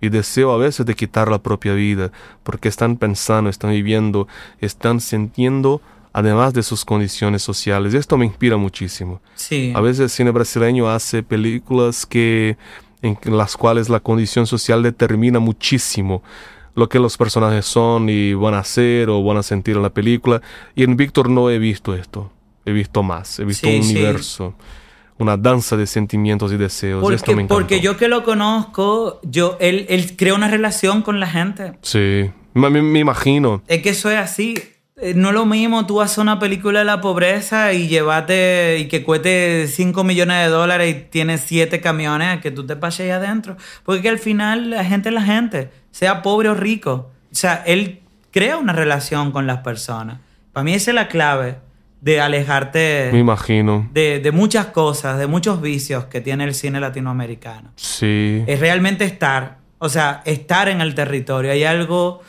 Y 0.01 0.09
deseo 0.09 0.51
a 0.51 0.57
veces 0.57 0.88
de 0.88 0.95
quitar 0.95 1.29
la 1.29 1.38
propia 1.38 1.73
vida, 1.73 2.11
porque 2.41 2.67
están 2.67 2.97
pensando, 2.97 3.51
están 3.51 3.69
viviendo, 3.69 4.27
están 4.59 5.01
sintiendo, 5.01 5.81
además 6.13 6.51
de 6.55 6.63
sus 6.63 6.84
condiciones 6.84 7.43
sociales. 7.43 7.93
Esto 7.93 8.17
me 8.17 8.25
inspira 8.25 8.57
muchísimo. 8.57 9.21
Sí. 9.36 9.71
A 9.75 9.81
veces 9.81 9.99
el 9.99 10.09
cine 10.09 10.31
brasileño 10.31 10.89
hace 10.89 11.21
películas 11.21 12.07
que 12.07 12.57
en 13.03 13.38
las 13.38 13.55
cuales 13.55 13.88
la 13.88 13.99
condición 13.99 14.47
social 14.47 14.81
determina 14.81 15.38
muchísimo 15.38 16.23
lo 16.73 16.89
que 16.89 16.97
los 16.97 17.17
personajes 17.17 17.67
son 17.67 18.09
y 18.09 18.34
van 18.34 18.55
a 18.55 18.59
hacer 18.59 19.11
o 19.11 19.23
van 19.23 19.38
a 19.38 19.43
sentir 19.43 19.75
en 19.75 19.84
la 19.84 19.91
película. 19.91 20.41
Y 20.73 20.84
en 20.84 20.97
Víctor 20.97 21.29
no 21.29 21.51
he 21.51 21.59
visto 21.59 21.93
esto. 21.93 22.31
He 22.66 22.72
visto 22.72 23.03
más. 23.03 23.39
He 23.39 23.45
visto 23.45 23.68
Sí, 23.68 23.78
un 23.78 23.84
sí. 23.84 23.91
universo, 23.95 24.55
una 25.18 25.38
danza 25.38 25.76
de 25.78 25.86
sentimientos 25.88 26.51
y 26.53 26.57
deseos. 26.57 26.99
esto 26.99 27.07
Porque, 27.26 27.36
me 27.36 27.41
encantó. 27.43 27.55
porque 27.55 27.80
yo 27.82 27.97
que 27.97 28.07
lo 28.07 28.24
conozco, 28.24 29.20
yo, 29.24 29.57
él, 29.59 29.86
él 29.89 30.16
crea 30.16 30.34
una 30.34 30.47
relación 30.47 31.01
con 31.01 31.20
la 31.20 31.28
gente. 31.28 31.74
Sí, 31.82 32.32
me, 32.53 32.70
me- 32.70 32.82
me 32.82 32.99
imagino. 32.99 33.61
Es 33.68 33.82
que 33.82 33.89
eso 33.89 34.09
es 34.09 34.18
así. 34.18 34.55
Eh, 34.97 35.14
No 35.16 35.30
es 35.30 35.34
lo 35.34 35.45
mismo 35.45 35.86
tú 35.88 36.01
hacer 36.01 36.22
una 36.22 36.39
película 36.39 36.80
de 36.80 36.86
la 36.86 37.01
pobreza 37.01 37.74
y 37.74 37.88
llevarte 37.88 38.78
y 38.80 38.88
que 38.88 39.03
cueste 39.03 39.68
5 39.68 40.03
millones 40.03 40.43
de 40.45 40.49
dólares 40.49 40.95
y 40.95 40.99
tienes 41.09 41.41
7 41.41 41.82
camiones 41.82 42.39
que 42.41 42.51
tú 42.51 42.66
te 42.66 42.76
pases 42.76 43.01
ahí 43.05 43.09
adentro. 43.09 43.57
Porque 43.84 44.01
que 44.03 44.09
al 44.09 44.20
final 44.20 44.70
la 44.70 44.86
gente 44.86 45.09
es 45.09 45.16
la 45.16 45.24
gente, 45.24 45.70
sea 45.91 46.22
pobre 46.22 46.49
o 46.49 46.53
rico. 46.53 47.11
O 47.32 47.36
sea, 47.36 47.64
él 47.66 48.01
crea 48.32 48.57
una 48.57 48.72
relación 48.72 49.32
con 49.32 49.47
las 49.47 49.57
personas. 49.59 50.20
Para 50.53 50.64
mí 50.64 50.74
esa 50.76 50.91
es 50.91 50.95
la 50.95 51.07
clave 51.07 51.57
de 52.04 52.20
alejarte 52.20 53.10
Me 53.14 53.20
imagino. 53.20 53.89
de, 53.93 54.20
de 54.20 54.32
muchas 54.34 54.66
cosas, 54.68 55.18
de 55.18 55.26
muchos 55.28 55.62
vicios 55.62 56.06
que 56.06 56.20
tiene 56.20 56.43
el 56.43 56.54
cine 56.54 56.80
latinoamericano 56.82 57.72
Sí. 57.78 58.43
es 58.45 58.60
realmente 58.60 59.06
estar, 59.06 59.60
o 59.80 59.88
sea, 59.88 60.22
estar 60.26 60.68
en 60.68 60.82
el 60.82 60.95
territorio. 60.95 61.51
Hay 61.51 61.64
algo, 61.64 62.22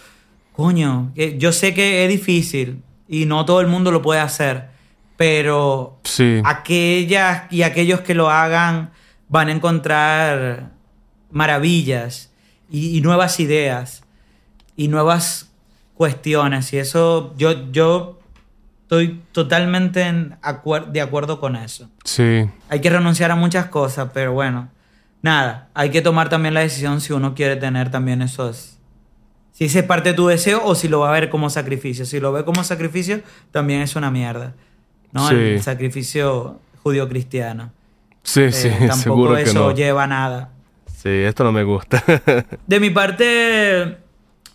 coño, 0.53 1.11
que 1.17 1.39
yo 1.39 1.51
sé 1.51 1.75
que 1.75 2.05
es 2.05 2.09
difícil 2.11 2.83
y 3.09 3.27
no 3.27 3.45
todo 3.45 3.61
el 3.61 3.67
mundo 3.67 3.91
lo 3.91 4.01
puede 4.01 4.21
hacer, 4.21 4.69
pero 5.17 5.99
Sí. 6.05 6.41
aquellas 6.45 7.51
y 7.53 7.63
aquellos 7.63 8.01
que 8.03 8.15
lo 8.15 8.31
hagan 8.31 8.91
van 9.29 9.49
a 9.49 9.53
encontrar 9.53 10.71
maravillas 11.33 12.31
y, 12.71 12.97
y 12.97 13.01
nuevas 13.01 13.41
ideas 13.41 14.05
y 14.77 14.87
nuevas 14.89 15.51
cuestiones 15.95 16.73
y 16.73 16.79
eso 16.79 17.35
yo 17.37 17.71
yo 17.73 18.19
estoy 18.85 19.21
totalmente 19.33 20.03
en 20.03 20.37
acuer- 20.43 20.87
de 20.93 21.01
acuerdo 21.01 21.41
con 21.41 21.57
eso. 21.57 21.91
Sí. 22.05 22.47
Hay 22.69 22.81
que 22.81 22.91
renunciar 22.91 23.31
a 23.31 23.37
muchas 23.37 23.67
cosas, 23.67 24.11
pero 24.15 24.33
bueno, 24.33 24.69
nada, 25.23 25.69
hay 25.75 25.91
que 25.91 26.01
tomar 26.03 26.29
también 26.29 26.55
la 26.55 26.61
decisión 26.61 27.01
si 27.01 27.13
uno 27.13 27.35
quiere 27.35 27.57
tener 27.57 27.91
también 27.91 28.23
esos... 28.23 28.79
Si 29.53 29.67
ese 29.67 29.81
es 29.81 29.85
parte 29.85 30.09
de 30.11 30.15
tu 30.17 30.27
deseo 30.27 30.65
o 30.65 30.75
si 30.75 30.89
lo 30.89 31.01
va 31.01 31.11
a 31.11 31.13
ver 31.13 31.31
como 31.31 31.49
sacrificio. 31.49 32.05
Si 32.05 32.19
lo 32.19 32.33
ve 32.33 32.45
como 32.45 32.65
sacrificio, 32.65 33.21
también 33.53 33.83
es 33.83 33.95
una 33.95 34.11
mierda. 34.11 34.53
¿no? 35.13 35.29
Sí. 35.29 35.35
El 35.37 35.63
sacrificio 35.63 36.59
judío-cristiano. 36.83 37.71
Sí, 38.25 38.51
sí, 38.51 38.67
Eh, 38.69 38.73
tampoco 38.81 38.97
seguro 38.97 39.35
que 39.37 39.43
eso 39.43 39.69
no. 39.69 39.75
lleva 39.75 40.05
a 40.05 40.07
nada. 40.09 40.51
Sí, 40.93 41.09
esto 41.09 41.45
no 41.45 41.53
me 41.53 41.63
gusta. 41.63 42.03
De 42.67 42.81
mi 42.81 42.91
parte, 42.91 43.99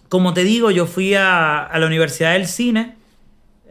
como 0.10 0.34
te 0.34 0.44
digo, 0.44 0.70
yo 0.70 0.86
fui 0.86 1.14
a, 1.16 1.64
a 1.64 1.80
la 1.80 1.86
Universidad 1.88 2.34
del 2.34 2.46
Cine. 2.48 2.98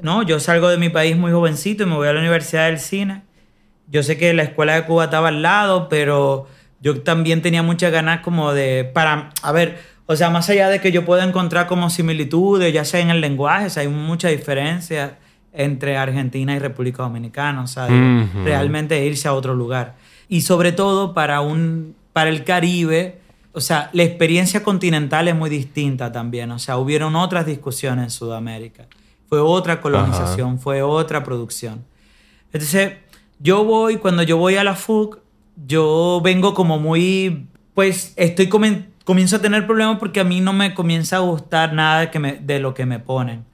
¿No? 0.03 0.22
Yo 0.22 0.40
salgo 0.40 0.68
de 0.68 0.76
mi 0.76 0.88
país 0.88 1.16
muy 1.16 1.32
jovencito 1.32 1.82
y 1.82 1.86
me 1.86 1.94
voy 1.94 2.09
a 2.09 2.12
la 2.12 2.20
Universidad 2.20 2.66
del 2.66 2.78
Cine. 2.78 3.22
Yo 3.88 4.03
sé 4.03 4.18
que 4.18 4.34
la 4.34 4.42
escuela 4.42 4.74
de 4.74 4.84
Cuba 4.84 5.05
estaba 5.05 5.28
al 5.28 5.42
lado, 5.42 5.88
pero 5.88 6.46
yo 6.80 7.01
también 7.03 7.42
tenía 7.42 7.62
muchas 7.62 7.90
ganas 7.90 8.20
como 8.20 8.53
de... 8.53 8.84
Para, 8.92 9.30
a 9.42 9.53
ver, 9.53 9.78
O 10.11 10.16
sea, 10.16 10.30
más 10.30 10.49
allá 10.49 10.70
de 10.70 10.80
que 10.80 10.90
yo 10.90 11.05
pueda 11.05 11.22
encontrar 11.22 11.66
como 11.66 11.90
similitudes, 11.90 12.72
ya 12.72 12.86
sea 12.86 13.01
en 13.01 13.11
el 13.11 13.20
lenguaje, 13.20 13.66
o 13.66 13.70
sea, 13.70 13.82
hay 13.82 13.88
mucha 13.88 14.28
diferencia 14.28 15.18
entre 15.53 15.99
Argentina 15.99 16.55
y 16.55 16.59
República 16.59 17.03
Dominicana, 17.03 17.61
o 17.61 17.66
sea, 17.66 17.88
realmente 18.42 19.05
irse 19.05 19.28
a 19.28 19.34
otro 19.34 19.55
lugar. 19.55 19.96
Y 20.26 20.40
sobre 20.40 20.72
todo 20.72 21.12
para, 21.12 21.42
un, 21.42 21.94
para 22.14 22.30
el 22.30 22.42
Caribe, 22.44 23.18
o 23.53 23.61
sea, 23.61 23.90
la 23.92 24.03
experiencia 24.03 24.62
continental 24.62 25.28
es 25.28 25.34
muy 25.34 25.51
distinta 25.51 26.11
también, 26.11 26.51
o 26.53 26.59
sea, 26.59 26.78
hubieron 26.78 27.14
otras 27.14 27.44
discusiones 27.44 28.05
en 28.05 28.11
Sudamérica, 28.11 28.86
fue 29.28 29.40
otra 29.40 29.80
colonización, 29.80 30.58
fue 30.58 30.82
otra 30.82 31.22
producción. 31.24 31.84
Entonces, 32.52 32.92
yo 33.38 33.64
voy, 33.64 33.96
cuando 33.96 34.22
yo 34.22 34.36
voy 34.38 34.56
a 34.56 34.64
la 34.64 34.74
FUC, 34.74 35.18
yo 35.66 36.20
vengo 36.24 36.54
como 36.54 36.78
muy, 36.78 37.46
pues 37.74 38.12
estoy 38.16 38.48
comen- 38.48 38.86
comienzo 39.04 39.36
a 39.36 39.40
tener 39.40 39.66
problemas 39.66 39.98
porque 39.98 40.20
a 40.20 40.24
mí 40.24 40.40
no 40.40 40.52
me 40.52 40.74
comienza 40.74 41.16
a 41.16 41.20
gustar 41.20 41.72
nada 41.72 42.00
de, 42.00 42.10
que 42.10 42.18
me- 42.18 42.36
de 42.36 42.58
lo 42.60 42.74
que 42.74 42.86
me 42.86 42.98
ponen. 42.98 43.44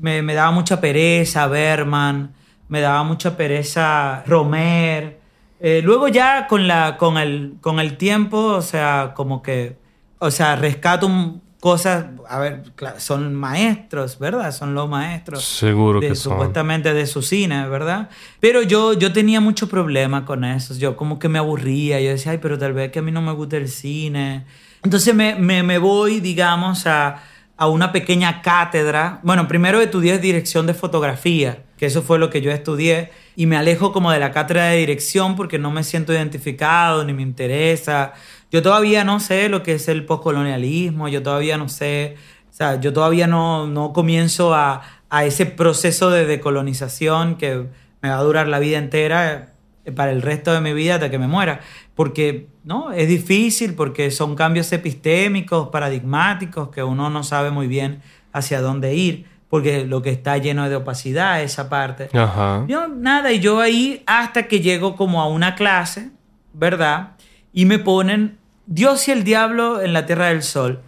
Me, 0.00 0.22
me 0.22 0.34
daba 0.34 0.50
mucha 0.52 0.80
pereza 0.80 1.46
Berman, 1.46 2.34
me 2.68 2.80
daba 2.80 3.02
mucha 3.02 3.36
pereza 3.36 4.22
Romer. 4.26 5.20
Eh, 5.60 5.80
luego 5.82 6.08
ya 6.08 6.46
con, 6.48 6.66
la, 6.68 6.96
con, 6.98 7.16
el, 7.18 7.54
con 7.60 7.78
el 7.80 7.96
tiempo, 7.96 8.38
o 8.38 8.62
sea, 8.62 9.12
como 9.14 9.42
que, 9.42 9.76
o 10.18 10.30
sea, 10.30 10.56
rescato 10.56 11.06
un- 11.06 11.42
cosas, 11.66 12.06
a 12.28 12.38
ver, 12.38 12.62
son 12.98 13.34
maestros, 13.34 14.20
¿verdad? 14.20 14.52
Son 14.52 14.72
los 14.72 14.88
maestros 14.88 15.44
Seguro 15.44 15.98
de, 15.98 16.10
que 16.10 16.14
son. 16.14 16.34
supuestamente 16.34 16.94
de 16.94 17.06
su 17.08 17.22
cine, 17.22 17.68
¿verdad? 17.68 18.08
Pero 18.38 18.62
yo, 18.62 18.92
yo 18.92 19.12
tenía 19.12 19.40
mucho 19.40 19.68
problema 19.68 20.24
con 20.24 20.44
eso. 20.44 20.74
Yo 20.74 20.96
como 20.96 21.18
que 21.18 21.28
me 21.28 21.40
aburría. 21.40 22.00
Yo 22.00 22.10
decía, 22.10 22.30
ay, 22.30 22.38
pero 22.40 22.56
tal 22.56 22.72
vez 22.72 22.92
que 22.92 23.00
a 23.00 23.02
mí 23.02 23.10
no 23.10 23.20
me 23.20 23.32
gusta 23.32 23.56
el 23.56 23.68
cine. 23.68 24.44
Entonces 24.84 25.12
me, 25.12 25.34
me, 25.34 25.64
me 25.64 25.78
voy, 25.78 26.20
digamos, 26.20 26.86
a, 26.86 27.20
a 27.56 27.66
una 27.66 27.90
pequeña 27.90 28.42
cátedra. 28.42 29.18
Bueno, 29.24 29.48
primero 29.48 29.80
estudié 29.80 30.18
dirección 30.18 30.68
de 30.68 30.74
fotografía, 30.74 31.64
que 31.78 31.86
eso 31.86 32.00
fue 32.02 32.20
lo 32.20 32.30
que 32.30 32.42
yo 32.42 32.52
estudié. 32.52 33.10
Y 33.34 33.46
me 33.46 33.56
alejo 33.56 33.92
como 33.92 34.12
de 34.12 34.20
la 34.20 34.30
cátedra 34.30 34.66
de 34.66 34.76
dirección 34.76 35.34
porque 35.34 35.58
no 35.58 35.72
me 35.72 35.82
siento 35.82 36.12
identificado 36.12 37.04
ni 37.04 37.12
me 37.12 37.22
interesa. 37.22 38.12
Yo 38.50 38.62
todavía 38.62 39.04
no 39.04 39.20
sé 39.20 39.48
lo 39.48 39.62
que 39.62 39.74
es 39.74 39.88
el 39.88 40.04
postcolonialismo, 40.04 41.08
yo 41.08 41.22
todavía 41.22 41.58
no 41.58 41.68
sé, 41.68 42.16
o 42.50 42.52
sea, 42.52 42.80
yo 42.80 42.92
todavía 42.92 43.26
no, 43.26 43.66
no 43.66 43.92
comienzo 43.92 44.54
a, 44.54 44.82
a 45.10 45.24
ese 45.24 45.46
proceso 45.46 46.10
de 46.10 46.26
decolonización 46.26 47.36
que 47.36 47.66
me 48.02 48.10
va 48.10 48.18
a 48.18 48.22
durar 48.22 48.48
la 48.48 48.58
vida 48.58 48.78
entera 48.78 49.52
eh, 49.84 49.92
para 49.92 50.10
el 50.10 50.22
resto 50.22 50.52
de 50.52 50.60
mi 50.60 50.72
vida 50.72 50.94
hasta 50.94 51.10
que 51.10 51.18
me 51.18 51.28
muera. 51.28 51.60
Porque 51.94 52.48
no, 52.64 52.92
es 52.92 53.08
difícil, 53.08 53.74
porque 53.74 54.10
son 54.10 54.34
cambios 54.34 54.72
epistémicos, 54.72 55.68
paradigmáticos, 55.68 56.68
que 56.68 56.82
uno 56.82 57.08
no 57.10 57.22
sabe 57.22 57.50
muy 57.50 57.68
bien 57.68 58.02
hacia 58.32 58.60
dónde 58.60 58.94
ir, 58.94 59.26
porque 59.48 59.86
lo 59.86 60.02
que 60.02 60.10
está 60.10 60.36
lleno 60.36 60.68
de 60.68 60.76
opacidad, 60.76 61.42
esa 61.42 61.68
parte. 61.68 62.10
Ajá. 62.12 62.64
Yo 62.68 62.88
nada, 62.88 63.32
y 63.32 63.40
yo 63.40 63.60
ahí 63.60 64.02
hasta 64.06 64.48
que 64.48 64.60
llego 64.60 64.96
como 64.96 65.22
a 65.22 65.28
una 65.28 65.54
clase, 65.54 66.10
¿verdad? 66.52 67.12
Y 67.56 67.64
me 67.64 67.78
ponen 67.78 68.36
Dios 68.66 69.08
y 69.08 69.12
el 69.12 69.24
diablo 69.24 69.80
en 69.80 69.94
la 69.94 70.04
Tierra 70.04 70.26
del 70.26 70.42
Sol. 70.42 70.82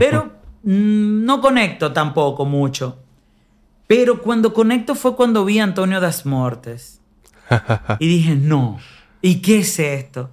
Pero 0.00 0.32
mm, 0.64 1.24
no 1.24 1.40
conecto 1.40 1.92
tampoco 1.92 2.44
mucho. 2.44 2.98
Pero 3.86 4.20
cuando 4.20 4.52
conecto 4.52 4.94
fue 4.96 5.14
cuando 5.14 5.44
vi 5.44 5.60
a 5.60 5.64
Antonio 5.64 6.00
Das 6.00 6.26
Mortes. 6.26 7.00
Y 8.00 8.08
dije, 8.08 8.34
no. 8.34 8.78
¿Y 9.22 9.36
qué 9.42 9.58
es 9.60 9.78
esto? 9.78 10.30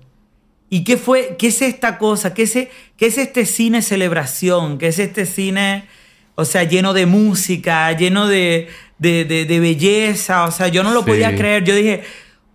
¿Y 0.70 0.84
qué 0.84 0.98
fue? 0.98 1.36
¿Qué 1.38 1.48
es 1.48 1.62
esta 1.62 1.98
cosa? 2.00 2.34
¿Qué 2.34 2.44
es, 2.44 2.54
qué 2.98 3.06
es 3.06 3.18
este 3.20 3.46
cine 3.46 3.82
celebración? 3.84 4.80
¿Qué 4.80 4.88
es 4.88 4.98
este 5.00 5.26
cine, 5.28 5.86
o 6.34 6.46
sea, 6.46 6.64
lleno 6.64 6.94
de 6.94 7.06
música, 7.06 7.92
lleno 7.94 8.28
de, 8.28 8.70
de, 8.98 9.24
de- 9.26 9.46
de 9.46 9.60
belleza? 9.60 10.46
O 10.46 10.52
sea, 10.52 10.68
yo 10.68 10.84
no 10.84 10.92
lo 10.92 11.02
Sí. 11.02 11.12
podía 11.12 11.36
creer. 11.36 11.64
Yo 11.64 11.76
dije, 11.76 12.04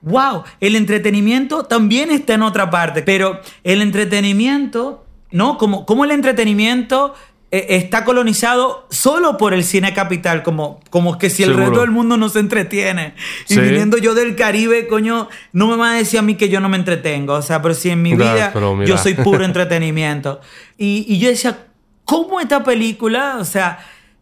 wow, 0.02 0.44
el 0.60 0.76
entretenimiento 0.76 1.64
también 1.64 2.10
está 2.10 2.34
en 2.34 2.42
otra 2.42 2.70
parte, 2.70 3.02
pero 3.02 3.40
el 3.64 3.82
entretenimiento, 3.82 5.04
¿no? 5.30 5.58
Como, 5.58 5.84
como 5.86 6.04
el 6.04 6.10
entretenimiento 6.10 7.14
eh, 7.52 7.66
está 7.70 8.04
colonizado 8.04 8.86
solo 8.90 9.36
por 9.36 9.52
el 9.54 9.64
cine 9.64 9.92
capital, 9.92 10.42
como, 10.42 10.80
como 10.90 11.18
que 11.18 11.30
si 11.30 11.42
el 11.42 11.48
Seguro. 11.50 11.66
resto 11.66 11.80
del 11.80 11.90
mundo 11.90 12.16
no 12.16 12.28
se 12.28 12.38
entretiene. 12.38 13.14
Y 13.48 13.54
Sí. 13.54 13.60
viniendo 13.60 13.98
yo 13.98 14.14
del 14.14 14.36
Caribe, 14.36 14.86
coño, 14.86 15.28
no 15.52 15.66
me 15.66 15.76
va 15.76 15.90
a 15.92 15.94
decir 15.94 16.18
a 16.20 16.22
mí 16.22 16.36
que 16.36 16.48
yo 16.48 16.60
no 16.60 16.68
me 16.68 16.76
entretengo. 16.76 17.34
O 17.34 17.42
sea, 17.42 17.60
pero 17.60 17.74
si 17.74 17.90
en 17.90 18.02
mi 18.02 18.14
vida 18.14 18.52
yo 18.86 18.96
soy 18.98 19.14
puro 19.14 19.44
entretenimiento. 19.44 20.40
Y, 20.78 21.04
y 21.08 21.18
yo 21.18 21.28
decía, 21.28 21.66
¿cómo 22.04 22.40
esta 22.40 22.62
película? 22.62 23.36
O 23.40 23.44
sea, 23.44 23.78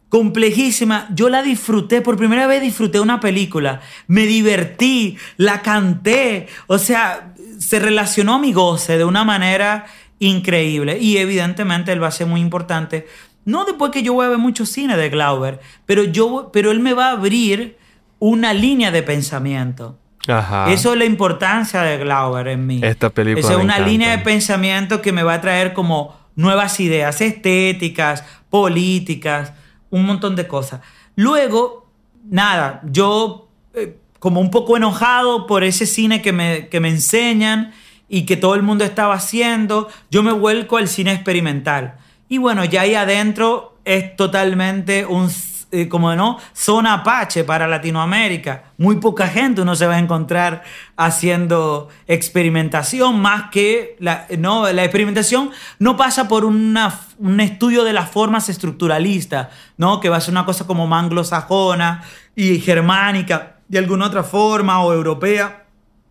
complejísima. 0.09 1.09
Yo 1.15 1.29
la 1.29 1.43
disfruté, 1.43 2.01
por 2.01 2.17
primera 2.17 2.47
vez 2.47 2.63
disfruté 2.63 3.01
una 3.01 3.21
película. 3.21 3.81
Me 4.07 4.27
divertí, 4.27 5.17
la 5.37 5.63
canté. 5.63 6.49
O 6.67 6.79
sea, 6.79 7.35
se 7.59 7.79
relacionó 7.79 8.35
a 8.35 8.39
mi 8.39 8.53
goce 8.53 8.99
de 8.99 9.05
una 9.05 9.25
manera 9.25 9.87
increíble. 10.19 10.99
Y 10.99 11.19
evidentemente 11.19 11.93
él 11.93 12.03
va 12.03 12.09
a 12.09 12.13
ser 12.13 12.27
muy 12.27 12.41
importante. 12.41 13.07
No 13.45 13.65
después 13.65 13.91
que 13.91 14.03
yo 14.03 14.15
voy 14.15 14.27
a 14.27 14.31
ver 14.31 14.39
mucho 14.39 14.67
cine 14.67 14.97
de 14.97 15.09
Glauber, 15.09 15.61
pero, 15.87 16.05
yo, 16.05 16.51
pero 16.53 16.71
él 16.71 16.81
me 16.81 16.93
va 16.93 17.09
a 17.09 17.13
abrir 17.13 17.79
una 18.19 18.53
línea 18.53 18.91
de 18.91 19.03
pensamiento. 19.03 19.99
Ajá. 20.27 20.71
Eso 20.71 20.93
es 20.93 20.99
la 20.99 21.07
importancia 21.07 21.81
de 21.83 21.97
Glauber 21.99 22.49
en 22.49 22.67
mí. 22.67 22.81
Esta 22.83 23.09
película 23.09 23.41
Esa 23.41 23.53
es 23.53 23.65
una 23.65 23.75
encanta. 23.75 23.91
línea 23.91 24.11
de 24.11 24.19
pensamiento 24.19 25.01
que 25.01 25.13
me 25.13 25.23
va 25.23 25.35
a 25.35 25.41
traer 25.41 25.73
como 25.73 26.15
nuevas 26.37 26.79
ideas 26.81 27.21
estéticas, 27.21 28.25
políticas, 28.51 29.55
un 29.91 30.07
montón 30.07 30.37
de 30.37 30.47
cosas. 30.47 30.81
Luego, 31.17 31.91
nada, 32.25 32.81
yo 32.85 33.49
eh, 33.75 33.99
como 34.19 34.41
un 34.41 34.51
poco 34.51 34.77
enojado 34.77 35.47
por 35.47 35.65
ese 35.65 35.87
cine 35.87 36.23
que 36.23 36.33
me, 36.33 36.69
que 36.69 36.81
me 36.81 36.89
enseñan 36.89 37.73
y 38.09 38.23
que 38.23 38.37
todo 38.37 38.55
el 38.55 38.63
mundo 38.63 38.85
estaba 38.85 39.15
haciendo, 39.15 39.89
yo 40.11 40.23
me 40.23 40.33
vuelco 40.33 40.77
al 40.77 40.89
cine 40.89 41.13
experimental. 41.13 41.97
Y 42.29 42.39
bueno, 42.39 42.65
ya 42.65 42.83
ahí 42.83 42.95
adentro 42.95 43.79
es 43.85 44.17
totalmente 44.17 45.07
un, 45.07 45.31
eh, 45.71 45.87
como 45.89 46.15
no, 46.17 46.39
zona 46.55 46.95
apache 46.95 47.45
para 47.45 47.69
Latinoamérica. 47.69 48.73
Muy 48.79 48.97
poca 48.97 49.29
gente 49.29 49.61
uno 49.61 49.77
se 49.77 49.87
va 49.87 49.97
a 49.97 49.99
encontrar 49.99 50.63
haciendo 50.97 51.89
experimentación, 52.07 53.21
más 53.21 53.51
que 53.51 53.97
la, 53.99 54.27
no, 54.39 54.73
la 54.73 54.85
experimentación 54.85 55.51
no 55.79 55.97
pasa 55.99 56.27
por 56.27 56.47
una, 56.47 56.99
un 57.19 57.41
estudio 57.41 57.85
de 57.85 57.93
las 57.93 58.11
formas 58.11 58.49
estructuralistas, 58.49 59.49
¿no? 59.77 60.01
que 60.01 60.09
va 60.09 60.17
a 60.17 60.21
ser 60.23 60.33
una 60.33 60.47
cosa 60.47 60.67
como 60.67 60.87
más 60.87 61.05
anglosajona 61.05 62.03
y 62.35 62.61
germánica, 62.61 63.57
de 63.69 63.79
alguna 63.79 64.07
otra 64.07 64.23
forma, 64.23 64.83
o 64.83 64.95
europea, 64.95 65.67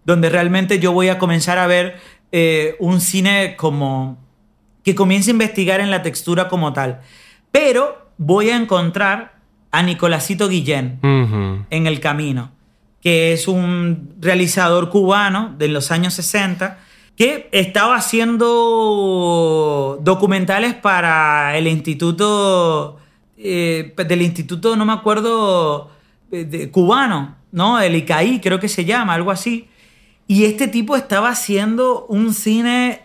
donde 0.05 0.30
realmente 0.30 0.78
yo 0.78 0.91
voy 0.91 1.10
a 1.10 1.18
comenzar 1.18 1.58
a 1.58 1.66
ver 1.66 1.99
eh, 2.32 2.76
un 2.80 3.01
cine 3.01 3.55
como 3.58 4.18
que 4.84 4.93
comience 4.93 5.32
a 5.32 5.34
investigar 5.34 5.80
en 5.80 5.89
la 5.89 6.03
textura 6.03 6.47
como 6.47 6.74
tal. 6.74 7.01
Pero 7.51 8.12
voy 8.18 8.49
a 8.51 8.55
encontrar 8.55 9.36
a 9.72 9.84
Nicolásito 9.84 10.47
Guillén 10.49 10.99
en 11.70 11.88
el 11.88 11.99
camino, 11.99 12.51
que 13.01 13.34
es 13.34 13.47
un 13.47 14.15
realizador 14.20 14.89
cubano 14.89 15.53
de 15.57 15.68
los 15.68 15.91
años 15.91 16.13
60 16.15 16.80
que 17.15 17.49
estaba 17.51 17.95
haciendo 17.95 19.99
documentales 20.01 20.74
para 20.76 21.57
el 21.57 21.68
instituto 21.68 22.97
eh, 23.38 23.93
del 24.07 24.22
instituto 24.24 24.76
no 24.76 24.86
me 24.86 24.93
acuerdo 24.93 25.91
eh, 26.32 26.45
de- 26.45 26.72
cubano, 26.72 27.36
¿no? 27.51 27.80
El 27.80 27.95
ICAI 27.95 28.41
creo 28.41 28.59
que 28.59 28.68
se 28.68 28.86
llama, 28.86 29.13
algo 29.13 29.30
así. 29.32 29.68
Y 30.28 30.45
este 30.45 30.68
tipo 30.68 30.95
estaba 30.95 31.30
haciendo 31.30 32.05
un 32.07 32.34
cine, 32.34 33.01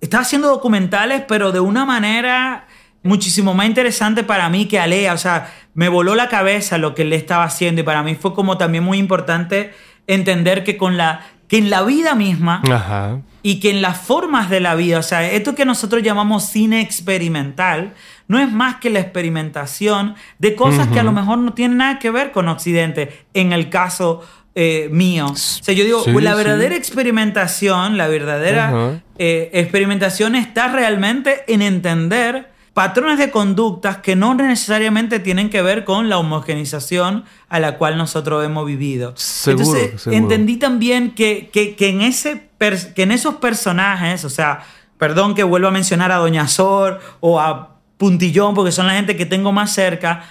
estaba 0.00 0.22
haciendo 0.22 0.48
documentales, 0.48 1.22
pero 1.28 1.52
de 1.52 1.60
una 1.60 1.84
manera 1.84 2.65
muchísimo 3.06 3.54
más 3.54 3.66
interesante 3.66 4.22
para 4.22 4.48
mí 4.48 4.66
que 4.66 4.78
Alea. 4.78 5.14
O 5.14 5.18
sea, 5.18 5.52
me 5.74 5.88
voló 5.88 6.14
la 6.14 6.28
cabeza 6.28 6.78
lo 6.78 6.94
que 6.94 7.02
él 7.02 7.12
estaba 7.12 7.44
haciendo 7.44 7.80
y 7.80 7.84
para 7.84 8.02
mí 8.02 8.14
fue 8.14 8.34
como 8.34 8.58
también 8.58 8.84
muy 8.84 8.98
importante 8.98 9.72
entender 10.06 10.64
que 10.64 10.76
con 10.76 10.96
la 10.96 11.20
que 11.48 11.58
en 11.58 11.70
la 11.70 11.82
vida 11.84 12.16
misma 12.16 12.60
Ajá. 12.68 13.20
y 13.40 13.60
que 13.60 13.70
en 13.70 13.80
las 13.80 13.98
formas 13.98 14.50
de 14.50 14.58
la 14.58 14.74
vida, 14.74 14.98
o 14.98 15.02
sea, 15.02 15.30
esto 15.30 15.54
que 15.54 15.64
nosotros 15.64 16.02
llamamos 16.02 16.48
cine 16.48 16.80
experimental, 16.80 17.92
no 18.26 18.40
es 18.40 18.50
más 18.50 18.76
que 18.76 18.90
la 18.90 18.98
experimentación 18.98 20.16
de 20.40 20.56
cosas 20.56 20.88
que 20.88 20.98
a 20.98 21.04
lo 21.04 21.12
mejor 21.12 21.38
no 21.38 21.52
tienen 21.54 21.76
nada 21.78 22.00
que 22.00 22.10
ver 22.10 22.32
con 22.32 22.48
Occidente, 22.48 23.24
en 23.32 23.52
el 23.52 23.70
caso 23.70 24.22
eh, 24.56 24.88
mío. 24.90 25.26
O 25.26 25.36
sea, 25.36 25.72
yo 25.72 25.84
digo, 25.84 26.02
Sí, 26.02 26.10
la 26.20 26.32
sí. 26.32 26.36
verdadera 26.36 26.74
experimentación, 26.74 27.96
la 27.96 28.08
verdadera 28.08 29.00
eh, 29.18 29.50
experimentación 29.52 30.34
está 30.34 30.68
realmente 30.68 31.44
en 31.46 31.62
entender 31.62 32.50
patrones 32.76 33.16
de 33.18 33.30
conductas 33.30 33.96
que 33.96 34.16
no 34.16 34.34
necesariamente 34.34 35.18
tienen 35.18 35.48
que 35.48 35.62
ver 35.62 35.84
con 35.84 36.10
la 36.10 36.18
homogenización 36.18 37.24
a 37.48 37.58
la 37.58 37.78
cual 37.78 37.96
nosotros 37.96 38.44
hemos 38.44 38.66
vivido. 38.66 39.14
Seguro, 39.16 39.64
Entonces, 39.64 40.02
seguro. 40.02 40.18
entendí 40.22 40.58
también 40.58 41.12
que, 41.14 41.48
que, 41.50 41.74
que 41.74 41.88
en 41.88 42.02
ese 42.02 42.50
que 42.94 43.02
en 43.04 43.12
esos 43.12 43.36
personajes, 43.36 44.26
o 44.26 44.28
sea, 44.28 44.60
perdón 44.98 45.34
que 45.34 45.42
vuelva 45.42 45.68
a 45.68 45.70
mencionar 45.70 46.12
a 46.12 46.16
Doña 46.16 46.48
Sor 46.48 47.00
o 47.20 47.40
a 47.40 47.78
Puntillón, 47.96 48.54
porque 48.54 48.72
son 48.72 48.86
la 48.86 48.92
gente 48.92 49.16
que 49.16 49.24
tengo 49.24 49.52
más 49.52 49.72
cerca, 49.72 50.24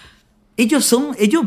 ellos 0.56 0.86
son, 0.86 1.16
ellos, 1.18 1.46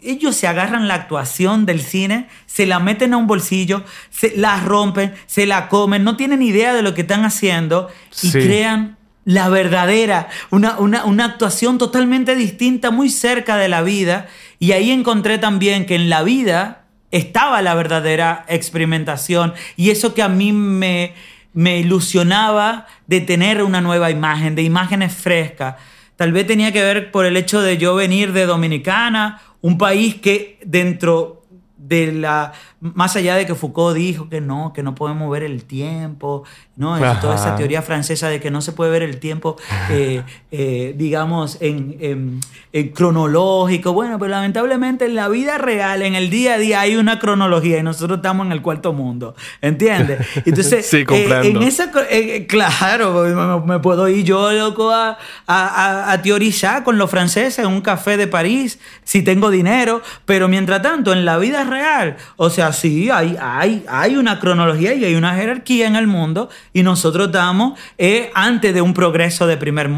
ellos 0.00 0.34
se 0.34 0.48
agarran 0.48 0.88
la 0.88 0.94
actuación 0.94 1.66
del 1.66 1.80
cine, 1.80 2.28
se 2.46 2.66
la 2.66 2.80
meten 2.80 3.14
a 3.14 3.16
un 3.16 3.28
bolsillo, 3.28 3.84
se 4.10 4.36
la 4.36 4.58
rompen, 4.60 5.14
se 5.26 5.46
la 5.46 5.68
comen, 5.68 6.02
no 6.02 6.16
tienen 6.16 6.42
idea 6.42 6.74
de 6.74 6.82
lo 6.82 6.94
que 6.94 7.02
están 7.02 7.24
haciendo 7.24 7.88
y 8.22 8.30
Sí. 8.30 8.32
crean 8.32 8.96
la 9.24 9.48
verdadera, 9.48 10.28
una, 10.50 10.78
una, 10.78 11.04
una 11.04 11.24
actuación 11.24 11.78
totalmente 11.78 12.34
distinta, 12.34 12.90
muy 12.90 13.08
cerca 13.08 13.56
de 13.56 13.68
la 13.68 13.82
vida. 13.82 14.26
Y 14.58 14.72
ahí 14.72 14.90
encontré 14.90 15.38
también 15.38 15.86
que 15.86 15.94
en 15.94 16.10
la 16.10 16.22
vida 16.22 16.84
estaba 17.10 17.62
la 17.62 17.74
verdadera 17.74 18.44
experimentación 18.48 19.52
y 19.76 19.90
eso 19.90 20.14
que 20.14 20.22
a 20.22 20.28
mí 20.28 20.52
me, 20.52 21.14
me 21.52 21.78
ilusionaba 21.78 22.86
de 23.06 23.20
tener 23.20 23.62
una 23.62 23.80
nueva 23.80 24.10
imagen, 24.10 24.54
de 24.54 24.62
imágenes 24.62 25.14
frescas. 25.14 25.76
Tal 26.16 26.32
vez 26.32 26.46
tenía 26.46 26.72
que 26.72 26.82
ver 26.82 27.10
por 27.10 27.26
el 27.26 27.36
hecho 27.36 27.60
de 27.60 27.78
yo 27.78 27.94
venir 27.94 28.32
de 28.32 28.46
Dominicana, 28.46 29.40
un 29.60 29.78
país 29.78 30.16
que 30.16 30.58
dentro 30.64 31.42
de 31.76 32.12
la 32.12 32.52
más 32.80 33.16
allá 33.16 33.36
de 33.36 33.46
que 33.46 33.54
Foucault 33.54 33.96
dijo 33.96 34.28
que 34.28 34.40
no, 34.40 34.72
que 34.72 34.82
no 34.82 34.94
podemos 34.94 35.30
ver 35.30 35.42
el 35.42 35.64
tiempo, 35.64 36.44
¿no? 36.76 36.96
Toda 37.20 37.34
esa 37.34 37.54
teoría 37.56 37.82
francesa 37.82 38.28
de 38.28 38.40
que 38.40 38.50
no 38.50 38.62
se 38.62 38.72
puede 38.72 38.90
ver 38.90 39.02
el 39.02 39.18
tiempo, 39.18 39.56
eh, 39.90 40.22
eh, 40.50 40.94
digamos, 40.96 41.58
en, 41.60 41.96
en- 42.00 42.40
en 42.72 42.88
cronológico. 42.88 43.92
Bueno, 43.92 44.18
pero 44.18 44.30
lamentablemente 44.30 45.04
en 45.04 45.14
la 45.14 45.28
vida 45.28 45.58
real, 45.58 46.00
en 46.02 46.14
el 46.14 46.30
día 46.30 46.54
a 46.54 46.58
día, 46.58 46.80
hay 46.80 46.96
una 46.96 47.18
cronología 47.18 47.78
y 47.78 47.82
nosotros 47.82 48.16
estamos 48.18 48.46
en 48.46 48.52
el 48.52 48.62
cuarto 48.62 48.92
mundo, 48.94 49.34
¿entiendes? 49.60 50.26
Entonces, 50.46 50.86
Sí, 50.86 51.04
eh, 51.16 51.28
en 51.48 51.62
esa, 51.62 51.90
eh, 52.10 52.46
claro, 52.46 53.22
me, 53.64 53.74
me 53.74 53.78
puedo 53.80 54.08
ir 54.08 54.24
yo, 54.24 54.50
loco, 54.52 54.90
a, 54.90 55.18
a, 55.46 55.66
a- 56.06 56.12
a 56.12 56.22
teorizar 56.22 56.82
con 56.84 56.96
los 56.98 57.10
franceses 57.10 57.58
en 57.58 57.66
un 57.66 57.82
café 57.82 58.16
de 58.16 58.26
París, 58.26 58.78
si 59.04 59.22
tengo 59.22 59.50
dinero, 59.50 60.00
pero 60.24 60.48
mientras 60.48 60.80
tanto, 60.82 61.12
en 61.12 61.24
la 61.26 61.36
vida 61.38 61.64
real, 61.64 62.16
o 62.36 62.48
sea, 62.50 62.72
sí, 62.72 63.10
hay, 63.10 63.36
hay, 63.40 63.84
hay 63.88 64.16
una 64.16 64.40
cronología 64.40 64.94
y 64.94 65.04
hay 65.04 65.14
una 65.14 65.34
jerarquía 65.34 65.86
en 65.86 65.96
el 65.96 66.06
mundo 66.06 66.48
y 66.72 66.82
nosotros 66.82 67.26
estamos 67.26 67.78
eh, 67.98 68.30
antes 68.34 68.74
de 68.74 68.80
un 68.80 68.94
progreso 68.94 69.46
de 69.46 69.56
primer, 69.56 69.90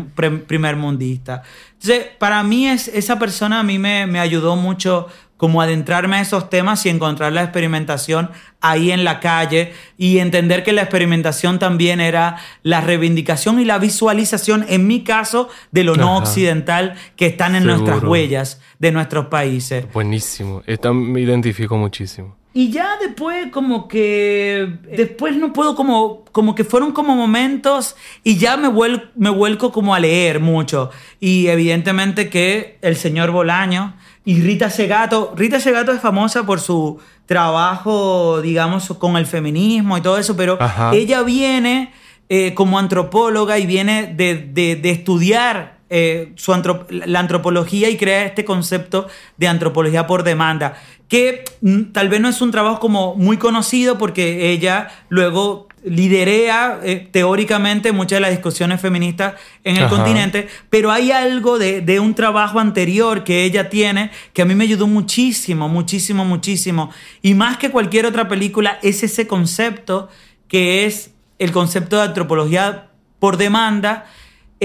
primer 0.46 0.76
mundista. 0.76 1.42
Entonces, 1.74 2.06
para 2.18 2.42
mí 2.42 2.66
es, 2.68 2.88
esa 2.88 3.18
persona 3.18 3.60
a 3.60 3.62
mí 3.62 3.78
me, 3.78 4.06
me 4.06 4.18
ayudó 4.18 4.56
mucho 4.56 5.08
como 5.36 5.60
adentrarme 5.60 6.16
a 6.16 6.20
esos 6.20 6.48
temas 6.48 6.86
y 6.86 6.88
encontrar 6.88 7.32
la 7.32 7.42
experimentación 7.42 8.30
ahí 8.60 8.92
en 8.92 9.04
la 9.04 9.20
calle 9.20 9.74
y 9.98 10.18
entender 10.18 10.62
que 10.62 10.72
la 10.72 10.82
experimentación 10.82 11.58
también 11.58 12.00
era 12.00 12.36
la 12.62 12.80
reivindicación 12.80 13.60
y 13.60 13.64
la 13.64 13.78
visualización, 13.78 14.64
en 14.68 14.86
mi 14.86 15.02
caso, 15.04 15.48
de 15.70 15.84
lo 15.84 15.96
no 15.96 16.16
Ajá. 16.16 16.24
occidental 16.24 16.94
que 17.16 17.26
están 17.26 17.56
en 17.56 17.64
nuestras 17.64 17.96
Seguro. 17.96 18.12
huellas 18.12 18.60
de 18.78 18.92
nuestros 18.92 19.26
países. 19.26 19.84
Buenísimo. 19.92 20.62
Esta 20.66 20.92
me 20.92 21.20
identifico 21.20 21.76
muchísimo. 21.76 22.36
Y 22.56 22.70
ya 22.70 22.96
después 23.00 23.48
como 23.50 23.88
que... 23.88 24.78
Después 24.96 25.36
no 25.36 25.52
puedo 25.52 25.74
como... 25.74 26.24
Como 26.32 26.54
que 26.54 26.64
fueron 26.64 26.92
como 26.92 27.14
momentos 27.14 27.94
y 28.24 28.38
ya 28.38 28.56
me, 28.56 28.68
vuel- 28.68 29.10
me 29.16 29.30
vuelco 29.30 29.70
como 29.72 29.94
a 29.94 30.00
leer 30.00 30.40
mucho. 30.40 30.90
Y 31.20 31.46
evidentemente 31.48 32.28
que 32.30 32.78
el 32.82 32.96
señor 32.96 33.30
Bolaño 33.32 33.94
y 34.24 34.40
Rita 34.40 34.70
Segato... 34.70 35.32
Rita 35.36 35.60
Segato 35.60 35.92
es 35.92 36.00
famosa 36.00 36.44
por 36.46 36.60
su 36.60 36.98
trabajo, 37.26 38.40
digamos, 38.42 38.88
con 38.98 39.16
el 39.16 39.26
feminismo 39.26 39.96
y 39.98 40.00
todo 40.00 40.18
eso, 40.18 40.36
pero 40.36 40.56
Ajá. 40.60 40.92
ella 40.94 41.22
viene 41.22 41.92
eh, 42.28 42.54
como 42.54 42.78
antropóloga 42.78 43.58
y 43.58 43.66
viene 43.66 44.12
de, 44.14 44.34
de- 44.36 44.76
de 44.76 44.90
estudiar 44.90 45.73
eh, 45.90 46.32
su 46.36 46.52
antrop- 46.52 46.86
la 46.90 47.20
antropología 47.20 47.88
y 47.90 47.96
crea 47.96 48.24
este 48.26 48.44
concepto 48.44 49.06
de 49.36 49.48
antropología 49.48 50.06
por 50.06 50.22
demanda, 50.22 50.74
que 51.08 51.44
mm, 51.60 51.92
tal 51.92 52.08
vez 52.08 52.20
no 52.20 52.28
es 52.28 52.40
un 52.40 52.50
trabajo 52.50 52.80
como 52.80 53.14
muy 53.14 53.36
conocido 53.36 53.98
porque 53.98 54.50
ella 54.52 54.88
luego 55.08 55.68
liderea 55.86 56.80
eh, 56.82 57.08
teóricamente 57.10 57.92
muchas 57.92 58.16
de 58.16 58.20
las 58.22 58.30
discusiones 58.30 58.80
feministas 58.80 59.34
en 59.64 59.76
el 59.76 59.84
Ajá. 59.84 59.94
continente, 59.96 60.48
pero 60.70 60.90
hay 60.90 61.12
algo 61.12 61.58
de, 61.58 61.82
de 61.82 62.00
un 62.00 62.14
trabajo 62.14 62.58
anterior 62.58 63.22
que 63.22 63.44
ella 63.44 63.68
tiene 63.68 64.10
que 64.32 64.40
a 64.40 64.44
mí 64.46 64.54
me 64.54 64.64
ayudó 64.64 64.86
muchísimo, 64.86 65.68
muchísimo, 65.68 66.24
muchísimo. 66.24 66.90
Y 67.20 67.34
más 67.34 67.58
que 67.58 67.70
cualquier 67.70 68.06
otra 68.06 68.28
película, 68.28 68.78
es 68.82 69.02
ese 69.02 69.26
concepto 69.26 70.08
que 70.48 70.86
es 70.86 71.10
el 71.38 71.52
concepto 71.52 71.96
de 71.96 72.04
antropología 72.04 72.86
por 73.18 73.36
demanda, 73.36 74.06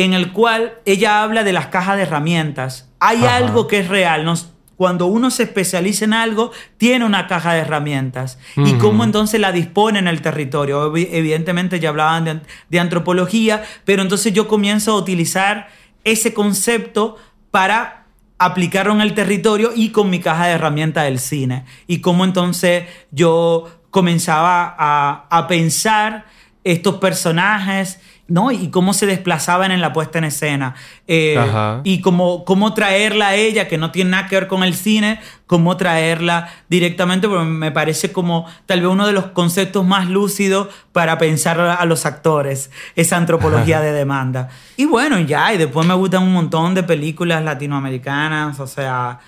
en 0.04 0.14
el 0.14 0.32
cual 0.32 0.74
ella 0.86 1.22
habla 1.24 1.44
de 1.44 1.54
las 1.54 1.68
cajas 1.68 1.98
de 1.98 2.04
herramientas. 2.04 2.90
Hay 3.00 3.18
Ajá. 3.26 3.38
algo 3.38 3.68
que 3.68 3.80
es 3.80 3.88
real. 3.88 4.24
Nos- 4.26 4.52
cuando 4.76 5.08
uno 5.08 5.30
se 5.30 5.44
especializa 5.44 6.06
en 6.06 6.14
algo, 6.14 6.52
tiene 6.78 7.04
una 7.04 7.28
caja 7.28 7.54
de 7.54 7.60
herramientas. 7.60 8.40
Y 8.56 8.76
cómo 8.76 9.04
entonces 9.04 9.38
la 9.42 9.52
dispone 9.52 10.00
en 10.00 10.08
el 10.08 10.22
territorio. 10.22 10.90
Evi- 10.94 11.10
Evidentemente 11.12 11.82
ya 11.82 11.90
hablaban 11.90 12.24
de, 12.24 12.40
de 12.70 12.80
antropología, 12.80 13.62
pero 13.84 14.02
entonces 14.04 14.32
yo 14.32 14.48
comienzo 14.48 14.94
a 14.94 14.96
utilizar 14.96 15.68
ese 16.06 16.34
concepto 16.34 17.18
para 17.52 18.06
aplicarlo 18.38 18.94
en 18.94 19.02
el 19.02 19.14
territorio 19.14 19.72
y 19.76 19.90
con 19.90 20.10
mi 20.10 20.22
caja 20.22 20.48
de 20.48 20.54
herramientas 20.54 21.04
del 21.04 21.20
cine. 21.20 21.66
Y 21.86 22.00
cómo 22.00 22.24
entonces 22.24 22.86
yo 23.12 23.70
comenzaba 23.92 24.74
a, 24.80 25.26
a 25.30 25.48
pensar 25.48 26.26
estos 26.64 26.96
personajes, 26.96 28.00
¿no? 28.30 28.52
Y 28.52 28.70
cómo 28.70 28.94
se 28.94 29.06
desplazaban 29.06 29.72
en 29.72 29.82
la 29.82 29.92
puesta 29.92 30.18
en 30.20 30.24
escena. 30.24 30.76
Eh, 31.08 31.38
y 31.84 32.02
cómo, 32.02 32.46
cómo 32.46 32.74
traerla 32.74 33.30
a 33.30 33.36
ella, 33.36 33.68
que 33.68 33.78
no 33.78 33.92
tiene 33.92 34.12
nada 34.12 34.28
que 34.28 34.36
ver 34.36 34.48
con 34.48 34.64
el 34.64 34.74
cine, 34.74 35.20
cómo 35.48 35.76
traerla 35.78 36.50
directamente, 36.70 37.28
porque 37.28 37.46
me 37.46 37.72
parece 37.72 38.12
como 38.12 38.46
tal 38.66 38.82
vez 38.82 38.90
uno 38.90 39.08
de 39.08 39.14
los 39.14 39.26
conceptos 39.28 39.86
más 39.86 40.08
lúcidos 40.08 40.70
para 40.92 41.18
pensar 41.18 41.60
a 41.60 41.84
los 41.86 42.06
actores, 42.06 42.72
esa 42.96 43.18
antropología 43.18 43.82
de 43.82 43.92
demanda. 43.92 44.50
Y 44.78 44.86
bueno, 44.86 45.20
ya, 45.20 45.54
y 45.54 45.58
después 45.58 45.86
me 45.88 45.94
gustan 45.96 46.24
un 46.24 46.34
montón 46.34 46.76
de 46.76 46.84
películas 46.84 47.44
latinoamericanas, 47.44 48.60
o 48.60 48.68
sea. 48.68 49.20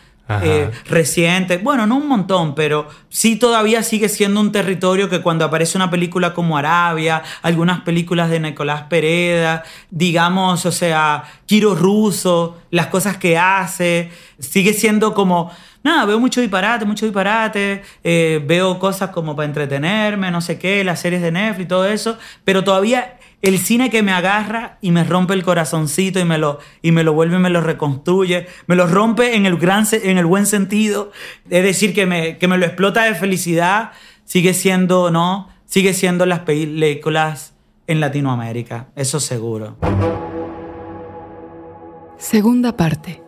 Eh, 0.44 0.72
recientes. 0.88 1.62
Bueno, 1.64 1.86
no 1.88 1.98
un 1.98 2.08
montón, 2.08 2.56
pero 2.56 2.88
sí 3.10 3.36
todavía 3.36 3.84
sigue 3.84 4.10
siendo 4.10 4.40
un 4.40 4.52
territorio 4.52 5.10
que 5.10 5.22
cuando 5.22 5.46
aparece 5.46 5.78
una 5.78 5.90
película 5.90 6.34
como 6.34 6.58
Arabia, 6.58 7.24
algunas 7.42 7.82
películas 7.82 8.30
de 8.30 8.40
Nicolás 8.40 8.84
Pereda, 8.84 9.64
digamos, 9.90 10.66
o 10.66 10.72
sea, 10.72 11.24
Kiro 11.46 11.76
Russo, 11.76 12.58
las 12.72 12.88
cosas 12.88 13.18
que 13.18 13.38
hace, 13.38 14.12
sigue 14.40 14.74
siendo 14.74 15.14
como... 15.14 15.52
Nada, 15.84 16.06
veo 16.06 16.20
mucho 16.20 16.42
disparate, 16.42 16.86
mucho 16.86 17.08
disparate, 17.08 17.82
eh, 18.04 18.40
veo 18.46 18.78
cosas 18.78 19.10
como 19.10 19.36
para 19.36 19.48
entretenerme, 19.48 20.30
no 20.30 20.40
sé 20.40 20.60
qué, 20.60 20.84
las 20.84 21.00
series 21.00 21.24
de 21.24 21.32
Netflix, 21.32 21.68
todo 21.68 21.86
eso, 21.86 22.20
pero 22.44 22.64
todavía 22.64 23.18
el 23.42 23.58
cine 23.58 23.90
que 23.90 24.04
me 24.04 24.12
agarra 24.12 24.78
y 24.82 24.92
me 24.92 25.04
rompe 25.04 25.34
el 25.34 25.44
corazoncito 25.44 26.20
y 26.20 26.26
me 26.26 26.38
lo, 26.38 26.60
y 26.82 26.92
me 26.92 27.04
lo 27.04 27.14
vuelve 27.14 27.38
y 27.38 27.40
me 27.40 27.50
lo 27.50 27.62
reconstruye, 27.62 28.48
me 28.68 28.76
lo 28.76 28.88
rompe 28.88 29.36
en 29.36 29.46
el, 29.46 29.58
gran, 29.58 29.86
en 29.92 30.18
el 30.18 30.26
buen 30.26 30.46
sentido, 30.46 31.12
es 31.50 31.64
decir, 31.64 31.94
que 31.94 32.06
me, 32.06 32.38
que 32.38 32.48
me 32.48 32.58
lo 32.58 32.66
explota 32.66 33.04
de 33.04 33.16
felicidad, 33.16 33.92
sigue 34.26 34.54
siendo, 34.54 35.12
¿no? 35.12 35.50
Sigue 35.66 35.94
siendo 35.94 36.26
las 36.26 36.40
películas 36.40 37.54
en 37.88 38.00
Latinoamérica, 38.00 38.90
eso 38.96 39.20
seguro. 39.20 39.78
Segunda 42.18 42.78
parte. 42.78 43.22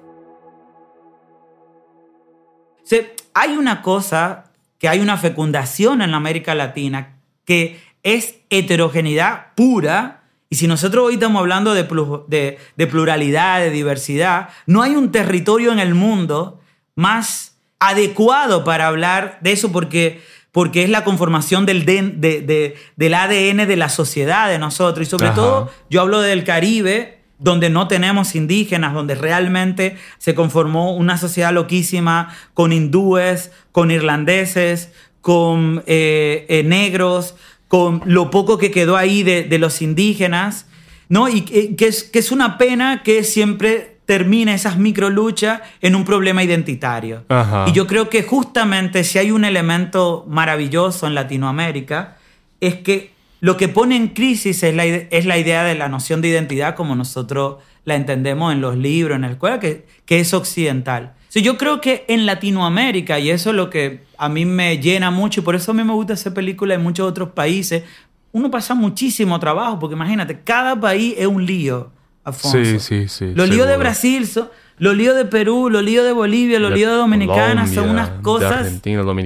Hay 3.34 3.58
una 3.58 3.82
cosa, 3.82 4.52
que 4.78 4.88
hay 4.88 5.00
una 5.00 5.18
fecundación 5.18 6.02
en 6.02 6.12
la 6.12 6.18
América 6.18 6.54
Latina 6.54 7.18
que 7.46 7.80
es 8.04 8.36
heterogeneidad 8.50 9.54
pura. 9.56 10.24
Y 10.50 10.56
si 10.58 10.68
nosotros 10.68 11.06
hoy 11.08 11.16
estamos 11.16 11.40
hablando 11.40 11.74
de, 11.74 11.88
plu- 11.88 12.26
de- 12.28 12.58
de 12.76 12.88
pluralidad, 12.88 13.60
de 13.60 13.70
diversidad, 13.72 14.50
no 14.68 14.82
hay 14.84 14.96
un 14.96 15.12
territorio 15.12 15.72
en 15.72 15.80
el 15.80 15.96
mundo 15.96 16.60
más 16.96 17.58
adecuado 17.80 18.64
para 18.64 18.88
hablar 18.88 19.40
de 19.42 19.52
eso 19.52 19.72
porque, 19.72 20.22
porque 20.52 20.84
es 20.84 20.90
la 20.90 21.04
conformación 21.04 21.66
del, 21.66 21.86
de- 21.86 22.02
de- 22.42 22.76
del 22.96 23.14
ADN 23.14 23.68
de 23.68 23.76
la 23.76 23.90
sociedad 23.90 24.48
de 24.50 24.60
nosotros. 24.60 25.08
Y 25.08 25.10
sobre 25.10 25.28
Ajá. 25.28 25.36
todo, 25.36 25.72
yo 25.90 26.02
hablo 26.02 26.22
del 26.22 26.44
Caribe, 26.44 27.20
donde 27.40 27.70
no 27.70 27.88
tenemos 27.88 28.36
indígenas, 28.36 28.94
donde 28.94 29.16
realmente 29.16 29.98
se 30.18 30.34
conformó 30.36 30.96
una 30.96 31.18
sociedad 31.18 31.52
loquísima 31.52 32.34
con 32.54 32.72
hindúes, 32.72 33.52
con 33.72 33.92
irlandeses, 33.92 34.92
con 35.20 35.84
eh, 35.88 36.46
eh, 36.48 36.64
negros, 36.64 37.36
con 37.74 38.04
lo 38.06 38.30
poco 38.30 38.60
que 38.60 38.70
quedó 38.70 38.98
ahí 38.98 39.24
de, 39.24 39.46
de 39.46 39.58
los 39.58 39.82
indígenas, 39.82 40.68
¿no? 41.10 41.28
Y 41.28 41.42
que, 41.42 41.88
es, 41.88 42.04
que 42.04 42.20
es 42.20 42.32
una 42.32 42.60
pena 42.60 43.02
que 43.02 43.24
siempre 43.24 43.98
termine 44.06 44.54
esas 44.54 44.78
microluchas 44.78 45.62
en 45.82 45.96
un 45.96 46.06
problema 46.06 46.44
identitario. 46.44 47.24
Ajá. 47.30 47.66
Y 47.68 47.72
yo 47.72 47.88
creo 47.88 48.12
que 48.12 48.22
justamente 48.22 49.04
si 49.04 49.18
hay 49.18 49.32
un 49.32 49.44
elemento 49.44 50.24
maravilloso 50.30 51.08
en 51.08 51.16
Latinoamérica, 51.16 52.18
es 52.62 52.76
que 52.76 53.10
lo 53.40 53.58
que 53.58 53.70
pone 53.70 53.96
en 53.96 54.10
crisis 54.10 54.62
es 54.62 54.76
la, 54.76 54.86
es 54.86 55.26
la 55.26 55.40
idea 55.40 55.64
de 55.64 55.74
la 55.74 55.90
noción 55.90 56.22
de 56.22 56.28
identidad 56.28 56.76
como 56.76 56.96
nosotros 56.96 57.56
la 57.86 57.96
entendemos 57.96 58.54
en 58.54 58.62
los 58.62 58.78
libros, 58.78 59.16
en 59.16 59.24
la 59.24 59.32
escuela, 59.32 59.60
que, 59.60 59.88
que 60.06 60.20
es 60.20 60.32
occidental. 60.36 61.14
Yo 61.42 61.58
creo 61.58 61.82
que 61.82 62.06
en 62.08 62.26
Latinoamérica, 62.26 63.20
y 63.20 63.32
eso 63.32 63.50
es 63.50 63.56
lo 63.56 63.70
que 63.70 64.04
a 64.18 64.30
mí 64.30 64.46
me 64.46 64.78
llena 64.78 65.10
mucho, 65.10 65.42
y 65.42 65.44
por 65.44 65.56
eso 65.56 65.72
a 65.72 65.74
mí 65.74 65.84
me 65.84 65.94
gusta 65.94 66.14
hacer 66.14 66.34
películas 66.34 66.78
en 66.78 66.84
muchos 66.84 67.10
otros 67.10 67.30
países, 67.30 67.84
uno 68.32 68.52
pasa 68.52 68.76
muchísimo 68.76 69.40
trabajo, 69.40 69.80
porque 69.80 69.96
imagínate, 69.96 70.42
cada 70.42 70.80
país 70.80 71.16
es 71.18 71.28
un 71.28 71.46
lío, 71.46 71.92
Afonso. 72.24 72.64
Sí, 72.64 72.80
sí, 72.80 73.08
sí. 73.08 73.34
Los 73.34 73.50
líos 73.50 73.68
de 73.68 73.78
Brasil 73.78 74.28
son... 74.28 74.50
Los 74.80 74.96
líos 74.96 75.16
de 75.16 75.26
Perú, 75.26 75.70
los 75.70 75.84
líos 75.84 76.04
de 76.04 76.12
Bolivia, 76.12 76.60
los 76.60 76.72
líos 76.72 76.92
de 76.92 76.98
Dominicana 76.98 77.68
son 77.68 77.90
unas 77.90 78.10
cosas. 78.22 78.82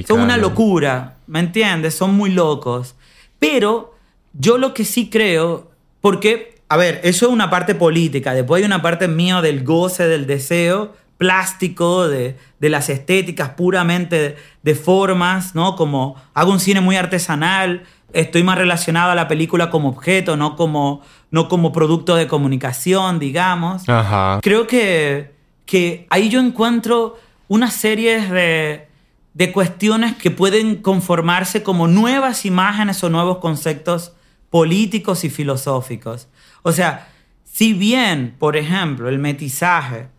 son 0.05 0.19
una 0.19 0.37
locura, 0.37 1.15
¿me 1.25 1.39
entiendes? 1.39 1.95
Son 1.95 2.13
muy 2.13 2.31
locos. 2.31 2.95
Pero 3.39 3.95
yo 4.33 4.57
lo 4.57 4.73
que 4.73 4.83
sí 4.83 5.09
creo, 5.09 5.71
porque, 6.01 6.61
a 6.67 6.77
ver, 6.77 6.99
eso 7.03 7.27
es 7.27 7.31
una 7.31 7.49
parte 7.49 7.75
política, 7.75 8.33
después 8.33 8.61
hay 8.61 8.65
una 8.65 8.81
parte 8.81 9.07
mía 9.07 9.41
del 9.41 9.63
goce, 9.63 10.07
del 10.07 10.27
deseo 10.27 10.93
plástico, 11.17 12.07
de, 12.07 12.37
de 12.59 12.69
las 12.69 12.89
estéticas 12.89 13.49
puramente 13.49 14.37
de, 14.61 14.75
formas, 14.75 15.55
¿no? 15.55 15.75
Como 15.75 16.15
hago 16.33 16.51
un 16.51 16.59
cine 16.59 16.81
muy 16.81 16.95
artesanal, 16.95 17.83
estoy 18.13 18.43
más 18.43 18.57
relacionado 18.57 19.11
a 19.11 19.15
la 19.15 19.27
película 19.27 19.69
como 19.69 19.89
objeto, 19.89 20.37
no 20.37 20.55
como, 20.55 21.01
no 21.31 21.47
como 21.47 21.71
producto 21.71 22.15
de 22.15 22.27
comunicación, 22.27 23.19
digamos. 23.19 23.83
Creo 24.41 24.67
que, 24.67 25.33
que 25.65 26.05
ahí 26.09 26.29
yo 26.29 26.39
encuentro 26.39 27.17
una 27.47 27.71
serie 27.71 28.21
de, 28.27 28.87
de 29.33 29.51
cuestiones 29.51 30.15
que 30.15 30.31
pueden 30.31 30.77
conformarse 30.77 31.63
como 31.63 31.87
nuevas 31.87 32.45
imágenes 32.45 33.03
o 33.03 33.09
nuevos 33.09 33.37
conceptos 33.37 34.13
políticos 34.49 35.23
y 35.23 35.29
filosóficos. 35.29 36.27
O 36.61 36.71
sea, 36.71 37.09
si 37.43 37.73
bien, 37.73 38.35
por 38.37 38.55
ejemplo, 38.55 39.09
el 39.09 39.19
metizaje 39.19 40.09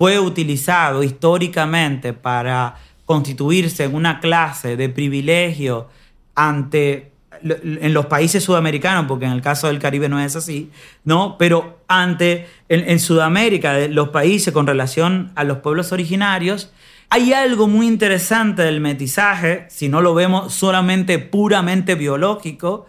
fue 0.00 0.18
utilizado 0.18 1.02
históricamente 1.02 2.14
para 2.14 2.76
constituirse 3.04 3.84
en 3.84 3.94
una 3.94 4.18
clase 4.18 4.78
de 4.78 4.88
privilegio 4.88 5.88
ante 6.34 7.12
en 7.42 7.92
los 7.92 8.06
países 8.06 8.42
sudamericanos, 8.42 9.04
porque 9.06 9.26
en 9.26 9.32
el 9.32 9.42
caso 9.42 9.66
del 9.66 9.78
Caribe 9.78 10.08
no 10.08 10.18
es 10.18 10.36
así, 10.36 10.70
¿no? 11.04 11.36
Pero 11.36 11.80
ante 11.86 12.48
en, 12.70 12.98
Sudamérica, 12.98 13.88
los 13.88 14.08
países 14.08 14.54
con 14.54 14.66
relación 14.66 15.32
a 15.34 15.44
los 15.44 15.58
pueblos 15.58 15.92
originarios, 15.92 16.72
hay 17.10 17.34
algo 17.34 17.68
muy 17.68 17.86
interesante 17.86 18.62
del 18.62 18.80
metizaje, 18.80 19.66
si 19.68 19.90
no 19.90 20.00
lo 20.00 20.14
vemos 20.14 20.54
solamente 20.54 21.18
puramente 21.18 21.94
biológico, 21.94 22.86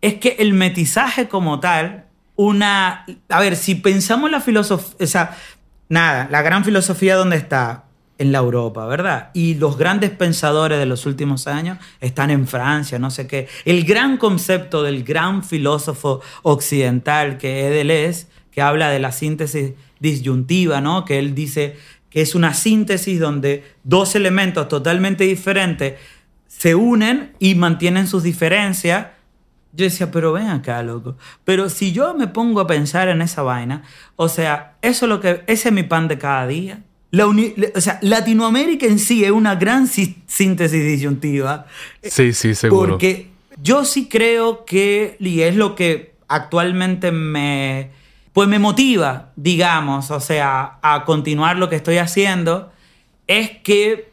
es 0.00 0.14
que 0.14 0.36
el 0.38 0.52
metizaje 0.54 1.26
como 1.26 1.58
tal, 1.58 2.04
una... 2.36 3.04
A 3.28 3.40
ver, 3.40 3.56
si 3.56 3.74
pensamos 3.74 4.30
la 4.30 4.40
filosofía, 4.40 5.32
nada, 5.92 6.26
la 6.30 6.42
gran 6.42 6.64
filosofía 6.64 7.16
dónde 7.16 7.36
está? 7.36 7.84
En 8.18 8.30
la 8.30 8.38
Europa, 8.38 8.86
¿verdad? 8.86 9.30
Y 9.34 9.54
los 9.54 9.76
grandes 9.76 10.10
pensadores 10.10 10.78
de 10.78 10.86
los 10.86 11.06
últimos 11.06 11.46
años 11.46 11.78
están 12.00 12.30
en 12.30 12.46
Francia, 12.46 12.98
no 12.98 13.10
sé 13.10 13.26
qué. 13.26 13.48
El 13.64 13.84
gran 13.84 14.16
concepto 14.16 14.82
del 14.82 15.02
gran 15.02 15.42
filósofo 15.42 16.20
occidental 16.42 17.36
que 17.36 17.80
es 18.06 18.28
que 18.52 18.62
habla 18.62 18.90
de 18.90 19.00
la 19.00 19.12
síntesis 19.12 19.72
disyuntiva, 19.98 20.80
¿no? 20.80 21.04
Que 21.04 21.18
él 21.18 21.34
dice 21.34 21.76
que 22.10 22.20
es 22.20 22.34
una 22.34 22.54
síntesis 22.54 23.18
donde 23.18 23.64
dos 23.82 24.14
elementos 24.14 24.68
totalmente 24.68 25.24
diferentes 25.24 25.94
se 26.46 26.74
unen 26.74 27.32
y 27.38 27.54
mantienen 27.54 28.06
sus 28.06 28.22
diferencias 28.22 29.06
yo 29.72 29.84
decía, 29.84 30.10
pero 30.10 30.32
ven 30.32 30.48
acá, 30.48 30.82
loco. 30.82 31.16
Pero 31.44 31.68
si 31.70 31.92
yo 31.92 32.14
me 32.14 32.26
pongo 32.28 32.60
a 32.60 32.66
pensar 32.66 33.08
en 33.08 33.22
esa 33.22 33.42
vaina, 33.42 33.82
o 34.16 34.28
sea, 34.28 34.76
eso 34.82 35.06
es 35.06 35.08
lo 35.08 35.20
que, 35.20 35.42
ese 35.46 35.68
es 35.68 35.74
mi 35.74 35.82
pan 35.82 36.08
de 36.08 36.18
cada 36.18 36.46
día. 36.46 36.82
La 37.10 37.26
o 37.26 37.80
sea, 37.80 37.98
Latinoamérica 38.02 38.86
en 38.86 38.98
sí 38.98 39.24
es 39.24 39.30
una 39.30 39.54
gran 39.56 39.86
síntesis 39.86 40.84
disyuntiva. 40.84 41.66
Sí, 42.02 42.32
sí, 42.32 42.54
seguro. 42.54 42.92
Porque 42.92 43.30
yo 43.62 43.84
sí 43.84 44.08
creo 44.08 44.64
que, 44.64 45.16
y 45.20 45.40
es 45.40 45.56
lo 45.56 45.74
que 45.74 46.14
actualmente 46.28 47.12
me, 47.12 47.90
pues 48.32 48.48
me 48.48 48.58
motiva, 48.58 49.30
digamos, 49.36 50.10
o 50.10 50.20
sea, 50.20 50.78
a 50.82 51.04
continuar 51.04 51.58
lo 51.58 51.68
que 51.68 51.76
estoy 51.76 51.98
haciendo, 51.98 52.72
es 53.26 53.50
que 53.50 54.10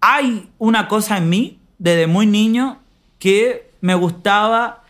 hay 0.00 0.48
una 0.58 0.88
cosa 0.88 1.16
en 1.16 1.30
mí, 1.30 1.58
desde 1.78 2.06
muy 2.06 2.26
niño, 2.26 2.80
que 3.18 3.69
me 3.80 3.94
gustaba 3.94 4.84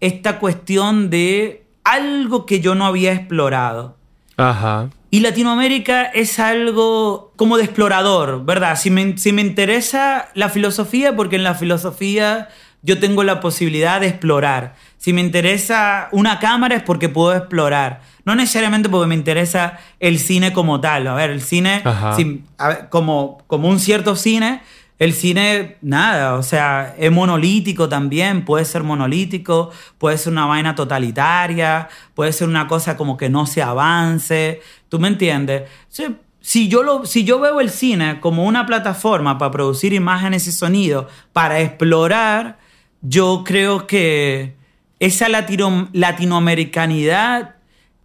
esta 0.00 0.38
cuestión 0.38 1.10
de 1.10 1.64
algo 1.84 2.46
que 2.46 2.60
yo 2.60 2.74
no 2.74 2.86
había 2.86 3.12
explorado. 3.12 3.96
Ajá. 4.36 4.88
Y 5.10 5.20
Latinoamérica 5.20 6.04
es 6.04 6.38
algo 6.38 7.32
como 7.36 7.58
de 7.58 7.64
explorador, 7.64 8.44
¿verdad? 8.44 8.76
Si 8.76 8.90
me, 8.90 9.18
si 9.18 9.32
me 9.32 9.42
interesa 9.42 10.30
la 10.34 10.48
filosofía, 10.48 11.14
porque 11.14 11.36
en 11.36 11.44
la 11.44 11.54
filosofía 11.54 12.48
yo 12.82 12.98
tengo 12.98 13.22
la 13.22 13.40
posibilidad 13.40 14.00
de 14.00 14.08
explorar. 14.08 14.74
Si 14.96 15.12
me 15.12 15.20
interesa 15.20 16.08
una 16.12 16.38
cámara 16.38 16.76
es 16.76 16.82
porque 16.82 17.08
puedo 17.08 17.36
explorar. 17.36 18.00
No 18.24 18.34
necesariamente 18.34 18.88
porque 18.88 19.06
me 19.06 19.14
interesa 19.14 19.78
el 20.00 20.18
cine 20.18 20.52
como 20.52 20.80
tal. 20.80 21.06
A 21.06 21.14
ver, 21.14 21.30
el 21.30 21.42
cine, 21.42 21.82
como, 22.88 23.42
como 23.46 23.68
un 23.68 23.78
cierto 23.78 24.16
cine, 24.16 24.62
el 25.02 25.14
cine, 25.14 25.78
nada, 25.82 26.34
o 26.34 26.44
sea, 26.44 26.94
es 26.96 27.10
monolítico 27.10 27.88
también, 27.88 28.44
puede 28.44 28.64
ser 28.64 28.84
monolítico, 28.84 29.72
puede 29.98 30.16
ser 30.16 30.32
una 30.32 30.46
vaina 30.46 30.76
totalitaria, 30.76 31.88
puede 32.14 32.32
ser 32.32 32.46
una 32.46 32.68
cosa 32.68 32.96
como 32.96 33.16
que 33.16 33.28
no 33.28 33.44
se 33.46 33.62
avance, 33.62 34.60
¿tú 34.88 35.00
me 35.00 35.08
entiendes? 35.08 35.68
Si, 36.40 36.68
yo, 36.68 36.84
lo, 36.84 37.04
si 37.04 37.24
yo 37.24 37.40
veo 37.40 37.58
el 37.60 37.70
cine 37.70 38.20
como 38.20 38.44
una 38.44 38.64
plataforma 38.64 39.38
para 39.38 39.50
producir 39.50 39.92
imágenes 39.92 40.46
y 40.46 40.52
sonidos, 40.52 41.06
para 41.32 41.60
explorar, 41.60 42.60
yo 43.00 43.42
creo 43.44 43.88
que 43.88 44.54
esa 45.00 45.28
latino, 45.28 45.88
latinoamericanidad 45.92 47.56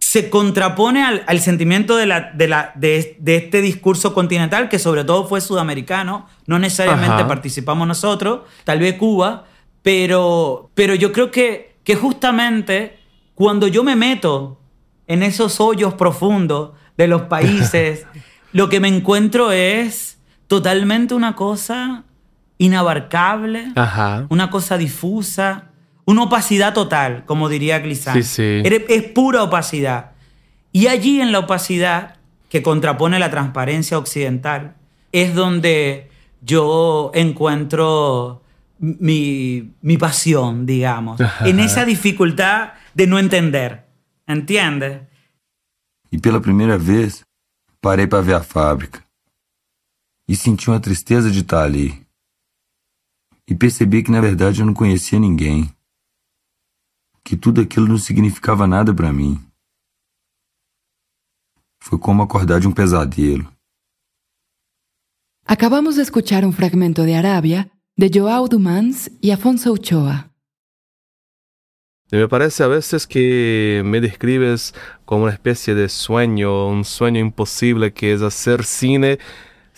se 0.08 0.30
contrapone 0.30 1.04
al, 1.04 1.40
sentimiento 1.40 1.94
de, 1.94 2.06
la, 2.06 2.32
de, 2.32 2.48
la, 2.48 2.72
de, 2.76 3.18
este 3.26 3.60
discurso 3.60 4.14
continental, 4.14 4.70
que 4.70 4.78
sobre 4.78 5.04
todo 5.04 5.28
fue 5.28 5.42
sudamericano, 5.42 6.26
no 6.46 6.58
necesariamente 6.58 7.26
participamos 7.26 7.86
nosotros, 7.86 8.40
tal 8.64 8.78
vez 8.78 8.94
Cuba, 8.94 9.44
pero, 9.82 10.70
pero 10.72 10.94
yo 10.94 11.12
creo 11.12 11.30
que, 11.30 11.76
que 11.84 11.94
justamente 11.94 12.98
cuando 13.34 13.66
yo 13.66 13.84
me 13.84 13.96
meto 13.96 14.58
en 15.08 15.22
esos 15.22 15.60
hoyos 15.60 15.92
profundos 15.92 16.70
de 16.96 17.06
los 17.06 17.22
países, 17.28 18.06
lo 18.52 18.70
que 18.70 18.80
me 18.80 18.88
encuentro 18.88 19.52
es 19.52 20.16
totalmente 20.46 21.12
una 21.12 21.34
cosa 21.34 22.04
inabarcable, 22.56 23.74
una 24.30 24.48
cosa 24.48 24.78
difusa, 24.78 25.67
una 26.08 26.22
opacidad 26.22 26.72
total, 26.72 27.26
como 27.26 27.50
diría 27.50 27.80
Glissant. 27.80 28.16
Es 28.16 29.02
pura 29.14 29.42
opacidad. 29.42 30.12
Y 30.72 30.86
allí 30.86 31.20
en 31.20 31.32
la 31.32 31.40
opacidad, 31.40 32.16
que 32.48 32.62
contrapone 32.62 33.18
la 33.18 33.30
transparencia 33.30 33.98
occidental, 33.98 34.74
es 35.12 35.34
donde 35.34 36.10
yo 36.40 37.10
encuentro 37.12 38.42
mi, 38.78 39.74
mi 39.82 39.98
pasión, 39.98 40.64
digamos. 40.64 41.20
En 41.44 41.60
esa 41.60 41.84
dificultad 41.84 42.72
de 42.94 43.06
no 43.06 43.18
entender. 43.18 43.84
¿Entiendes? 44.26 45.02
Y 46.10 46.18
pela 46.18 46.40
primera 46.40 46.78
vez 46.78 47.22
parei 47.82 48.06
para 48.06 48.22
ver 48.22 48.36
a 48.36 48.42
fábrica. 48.42 49.04
E 50.26 50.34
senti 50.34 50.70
uma 50.70 50.80
tristeza 50.80 51.30
de 51.30 51.40
estar 51.40 51.64
ali. 51.64 52.02
E 53.46 53.54
percebi 53.54 54.02
que 54.02 54.10
na 54.10 54.22
verdade 54.22 54.60
eu 54.60 54.66
não 54.66 54.72
conhecia 54.72 55.18
ninguém. 55.18 55.70
Que 57.28 57.36
tudo 57.36 57.60
aquilo 57.60 57.86
não 57.86 57.98
significava 57.98 58.66
nada 58.66 58.94
para 58.94 59.12
mim. 59.12 59.38
Foi 61.78 61.98
como 61.98 62.22
acordar 62.22 62.58
de 62.58 62.66
um 62.66 62.72
pesadelo. 62.72 63.46
Acabamos 65.44 65.96
de 65.96 66.02
escuchar 66.02 66.46
un 66.46 66.54
fragmento 66.54 67.02
de 67.02 67.14
Arabia 67.14 67.70
de 67.98 68.08
Joao 68.08 68.48
Dumans 68.48 69.10
y 69.20 69.30
Afonso 69.30 69.74
Ochoa. 69.74 70.30
Me 72.10 72.26
parece 72.28 72.62
a 72.62 72.68
veces 72.68 73.06
que 73.06 73.82
me 73.84 74.00
describes 74.00 74.72
como 75.04 75.24
una 75.24 75.32
especie 75.32 75.74
de 75.74 75.90
sueño, 75.90 76.66
un 76.66 76.86
sueño 76.86 77.20
imposible 77.20 77.92
que 77.92 78.14
es 78.14 78.22
hacer 78.22 78.64
cine 78.64 79.18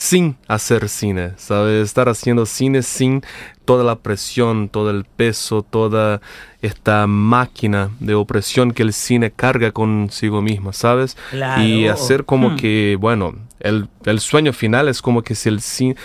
sin 0.01 0.39
hacer 0.49 0.89
cine, 0.89 1.33
¿sabes? 1.37 1.85
Estar 1.85 2.09
haciendo 2.09 2.47
cine 2.47 2.83
sin 2.83 3.23
toda 3.67 3.85
la 3.85 3.97
presión, 3.97 4.71
todo 4.71 4.89
el 4.89 5.05
peso, 5.05 5.63
toda 5.63 6.23
esta 6.63 7.07
máquina 7.07 7.91
de 8.01 8.15
opresión 8.15 8.71
que 8.73 8.83
el 8.83 8.95
cine 8.95 9.31
carga 9.31 9.73
consigo 9.73 10.41
misma, 10.41 10.73
¿sabes? 10.73 11.19
Y 11.59 11.87
hacer 11.87 12.25
como 12.25 12.49
hmm. 12.49 12.57
que, 12.57 12.97
bueno, 12.99 13.35
el, 13.61 13.91
el, 14.07 14.21
sueño 14.21 14.55
final 14.55 14.89
es 14.89 15.03
como 15.03 15.21
que 15.21 15.35
si 15.35 15.51
el 15.51 15.61
cine, 15.61 15.97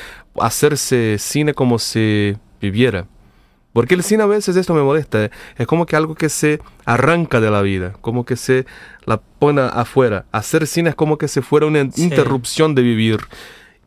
hacerse 0.41 1.15
cine 1.17 1.53
como 1.53 1.79
si 1.79 2.35
viviera. 2.59 3.07
Porque 3.71 3.95
el 3.95 4.03
cine 4.03 4.23
a 4.23 4.27
veces 4.27 4.57
esto 4.57 4.73
me 4.73 4.83
molesta, 4.83 5.23
¿eh? 5.23 5.31
es 5.57 5.67
como 5.67 5.85
que 5.85 5.95
algo 5.95 6.15
que 6.15 6.27
se 6.27 6.59
arranca 6.83 7.39
de 7.39 7.49
la 7.49 7.61
vida, 7.61 7.93
como 8.01 8.25
que 8.25 8.35
se 8.35 8.65
la 9.05 9.21
pone 9.39 9.61
afuera. 9.61 10.25
Hacer 10.33 10.67
cine 10.67 10.89
es 10.89 10.95
como 10.95 11.17
que 11.17 11.29
se 11.29 11.41
fuera 11.41 11.65
una 11.65 11.79
interrupción 11.79 12.75
de 12.75 12.81
vivir 12.81 13.21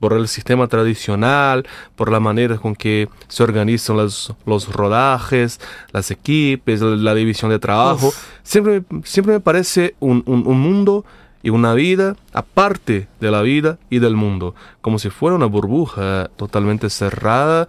por 0.01 0.13
el 0.13 0.29
sistema 0.29 0.67
tradicional, 0.69 1.67
por 1.97 2.11
la 2.11 2.21
manera 2.21 2.57
con 2.57 2.75
que 2.75 3.09
se 3.29 3.43
organizan 3.43 3.97
los, 3.97 4.35
los 4.47 4.73
rodajes, 4.73 5.61
las 5.93 6.11
equipes, 6.11 6.81
la, 6.81 7.15
división 7.15 7.51
de 7.51 7.59
trabajo. 7.59 8.13
Siempre, 8.43 8.83
siempre 9.05 9.35
me 9.35 9.41
parece 9.41 9.95
un, 10.01 10.23
un, 10.27 10.47
un 10.47 10.61
mundo 10.61 11.05
y 11.43 11.51
una 11.51 11.75
vida 11.75 12.17
aparte 12.33 13.09
de 13.21 13.31
la 13.31 13.43
vida 13.43 13.79
y 13.91 13.99
del 13.99 14.17
mundo, 14.17 14.55
como 14.81 14.99
si 14.99 15.11
fuera 15.11 15.37
una 15.37 15.47
burbuja 15.47 16.31
totalmente 16.37 16.91
cerrada 16.91 17.69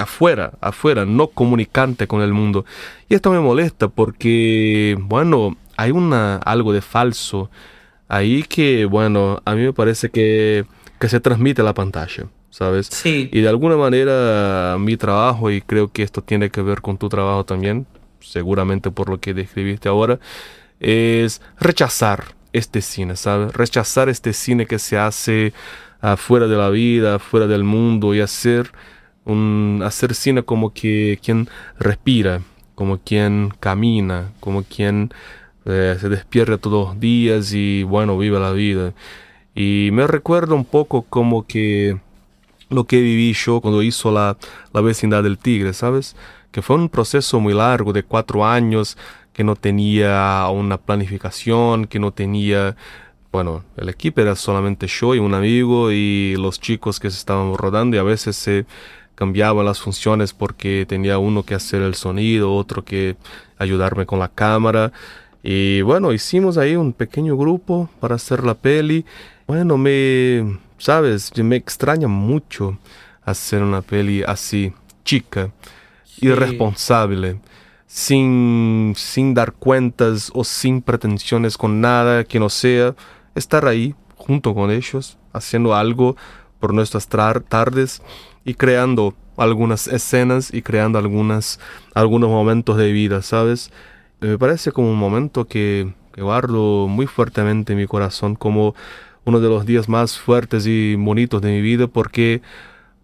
afuera, 0.00 0.52
afuera, 0.60 1.04
no 1.04 1.28
comunicante 1.28 2.06
con 2.06 2.22
el 2.22 2.32
mundo. 2.32 2.64
Y 3.08 3.14
esto 3.14 3.30
me 3.30 3.40
molesta 3.40 3.88
porque, 3.88 4.96
bueno, 5.00 5.56
hay 5.76 5.90
una, 5.90 6.36
algo 6.36 6.72
de 6.72 6.80
falso 6.80 7.50
ahí 8.08 8.42
que, 8.42 8.84
bueno, 8.84 9.40
a 9.44 9.54
mí 9.54 9.62
me 9.62 9.72
parece 9.72 10.10
que, 10.10 10.64
que 11.02 11.08
se 11.08 11.18
transmite 11.18 11.62
a 11.62 11.64
la 11.64 11.74
pantalla. 11.74 12.28
¿Sabes? 12.50 12.86
Sí. 12.86 13.28
Y 13.32 13.40
de 13.40 13.48
alguna 13.48 13.76
manera 13.76 14.76
mi 14.78 14.96
trabajo, 14.96 15.50
y 15.50 15.60
creo 15.60 15.88
que 15.88 16.04
esto 16.04 16.22
tiene 16.22 16.48
que 16.48 16.62
ver 16.62 16.80
con 16.80 16.96
tu 16.96 17.08
trabajo 17.08 17.44
también, 17.44 17.86
seguramente 18.20 18.92
por 18.92 19.08
lo 19.08 19.18
que 19.18 19.34
describiste 19.34 19.88
ahora, 19.88 20.20
es 20.78 21.42
rechazar 21.58 22.36
este 22.52 22.82
cine, 22.82 23.16
¿sabes? 23.16 23.52
Rechazar 23.52 24.08
este 24.08 24.32
cine 24.32 24.66
que 24.66 24.78
se 24.78 24.96
hace 24.96 25.52
afuera 26.00 26.46
de 26.46 26.56
la 26.56 26.70
vida, 26.70 27.18
fuera 27.18 27.48
del 27.48 27.64
mundo 27.64 28.14
y 28.14 28.20
hacer 28.20 28.70
un, 29.24 29.82
hacer 29.84 30.14
cine 30.14 30.44
como 30.44 30.72
que 30.72 31.18
quien 31.20 31.48
respira, 31.80 32.42
como 32.76 32.98
quien 32.98 33.52
camina, 33.58 34.30
como 34.38 34.62
quien 34.62 35.12
eh, 35.64 35.96
se 36.00 36.08
despierta 36.08 36.58
todos 36.58 36.90
los 36.90 37.00
días 37.00 37.52
y 37.54 37.82
bueno, 37.82 38.16
vive 38.16 38.38
la 38.38 38.52
vida. 38.52 38.92
Y 39.54 39.90
me 39.92 40.06
recuerda 40.06 40.54
un 40.54 40.64
poco 40.64 41.02
como 41.02 41.46
que 41.46 41.98
lo 42.70 42.84
que 42.84 43.00
viví 43.00 43.32
yo 43.34 43.60
cuando 43.60 43.82
hizo 43.82 44.10
la, 44.10 44.36
la 44.72 44.80
vecindad 44.80 45.22
del 45.22 45.38
tigre, 45.38 45.72
¿sabes? 45.74 46.16
Que 46.50 46.62
fue 46.62 46.76
un 46.76 46.88
proceso 46.88 47.40
muy 47.40 47.54
largo 47.54 47.92
de 47.92 48.02
cuatro 48.02 48.46
años 48.46 48.96
que 49.32 49.44
no 49.44 49.56
tenía 49.56 50.46
una 50.52 50.78
planificación, 50.78 51.86
que 51.86 51.98
no 51.98 52.12
tenía 52.12 52.76
bueno, 53.32 53.64
el 53.78 53.88
equipo 53.88 54.20
era 54.20 54.36
solamente 54.36 54.86
yo 54.86 55.14
y 55.14 55.18
un 55.18 55.32
amigo 55.32 55.90
y 55.90 56.36
los 56.36 56.60
chicos 56.60 57.00
que 57.00 57.10
se 57.10 57.16
estaban 57.16 57.54
rodando 57.54 57.96
y 57.96 57.98
a 57.98 58.02
veces 58.02 58.36
se 58.36 58.66
cambiaba 59.14 59.64
las 59.64 59.80
funciones 59.80 60.34
porque 60.34 60.84
tenía 60.86 61.16
uno 61.16 61.42
que 61.42 61.54
hacer 61.54 61.80
el 61.80 61.94
sonido, 61.94 62.54
otro 62.54 62.84
que 62.84 63.16
ayudarme 63.56 64.04
con 64.04 64.18
la 64.18 64.28
cámara. 64.28 64.92
Y 65.42 65.80
bueno, 65.80 66.12
hicimos 66.12 66.58
ahí 66.58 66.76
un 66.76 66.92
pequeño 66.92 67.36
grupo 67.38 67.88
para 68.00 68.16
hacer 68.16 68.44
la 68.44 68.54
peli. 68.54 69.06
Bueno, 69.54 69.76
me, 69.76 70.58
sabes, 70.78 71.30
me 71.36 71.56
extraña 71.56 72.08
mucho 72.08 72.78
hacer 73.22 73.62
una 73.62 73.82
peli 73.82 74.22
así, 74.22 74.72
chica, 75.04 75.50
irresponsable, 76.22 77.38
sin, 77.86 78.94
sin 78.96 79.34
dar 79.34 79.52
cuentas 79.52 80.30
o 80.32 80.42
sin 80.42 80.80
pretensiones 80.80 81.58
con 81.58 81.82
nada 81.82 82.24
que 82.24 82.40
no 82.40 82.48
sea 82.48 82.94
estar 83.34 83.66
ahí 83.66 83.94
junto 84.16 84.54
con 84.54 84.70
ellos, 84.70 85.18
haciendo 85.34 85.74
algo 85.74 86.16
por 86.58 86.72
nuestras 86.72 87.06
tardes 87.06 88.00
y 88.46 88.54
creando 88.54 89.14
algunas 89.36 89.86
escenas 89.86 90.54
y 90.54 90.62
creando 90.62 90.98
algunas, 90.98 91.60
algunos 91.92 92.30
momentos 92.30 92.78
de 92.78 92.90
vida, 92.90 93.20
¿sabes? 93.20 93.70
Me 94.18 94.38
parece 94.38 94.72
como 94.72 94.90
un 94.90 94.98
momento 94.98 95.46
que, 95.46 95.92
que 96.14 96.22
guardo 96.22 96.88
muy 96.88 97.06
fuertemente 97.06 97.74
en 97.74 97.80
mi 97.80 97.86
corazón 97.86 98.34
como 98.34 98.74
uno 99.24 99.40
de 99.40 99.48
los 99.48 99.66
días 99.66 99.88
más 99.88 100.18
fuertes 100.18 100.66
y 100.66 100.94
bonitos 100.96 101.40
de 101.42 101.50
mi 101.50 101.60
vida 101.60 101.86
porque 101.86 102.42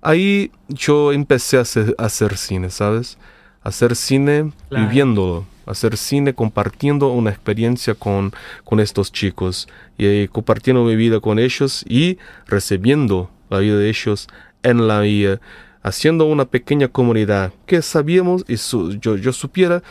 ahí 0.02 0.50
yo 0.68 1.12
empecé 1.12 1.58
a 1.58 1.62
hacer, 1.98 2.36
cine, 2.36 2.70
¿sabes? 2.70 3.18
hacer 3.62 3.96
cine 3.96 4.52
viviéndolo, 4.70 5.46
hacer 5.66 5.96
cine 5.96 6.34
compartiendo 6.34 7.08
una 7.08 7.30
experiencia 7.30 7.94
con, 7.94 8.32
con 8.64 8.80
estos 8.80 9.12
chicos 9.12 9.68
y 9.96 10.28
compartiendo 10.28 10.84
mi 10.84 10.96
vida 10.96 11.20
con 11.20 11.38
ellos 11.38 11.84
y 11.88 12.18
recibiendo 12.46 13.30
la 13.50 13.58
vida 13.58 13.76
de 13.76 13.88
ellos 13.88 14.28
en 14.62 14.88
la 14.88 15.00
vida, 15.00 15.40
haciendo 15.82 16.24
una 16.26 16.44
pequeña 16.44 16.88
comunidad 16.88 17.52
que 17.66 17.82
sabíamos 17.82 18.44
y 18.48 18.56
yo, 18.98 19.16
yo 19.16 19.32
supiera, 19.32 19.82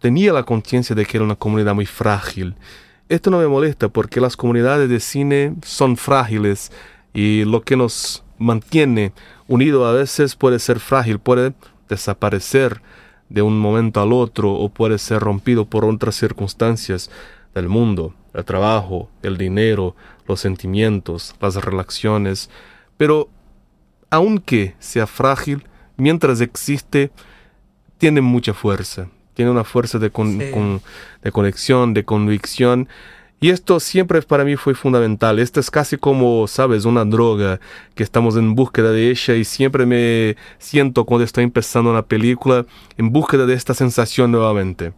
tenía 0.00 0.32
la 0.32 0.44
conciencia 0.44 0.96
de 0.96 1.04
que 1.04 1.16
era 1.16 1.24
una 1.24 1.36
comunidad 1.36 1.74
muy 1.74 1.86
frágil. 1.86 2.54
Esto 3.10 3.28
no 3.32 3.38
me 3.38 3.48
molesta 3.48 3.88
porque 3.88 4.20
las 4.20 4.36
comunidades 4.36 4.88
de 4.88 5.00
cine 5.00 5.56
son 5.64 5.96
frágiles 5.96 6.70
y 7.12 7.44
lo 7.44 7.62
que 7.62 7.74
nos 7.74 8.22
mantiene 8.38 9.12
unidos 9.48 9.84
a 9.84 9.90
veces 9.90 10.36
puede 10.36 10.60
ser 10.60 10.78
frágil, 10.78 11.18
puede 11.18 11.52
desaparecer 11.88 12.80
de 13.28 13.42
un 13.42 13.58
momento 13.58 14.00
al 14.00 14.12
otro 14.12 14.52
o 14.52 14.68
puede 14.68 14.96
ser 14.98 15.18
rompido 15.22 15.64
por 15.64 15.84
otras 15.84 16.14
circunstancias 16.14 17.10
del 17.52 17.68
mundo, 17.68 18.14
el 18.32 18.44
trabajo, 18.44 19.10
el 19.22 19.36
dinero, 19.36 19.96
los 20.28 20.38
sentimientos, 20.38 21.34
las 21.40 21.56
relaciones. 21.56 22.48
Pero 22.96 23.28
aunque 24.08 24.76
sea 24.78 25.08
frágil, 25.08 25.66
mientras 25.96 26.40
existe, 26.40 27.10
tiene 27.98 28.20
mucha 28.20 28.54
fuerza. 28.54 29.08
Tiene 29.34 29.50
una 29.50 29.64
fuerza 29.64 29.98
de, 29.98 30.10
de 30.10 31.32
conexión, 31.32 31.94
de 31.94 32.04
convicción. 32.04 32.88
Y 33.42 33.48
esto 33.48 33.80
siempre 33.80 34.20
para 34.20 34.44
mí 34.44 34.56
fue 34.56 34.74
fundamental. 34.74 35.38
Esto 35.38 35.60
es 35.60 35.70
casi 35.70 35.96
como, 35.96 36.46
sabes, 36.46 36.84
una 36.84 37.06
droga 37.06 37.58
que 37.94 38.02
estamos 38.02 38.36
en 38.36 38.54
búsqueda 38.54 38.92
de 38.92 39.10
ella 39.10 39.34
y 39.34 39.44
siempre 39.44 39.86
me 39.86 40.36
siento 40.58 41.06
cuando 41.06 41.24
estoy 41.24 41.44
empezando 41.44 41.90
una 41.90 42.02
película 42.02 42.66
en 42.98 43.10
búsqueda 43.12 43.46
de 43.46 43.54
esta 43.54 43.72
sensación 43.72 44.30
nuevamente. 44.30 44.92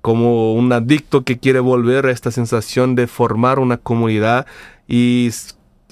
Como 0.00 0.54
un 0.54 0.72
adicto 0.72 1.22
que 1.22 1.38
quiere 1.38 1.60
volver 1.60 2.06
a 2.06 2.12
esta 2.12 2.30
sensación 2.30 2.94
de 2.94 3.06
formar 3.06 3.58
una 3.58 3.76
comunidad 3.76 4.46
y 4.88 5.30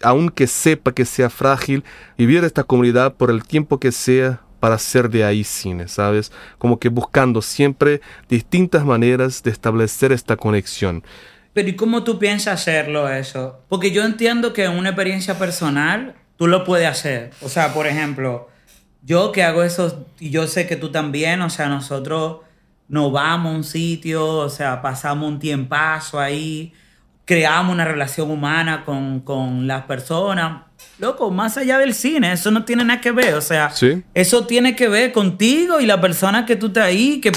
aunque 0.03 0.47
sepa 0.47 0.93
que 0.93 1.05
sea 1.05 1.29
frágil, 1.29 1.85
vivir 2.17 2.45
esta 2.45 2.65
comunidad 2.65 3.15
por 3.15 3.31
el 3.31 3.45
tiempo 3.45 3.79
que 3.79 3.93
sea 3.93 4.41
para 4.65 4.77
hacer 4.77 5.11
de 5.11 5.25
ahí 5.25 5.45
cine, 5.45 5.89
¿sabes? 5.89 6.33
Como 6.57 6.81
que 6.81 6.89
buscando 6.89 7.43
siempre 7.43 8.01
distintas 8.31 8.83
maneras 8.83 9.43
de 9.43 9.51
establecer 9.51 10.11
esta 10.11 10.39
conexión. 10.39 11.05
Pero 11.53 11.69
¿y 11.69 11.77
cómo 11.77 12.03
tú 12.03 12.19
piensas 12.19 12.63
hacerlo 12.63 13.07
eso? 13.11 13.61
Porque 13.69 13.91
yo 13.91 14.07
entiendo 14.07 14.55
que 14.55 14.65
en 14.65 14.73
una 14.73 14.89
experiencia 14.89 15.39
personal 15.39 16.15
tú 16.39 16.47
lo 16.47 16.65
puedes 16.65 16.89
hacer. 16.89 17.33
O 17.43 17.51
sea, 17.51 17.75
por 17.75 17.87
ejemplo, 17.87 18.49
yo 19.03 19.33
que 19.33 19.43
hago 19.43 19.63
eso, 19.63 20.07
y 20.19 20.31
yo 20.31 20.47
sé 20.47 20.67
que 20.67 20.77
tú 20.77 20.91
también, 20.91 21.43
o 21.43 21.51
sea, 21.51 21.69
nosotros 21.69 22.39
nos 22.89 23.13
vamos 23.13 23.53
a 23.53 23.57
un 23.57 23.65
sitio, 23.65 24.27
o 24.27 24.49
sea, 24.49 24.81
pasamos 24.81 25.29
un 25.29 25.41
tiempazo 25.41 26.19
ahí, 26.19 26.73
creamos 27.27 27.71
una 27.71 27.85
relación 27.85 28.31
humana 28.31 28.83
con, 28.87 29.21
con, 29.21 29.67
las 29.67 29.83
personas. 29.83 30.63
Loco, 30.99 31.31
más 31.31 31.57
allá 31.57 31.79
del 31.79 31.93
cine, 31.93 32.33
eso 32.33 32.51
no 32.51 32.65
tiene 32.65 32.85
nada 32.85 33.01
que 33.01 33.11
ver. 33.11 33.35
O 33.35 33.41
sea, 33.41 33.73
eso 34.15 34.47
tiene 34.47 34.77
que 34.77 34.89
ver 34.89 35.13
contigo 35.13 35.81
y 35.81 35.87
la 35.87 36.01
persona 36.01 36.47
que 36.47 36.57
tú 36.57 36.67
estás 36.67 36.85
ahí, 36.85 37.21
que, 37.21 37.33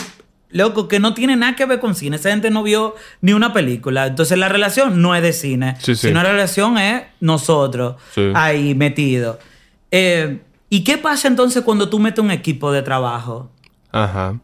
loco, 0.49 0.87
que 0.87 0.99
no 0.99 1.13
tiene 1.13 1.35
nada 1.35 1.55
que 1.55 1.65
ver 1.65 1.79
con 1.79 1.95
cine. 1.95 2.17
Esa 2.17 2.29
gente 2.29 2.51
no 2.51 2.63
vio 2.63 2.95
ni 3.21 3.33
una 3.33 3.53
película. 3.53 4.07
Entonces 4.07 4.37
la 4.37 4.49
relación 4.49 5.01
no 5.01 5.15
es 5.15 5.23
de 5.23 5.33
cine, 5.33 5.75
sino 5.79 6.21
la 6.21 6.31
relación 6.31 6.77
es 6.77 7.03
nosotros 7.19 7.95
ahí 8.35 8.75
metidos. 8.75 9.37
Eh, 9.91 10.39
¿Y 10.69 10.83
qué 10.83 10.97
pasa 10.97 11.27
entonces 11.27 11.63
cuando 11.63 11.89
tú 11.89 11.97
metes 11.97 12.23
un 12.23 12.31
equipo 12.31 12.71
de 12.71 12.81
trabajo? 12.81 13.51
Ajá. 13.91 14.39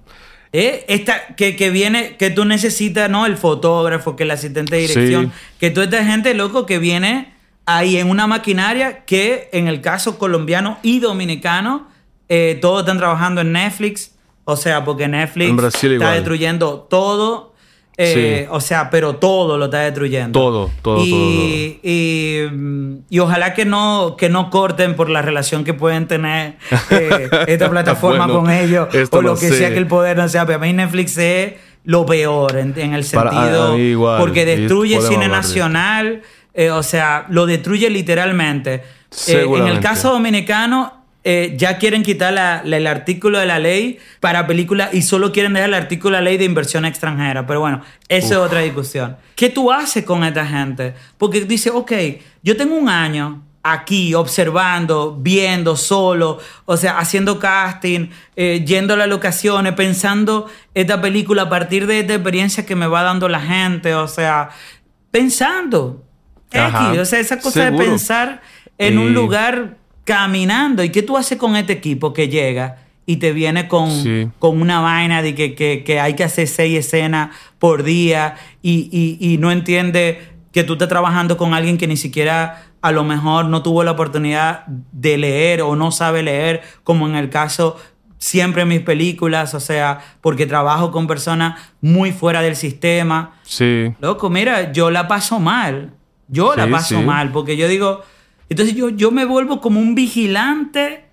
¿Eh? 0.54 0.86
Esta, 0.88 1.36
que, 1.36 1.56
que, 1.56 1.70
viene, 1.70 2.16
que 2.16 2.30
tú 2.30 2.46
necesitas, 2.46 3.10
¿no? 3.10 3.26
El 3.26 3.38
fotógrafo, 3.38 4.16
que 4.16 4.24
el 4.24 4.32
asistente 4.32 4.76
de 4.76 4.82
dirección, 4.82 5.34
que 5.60 5.72
toda 5.72 5.86
esta 5.86 6.06
gente, 6.06 6.34
loco, 6.34 6.66
que 6.66 6.80
viene 6.80 7.33
ahí 7.66 7.98
en 7.98 8.10
una 8.10 8.28
maquinaria 8.28 9.06
que 9.06 9.50
en 9.54 9.68
el 9.68 9.82
caso 9.82 10.18
colombiano 10.18 10.78
y 10.84 11.00
dominicano, 11.00 11.88
eh, 12.30 12.58
todos 12.62 12.82
están 12.82 12.98
trabajando 12.98 13.42
en 13.42 13.52
Netflix, 13.52 14.16
o 14.46 14.56
sea, 14.56 14.84
porque 14.84 15.08
Netflix 15.08 15.84
está 15.84 16.12
destruyendo 16.12 16.80
todo 16.90 17.54
eh, 17.96 18.48
o 18.50 18.60
sea, 18.60 18.90
pero 18.90 19.18
todo 19.18 19.58
lo 19.58 19.66
está 19.66 19.82
destruyendo. 19.82 20.40
Todo, 20.40 20.72
todo, 20.82 21.04
y, 21.06 21.80
todo. 21.80 23.06
Y, 23.10 23.20
ojalá 23.20 23.54
que 23.54 23.66
no, 23.66 24.16
que 24.18 24.30
no 24.30 24.50
corten 24.50 24.96
por 24.96 25.10
la 25.10 25.22
relación 25.22 25.64
que 25.64 25.76
pueden 25.76 26.08
tener 26.08 26.56
eh, 26.90 27.30
esta 27.48 27.70
plataforma 27.70 28.28
con 28.28 28.50
ellos 28.50 28.88
o 29.12 29.22
lo 29.22 29.36
que 29.36 29.50
sea 29.50 29.70
que 29.70 29.78
el 29.78 29.88
poder 29.88 30.18
no 30.18 30.28
sea. 30.28 30.46
Pero 30.46 30.58
a 30.58 30.62
mí 30.62 30.74
Netflix 30.74 31.18
es 31.18 31.54
lo 31.84 32.06
peor 32.06 32.58
en, 32.58 32.94
el 32.94 33.04
sentido. 33.04 33.78
porque 34.18 34.46
destruye 34.46 35.00
cine 35.02 35.28
nacional. 35.28 36.24
Eh, 36.54 36.70
o 36.70 36.84
sea, 36.84 37.26
lo 37.30 37.46
destruye 37.46 37.90
literalmente. 37.90 38.84
en 39.62 39.68
el 39.68 39.80
caso 39.80 40.12
dominicano, 40.12 41.04
eh, 41.24 41.54
ya 41.58 41.78
quieren 41.78 42.04
quitar 42.04 42.34
la- 42.34 42.62
la- 42.66 42.78
el 42.78 42.86
artículo 42.88 43.40
de 43.40 43.46
la 43.46 43.58
ley 43.60 43.98
para 44.20 44.46
películas 44.46 44.94
y 44.94 45.04
solo 45.04 45.32
quieren 45.32 45.54
dejar 45.54 45.70
el 45.70 45.76
artículo 45.76 46.18
de 46.18 46.22
la 46.24 46.30
ley 46.30 46.38
de 46.38 46.46
inversión 46.46 46.84
extranjera. 46.86 47.46
Pero 47.48 47.60
bueno, 47.62 47.82
eso 48.10 48.28
es 48.34 48.38
otra 48.38 48.60
discusión. 48.60 49.16
¿Qué 49.36 49.50
tú 49.50 49.72
haces 49.72 50.04
con 50.04 50.24
esta 50.24 50.46
gente? 50.46 50.94
Porque 51.18 51.42
dice, 51.46 51.70
ok, 51.70 51.92
yo 52.44 52.58
tengo 52.58 52.76
un 52.76 52.90
año 52.90 53.42
aquí 53.66 54.14
observando, 54.14 55.16
viendo 55.22 55.78
solo, 55.78 56.40
o 56.66 56.76
sea, 56.76 56.98
haciendo 56.98 57.40
casting, 57.40 58.10
eh, 58.36 58.62
yendo 58.68 58.94
a 58.96 58.98
las 58.98 59.08
locaciones, 59.08 59.72
pensando 59.74 60.50
esta 60.74 61.00
película 61.02 61.44
a 61.44 61.50
partir 61.50 61.88
de 61.88 62.02
esta 62.02 62.16
experiencia 62.16 62.66
que 62.66 62.76
me 62.76 62.88
va 62.88 63.02
dando 63.04 63.30
la 63.30 63.40
gente, 63.40 63.96
o 63.96 64.08
sea, 64.10 64.50
pensando. 65.12 66.04
Ajá. 66.60 66.90
X, 66.90 67.00
o 67.02 67.06
sea, 67.06 67.20
esa 67.20 67.38
cosa 67.40 67.66
Seguro. 67.66 67.84
de 67.84 67.90
pensar 67.90 68.42
en 68.78 68.98
un 68.98 69.14
lugar 69.14 69.78
caminando. 70.04 70.84
¿Y 70.84 70.90
qué 70.90 71.02
tú 71.02 71.18
haces 71.18 71.38
con 71.38 71.56
este 71.56 71.74
equipo 71.74 72.14
que 72.14 72.28
llega 72.30 72.78
y 73.06 73.18
te 73.18 73.32
viene 73.34 73.68
con, 73.68 73.90
Sí. 73.92 74.30
con 74.40 74.62
una 74.62 74.80
vaina 74.82 75.22
de 75.22 75.36
que, 75.36 75.56
que- 75.56 75.84
que 75.84 76.00
hay 76.00 76.14
que 76.16 76.24
hacer 76.24 76.48
seis 76.48 76.78
escenas 76.86 77.36
por 77.60 77.84
día 77.84 78.36
y, 78.62 78.90
y- 78.92 79.34
y 79.34 79.38
no 79.38 79.52
entiende 79.52 80.22
que 80.52 80.64
tú 80.64 80.74
estás 80.74 80.88
trabajando 80.90 81.36
con 81.38 81.54
alguien 81.54 81.78
que 81.78 81.88
ni 81.88 81.98
siquiera 81.98 82.64
a 82.82 82.92
lo 82.92 83.04
mejor 83.04 83.46
no 83.46 83.64
tuvo 83.64 83.84
la 83.84 83.92
oportunidad 83.92 84.66
de 84.68 85.18
leer 85.18 85.62
o 85.62 85.76
no 85.76 85.92
sabe 85.92 86.22
leer, 86.22 86.62
como 86.84 87.08
en 87.08 87.16
el 87.16 87.30
caso 87.30 87.78
siempre 88.20 88.62
en 88.62 88.68
mis 88.70 88.82
películas, 88.82 89.54
o 89.54 89.60
sea, 89.60 90.00
porque 90.22 90.46
trabajo 90.46 90.92
con 90.92 91.08
personas 91.08 91.60
muy 91.82 92.12
fuera 92.12 92.42
del 92.42 92.56
sistema. 92.56 93.34
Sí. 93.44 93.94
Loco, 94.00 94.30
mira, 94.30 94.72
yo 94.74 94.92
la 94.92 95.08
paso 95.08 95.40
mal. 95.40 95.94
Yo 96.28 96.56
la 96.56 96.70
paso 96.70 97.00
sí. 97.00 97.06
mal, 97.06 97.32
porque 97.32 97.58
yo 97.58 97.68
digo, 97.68 98.02
entonces 98.50 98.76
yo, 98.76 98.90
yo 98.90 99.12
me 99.12 99.26
vuelvo 99.26 99.60
como 99.62 99.80
un 99.80 99.94
vigilante 99.96 101.06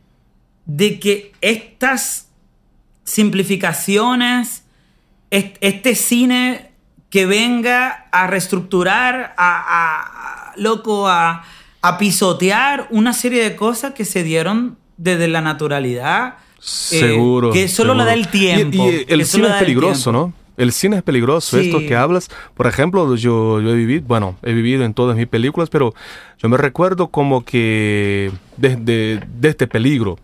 de 0.66 0.98
que 1.00 1.32
estas 1.40 2.28
simplificaciones, 3.04 4.64
est- 5.30 5.56
este 5.60 5.94
cine 5.94 6.70
que 7.08 7.26
venga 7.26 8.06
a 8.12 8.26
reestructurar, 8.26 9.34
a, 9.36 9.58
a- 9.58 10.00
a- 10.50 10.52
loco, 10.56 11.08
a, 11.08 11.42
a 11.82 11.98
pisotear 11.98 12.86
una 12.90 13.12
serie 13.12 13.42
de 13.42 13.56
cosas 13.56 13.94
que 13.94 14.04
se 14.04 14.22
dieron 14.22 14.78
desde 14.96 15.26
la 15.28 15.40
naturalidad. 15.40 16.34
eh, 16.58 16.60
Seguro. 16.60 17.50
que 17.52 17.68
solo 17.68 17.94
la 17.94 18.04
da 18.04 18.12
el. 18.14 18.20
Y- 18.20 18.24
tiempo. 18.26 18.76
Y, 18.90 19.04
el 19.08 19.24
cine 19.26 19.48
es 19.48 19.54
peligroso. 19.54 20.12
¿no? 20.12 20.32
El 20.60 20.72
cine 20.72 20.96
es 20.98 21.02
peligroso, 21.02 21.58
Sí. 21.58 21.66
esto 21.66 21.78
que 21.80 21.96
hablas. 21.96 22.28
Por 22.54 22.66
ejemplo, 22.66 23.16
yo, 23.16 23.60
yo 23.60 23.70
he 23.70 23.74
vivido, 23.74 24.04
bueno, 24.06 24.36
he 24.42 24.52
vivido 24.52 24.84
en 24.84 24.94
todas 24.94 25.16
mis 25.16 25.26
películas, 25.26 25.70
pero 25.70 25.94
yo 26.38 26.48
me 26.48 26.56
recuerdo 26.56 27.08
como 27.08 27.44
que 27.44 28.30
desde 28.56 29.20
de, 29.26 29.48
este 29.48 29.66
peligro, 29.66 30.18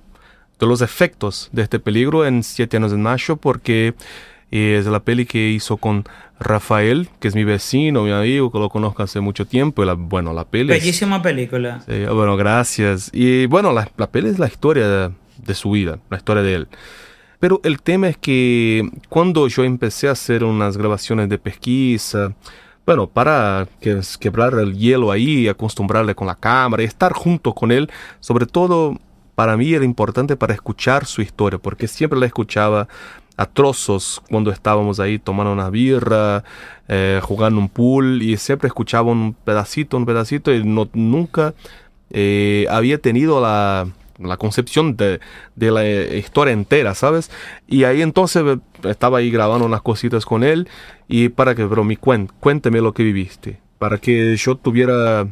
de 0.61 0.66
los 0.66 0.80
efectos 0.82 1.49
de 1.53 1.62
este 1.62 1.78
peligro 1.78 2.26
en 2.26 2.43
Siete 2.43 2.76
años 2.76 2.91
de 2.93 2.99
Nacho, 2.99 3.37
porque 3.37 3.95
es 4.51 4.87
la 4.87 5.01
peli 5.01 5.26
que 5.26 5.51
hizo 5.51 5.76
con 5.76 6.05
Rafael, 6.39 7.09
que 7.18 7.28
es 7.28 7.34
mi 7.34 7.45
vecino, 7.45 8.03
mi 8.05 8.11
amigo, 8.12 8.53
que 8.53 8.59
lo 8.59 8.68
conozco 8.68 9.03
hace 9.03 9.20
mucho 9.20 9.47
tiempo. 9.47 9.82
Y 9.82 9.87
la, 9.87 9.95
bueno, 9.95 10.32
la 10.32 10.45
peli 10.45 10.72
es- 10.72 10.80
Bellísima 10.80 11.20
película. 11.22 11.82
Sí, 11.89 12.05
bueno, 12.12 12.37
gracias. 12.37 13.11
Y 13.12 13.47
bueno, 13.47 13.72
la, 13.72 13.91
la 13.97 14.11
peli 14.11 14.28
es 14.28 14.39
la 14.39 14.47
historia 14.47 14.87
de, 14.89 15.11
de 15.39 15.55
su 15.55 15.70
vida, 15.70 15.99
la 16.11 16.16
historia 16.18 16.43
de 16.43 16.55
él. 16.55 16.68
Pero 17.39 17.61
el 17.64 17.82
tema 17.82 18.09
es 18.09 18.16
que 18.16 18.89
cuando 19.09 19.49
yo 19.49 19.64
empecé 19.64 20.09
a 20.09 20.12
hacer 20.12 20.45
unas 20.45 20.76
grabaciones 20.76 21.28
de 21.28 21.39
pesquisa, 21.39 22.34
bueno, 22.87 23.09
para 23.09 23.66
que, 23.80 24.01
quebrar 24.20 24.55
el 24.55 24.76
hielo 24.78 25.11
ahí, 25.11 25.49
acostumbrarle 25.49 26.14
con 26.14 26.28
la 26.28 26.37
cámara 26.37 26.82
y 26.82 26.87
estar 26.87 27.12
junto 27.12 27.53
con 27.53 27.72
él, 27.72 27.91
sobre 28.20 28.47
todo 28.47 28.97
para 29.34 29.57
mí 29.57 29.72
era 29.74 29.84
importante 29.84 30.37
para 30.37 30.55
escuchar 30.55 31.05
su 31.05 31.20
historia, 31.20 31.59
porque 31.59 31.89
siempre 31.89 32.18
la 32.18 32.26
escuchaba 32.26 32.89
a 33.37 33.45
trozos 33.45 34.22
cuando 34.30 34.51
estábamos 34.51 34.99
ahí 34.99 35.18
tomando 35.18 35.53
una 35.53 35.68
birra, 35.68 36.43
eh, 36.89 37.20
jugando 37.22 37.61
un 37.61 37.68
pool 37.68 38.22
y 38.22 38.37
siempre 38.39 38.68
escuchaba 38.68 39.11
un 39.11 39.34
pedacito, 39.34 39.97
un 39.97 40.07
pedacito 40.07 40.55
y 40.55 40.64
no, 40.64 40.89
nunca 40.95 41.53
eh, 42.11 42.66
había 42.70 42.99
tenido 42.99 43.41
la, 43.41 43.89
la 44.18 44.36
concepción 44.36 44.96
de, 44.96 45.20
de 45.54 45.70
la 45.70 45.84
eh, 45.84 46.18
historia 46.18 46.52
entera, 46.52 46.94
¿sabes? 46.94 47.30
Y 47.66 47.84
ahí 47.84 48.02
entonces 48.02 48.42
eh, 48.46 48.58
estaba 48.88 49.18
ahí 49.18 49.30
grabando 49.30 49.66
unas 49.66 49.82
cositas 49.82 50.24
con 50.24 50.44
él 50.44 50.68
y 51.08 51.28
para 51.28 51.54
que, 51.54 51.66
pero 51.66 51.84
mi 51.84 51.96
cuen, 51.96 52.30
cuénteme 52.40 52.80
lo 52.80 52.92
que 52.92 53.02
viviste, 53.02 53.60
para 53.78 53.98
que 53.98 54.36
yo 54.36 54.56
tuviera 54.56 55.26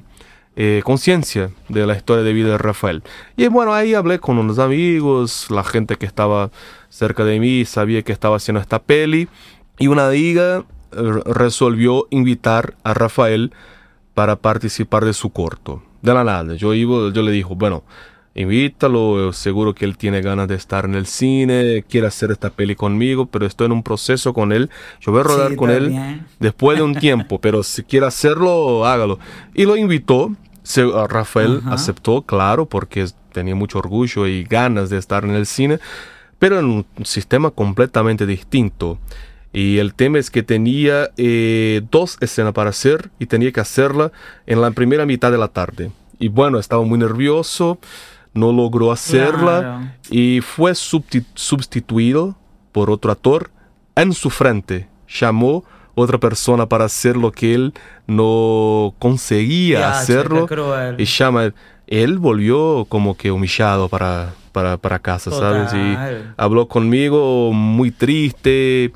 eh, 0.57 0.83
conciencia 0.85 1.51
de 1.69 1.85
la 1.85 1.97
historia 1.97 2.23
de 2.23 2.33
vida 2.33 2.51
de 2.51 2.59
Rafael. 2.59 3.03
Y 3.37 3.49
bueno, 3.49 3.75
ahí 3.75 3.95
hablé 3.95 4.21
con 4.21 4.39
unos 4.39 4.61
amigos, 4.61 5.51
la 5.51 5.65
gente 5.65 5.97
que 5.97 6.07
estaba 6.07 6.51
cerca 6.91 7.25
de 7.25 7.41
mí 7.41 7.65
sabía 7.65 8.03
que 8.03 8.13
estaba 8.13 8.37
haciendo 8.37 8.61
esta 8.61 8.81
peli 8.81 9.27
y 9.81 9.89
una 9.89 10.13
eh, 10.13 10.63
resolvió 11.27 12.07
invitar 12.11 12.75
a 12.85 12.95
Rafael 12.95 13.53
para 14.15 14.37
participar 14.37 15.05
de 15.05 15.13
su 15.13 15.31
corto. 15.31 15.83
De 16.03 16.15
la 16.15 16.23
nada, 16.23 16.55
yo, 16.55 16.73
iba, 16.73 17.13
yo 17.13 17.23
le 17.23 17.33
dije, 17.33 17.53
bueno, 17.53 17.83
invítalo, 18.35 19.33
seguro 19.33 19.75
que 19.75 19.85
él 19.85 19.97
tiene 19.97 20.21
ganas 20.21 20.49
de 20.49 20.55
estar 20.57 20.85
en 20.85 20.95
el 20.95 21.07
cine, 21.07 21.85
quiere 21.89 22.07
hacer 22.07 22.31
esta 22.31 22.51
peli 22.51 22.75
conmigo, 22.75 23.27
pero 23.27 23.47
estoy 23.47 23.67
en 23.67 23.73
un 23.73 23.83
proceso 23.83 24.35
con 24.35 24.53
él, 24.53 24.71
yo 25.01 25.13
voy 25.13 25.21
a 25.21 25.25
rodar 25.25 25.51
Sí, 25.51 25.57
con 25.57 25.71
él 25.71 25.95
después 26.41 26.77
de 26.77 26.83
un 26.83 26.95
tiempo, 26.95 27.41
pero 27.41 27.63
si 27.63 27.83
quiere 27.85 28.07
hacerlo, 28.07 28.85
hágalo. 28.87 29.19
Y 29.55 29.65
lo 29.65 29.77
invitó, 29.77 30.33
se- 30.63 30.83
a 30.83 31.07
Rafael 31.07 31.61
Ajá. 31.65 31.75
aceptó, 31.75 32.23
claro, 32.23 32.67
porque 32.67 33.07
tenía 33.33 33.55
mucho 33.55 33.79
orgullo 33.79 34.27
y 34.27 34.45
ganas 34.45 34.91
de 34.91 34.99
estar 34.99 35.25
en 35.25 35.31
el 35.33 35.47
cine, 35.47 35.79
pero 36.39 36.59
en 36.59 36.67
un 36.67 36.87
sistema 37.05 37.51
completamente 37.51 38.27
distinto. 38.27 38.99
Y 39.53 39.79
el 39.79 39.95
tema 39.95 40.19
es 40.19 40.31
que 40.31 40.43
tenía 40.43 41.11
eh, 41.17 41.81
dos 41.91 42.17
escenas 42.21 42.53
para 42.55 42.71
hacer 42.71 43.11
y 43.21 43.27
tenía 43.27 43.53
que 43.53 43.61
hacerla 43.61 44.11
en 44.47 44.61
la 44.61 44.73
primera 44.73 45.07
mitad 45.07 45.31
de 45.31 45.39
la 45.39 45.47
tarde. 45.49 45.93
Y 46.19 46.27
bueno, 46.29 46.59
estaba 46.59 46.83
muy 46.83 46.99
nervioso, 46.99 47.79
no 48.35 48.53
logró 48.53 48.91
hacerla 48.93 49.61
Claro. 49.61 49.81
y 50.11 50.41
fue 50.41 50.75
sustituido 50.75 52.37
por 52.73 52.91
otro 52.91 53.13
actor 53.13 53.51
en 53.97 54.13
su 54.13 54.31
frente. 54.31 54.89
Llamó 55.09 55.65
otra 55.95 56.19
persona 56.19 56.67
para 56.69 56.87
hacer 56.87 57.17
lo 57.17 57.31
que 57.31 57.55
él 57.55 57.73
no 58.07 58.95
conseguía 58.99 59.91
hacerlo. 59.99 60.47
Y 60.99 61.05
llama, 61.05 61.53
él 61.87 62.19
volvió 62.19 62.85
como 62.89 63.17
que 63.17 63.31
humillado 63.31 63.89
para, 63.89 64.35
para, 64.53 64.77
para 64.77 64.99
casa, 64.99 65.31
¿sabes? 65.31 65.73
Y 65.73 65.97
habló 66.37 66.67
conmigo 66.67 67.53
muy 67.53 67.91
triste 67.93 68.93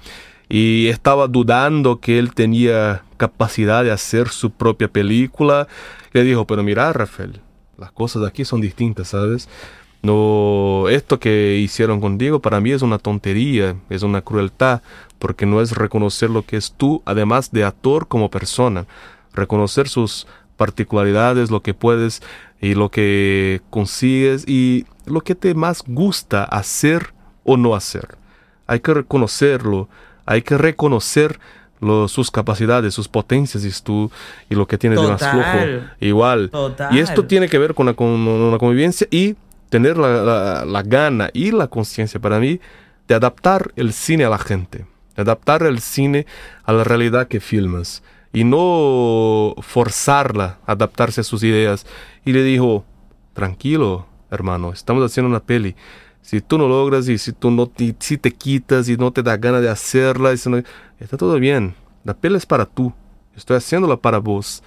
y 0.49 0.89
estaba 0.89 1.29
dudando 1.29 2.01
que 2.01 2.19
él 2.19 2.35
tenía 2.35 3.03
capacidad 3.17 3.85
de 3.85 3.93
hacer 3.93 4.29
su 4.31 4.51
propia 4.51 4.89
película. 4.89 5.69
Le 6.13 6.25
dijo, 6.25 6.47
pero 6.47 6.63
mira, 6.65 6.93
Rafael, 6.93 7.41
las 7.79 7.93
cosas 7.93 8.27
aquí 8.27 8.45
son 8.45 8.61
distintas, 8.61 9.09
¿sabes? 9.09 9.49
No, 10.03 10.89
esto 10.89 11.19
que 11.19 11.57
hicieron 11.57 12.01
contigo 12.01 12.41
para 12.41 12.61
mí 12.61 12.71
es 12.71 12.83
una 12.83 12.99
tontería, 12.99 13.77
es 13.89 14.03
una 14.03 14.23
crueldad, 14.23 14.83
porque 15.19 15.47
no 15.47 15.61
es 15.61 15.73
reconocer 15.73 16.31
lo 16.31 16.43
que 16.43 16.57
es 16.57 16.73
tú, 16.77 17.03
además 17.05 17.51
de 17.51 17.65
actor 17.65 18.07
como 18.07 18.31
persona, 18.31 18.87
reconocer 19.33 19.89
sus 19.89 20.27
particularidades, 20.57 21.51
lo 21.51 21.63
que 21.63 21.75
puedes 21.75 22.23
y 22.61 22.75
lo 22.75 22.91
que 22.91 23.61
consigues 23.71 24.47
y 24.47 24.87
lo 25.07 25.21
que 25.23 25.35
te 25.35 25.55
más 25.55 25.83
gusta 25.87 26.45
hacer 26.45 27.13
o 27.45 27.57
no 27.57 27.75
hacer. 27.75 28.19
Hay 28.67 28.81
que 28.81 28.95
reconocerlo, 28.95 29.89
hay 30.27 30.43
que 30.43 30.59
reconocer 30.59 31.41
lo- 31.81 32.09
sus 32.09 32.31
capacidades, 32.31 32.95
sus 32.95 33.09
potencias 33.09 33.65
y, 33.65 33.83
tú, 33.83 34.11
y 34.51 34.55
lo 34.55 34.67
que 34.67 34.79
tienes 34.79 35.01
de 35.01 35.07
más 35.09 35.21
flojo. 35.21 35.59
Igual. 36.01 36.51
Total. 36.51 36.95
Y 36.95 36.99
esto 37.01 37.25
tiene 37.27 37.49
que 37.49 37.59
ver 37.59 37.75
con 37.75 37.87
la, 37.87 37.95
con 37.95 38.07
una 38.09 38.59
convivencia 38.59 39.07
y 39.11 39.37
tener 39.71 39.97
la, 39.99 40.23
la- 40.23 40.65
la 40.65 40.83
gana 40.83 41.31
y 41.33 41.51
la 41.51 41.67
conciencia 41.69 42.21
para 42.21 42.39
mí 42.39 42.61
de 43.07 43.15
adaptar 43.15 43.73
el 43.77 43.93
cine 43.93 44.25
a 44.25 44.29
la 44.31 44.39
gente, 44.39 44.87
de 45.17 45.23
adaptar 45.23 45.63
el 45.63 45.81
cine 45.81 46.27
a 46.65 46.73
la 46.73 46.85
realidad 46.85 47.29
que 47.29 47.41
filmas 47.41 48.03
y 48.33 48.45
no 48.45 49.55
forzarla 49.63 50.59
a 50.67 50.73
adaptarse 50.73 51.21
a 51.21 51.25
sus 51.25 51.43
ideas. 51.43 51.87
Y 52.25 52.33
le 52.33 52.43
dijo, 52.43 52.85
tranquilo, 53.33 54.07
hermano, 54.31 54.73
estamos 54.73 55.03
haciendo 55.05 55.29
una 55.31 55.41
peli. 55.41 55.75
Si 56.29 56.43
tú 56.43 56.59
no 56.59 56.69
logras 56.69 57.09
y 57.09 57.17
si 57.17 57.33
tú 57.33 57.51
no 57.51 57.67
te, 57.67 57.97
si 58.01 58.19
te 58.19 58.31
quitas 58.31 58.87
y 58.91 58.99
no 58.99 59.11
te 59.11 59.23
da 59.23 59.39
ganas 59.39 59.63
de 59.63 59.71
hacerla, 59.71 60.35
y 60.35 60.37
si 60.37 60.51
no- 60.51 60.63
está 61.01 61.17
todo 61.17 61.39
bien. 61.41 61.75
La 62.05 62.13
peli 62.13 62.37
es 62.37 62.45
para 62.45 62.67
tú. 62.67 62.93
Estoy 63.35 63.57
haciéndola 63.57 63.97
para 63.97 64.19
vos. 64.19 64.63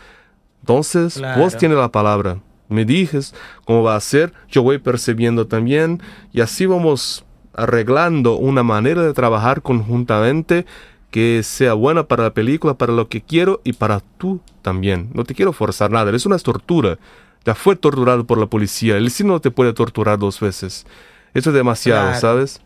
Entonces, 0.61 1.13
Claro. 1.19 1.39
vos 1.39 1.55
tienes 1.55 1.77
la 1.77 1.91
palabra. 1.91 2.39
Me 2.67 2.83
dices 2.83 3.35
cómo 3.63 3.83
va 3.83 3.95
a 3.95 3.99
ser, 3.99 4.33
yo 4.49 4.63
voy 4.63 4.79
percibiendo 4.79 5.45
también 5.45 6.01
y 6.33 6.41
así 6.41 6.65
vamos 6.65 7.25
arreglando 7.53 8.37
una 8.37 8.63
manera 8.63 9.03
de 9.03 9.13
trabajar 9.13 9.61
conjuntamente 9.61 10.65
que 11.11 11.43
sea 11.43 11.73
buena 11.75 12.07
para 12.07 12.23
la 12.23 12.33
película, 12.33 12.73
para 12.73 12.91
lo 12.93 13.07
que 13.07 13.21
quiero 13.21 13.61
y 13.63 13.73
para 13.73 13.99
tú 14.17 14.41
también. 14.63 15.11
No 15.13 15.25
te 15.25 15.35
quiero 15.35 15.53
forzar 15.53 15.91
nada, 15.91 16.09
es 16.15 16.25
una 16.25 16.39
tortura. 16.39 16.97
ya 17.45 17.53
fue 17.53 17.75
torturado 17.75 18.25
por 18.25 18.37
la 18.39 18.45
policía. 18.47 18.97
El 18.97 19.11
cine 19.11 19.29
no 19.29 19.39
te 19.41 19.51
puede 19.51 19.73
torturar 19.73 20.17
dos 20.19 20.39
veces. 20.39 20.85
Eso 21.33 21.49
es 21.51 21.55
demasiado, 21.55 22.03
Claro. 22.07 22.19
¿sabes? 22.19 22.61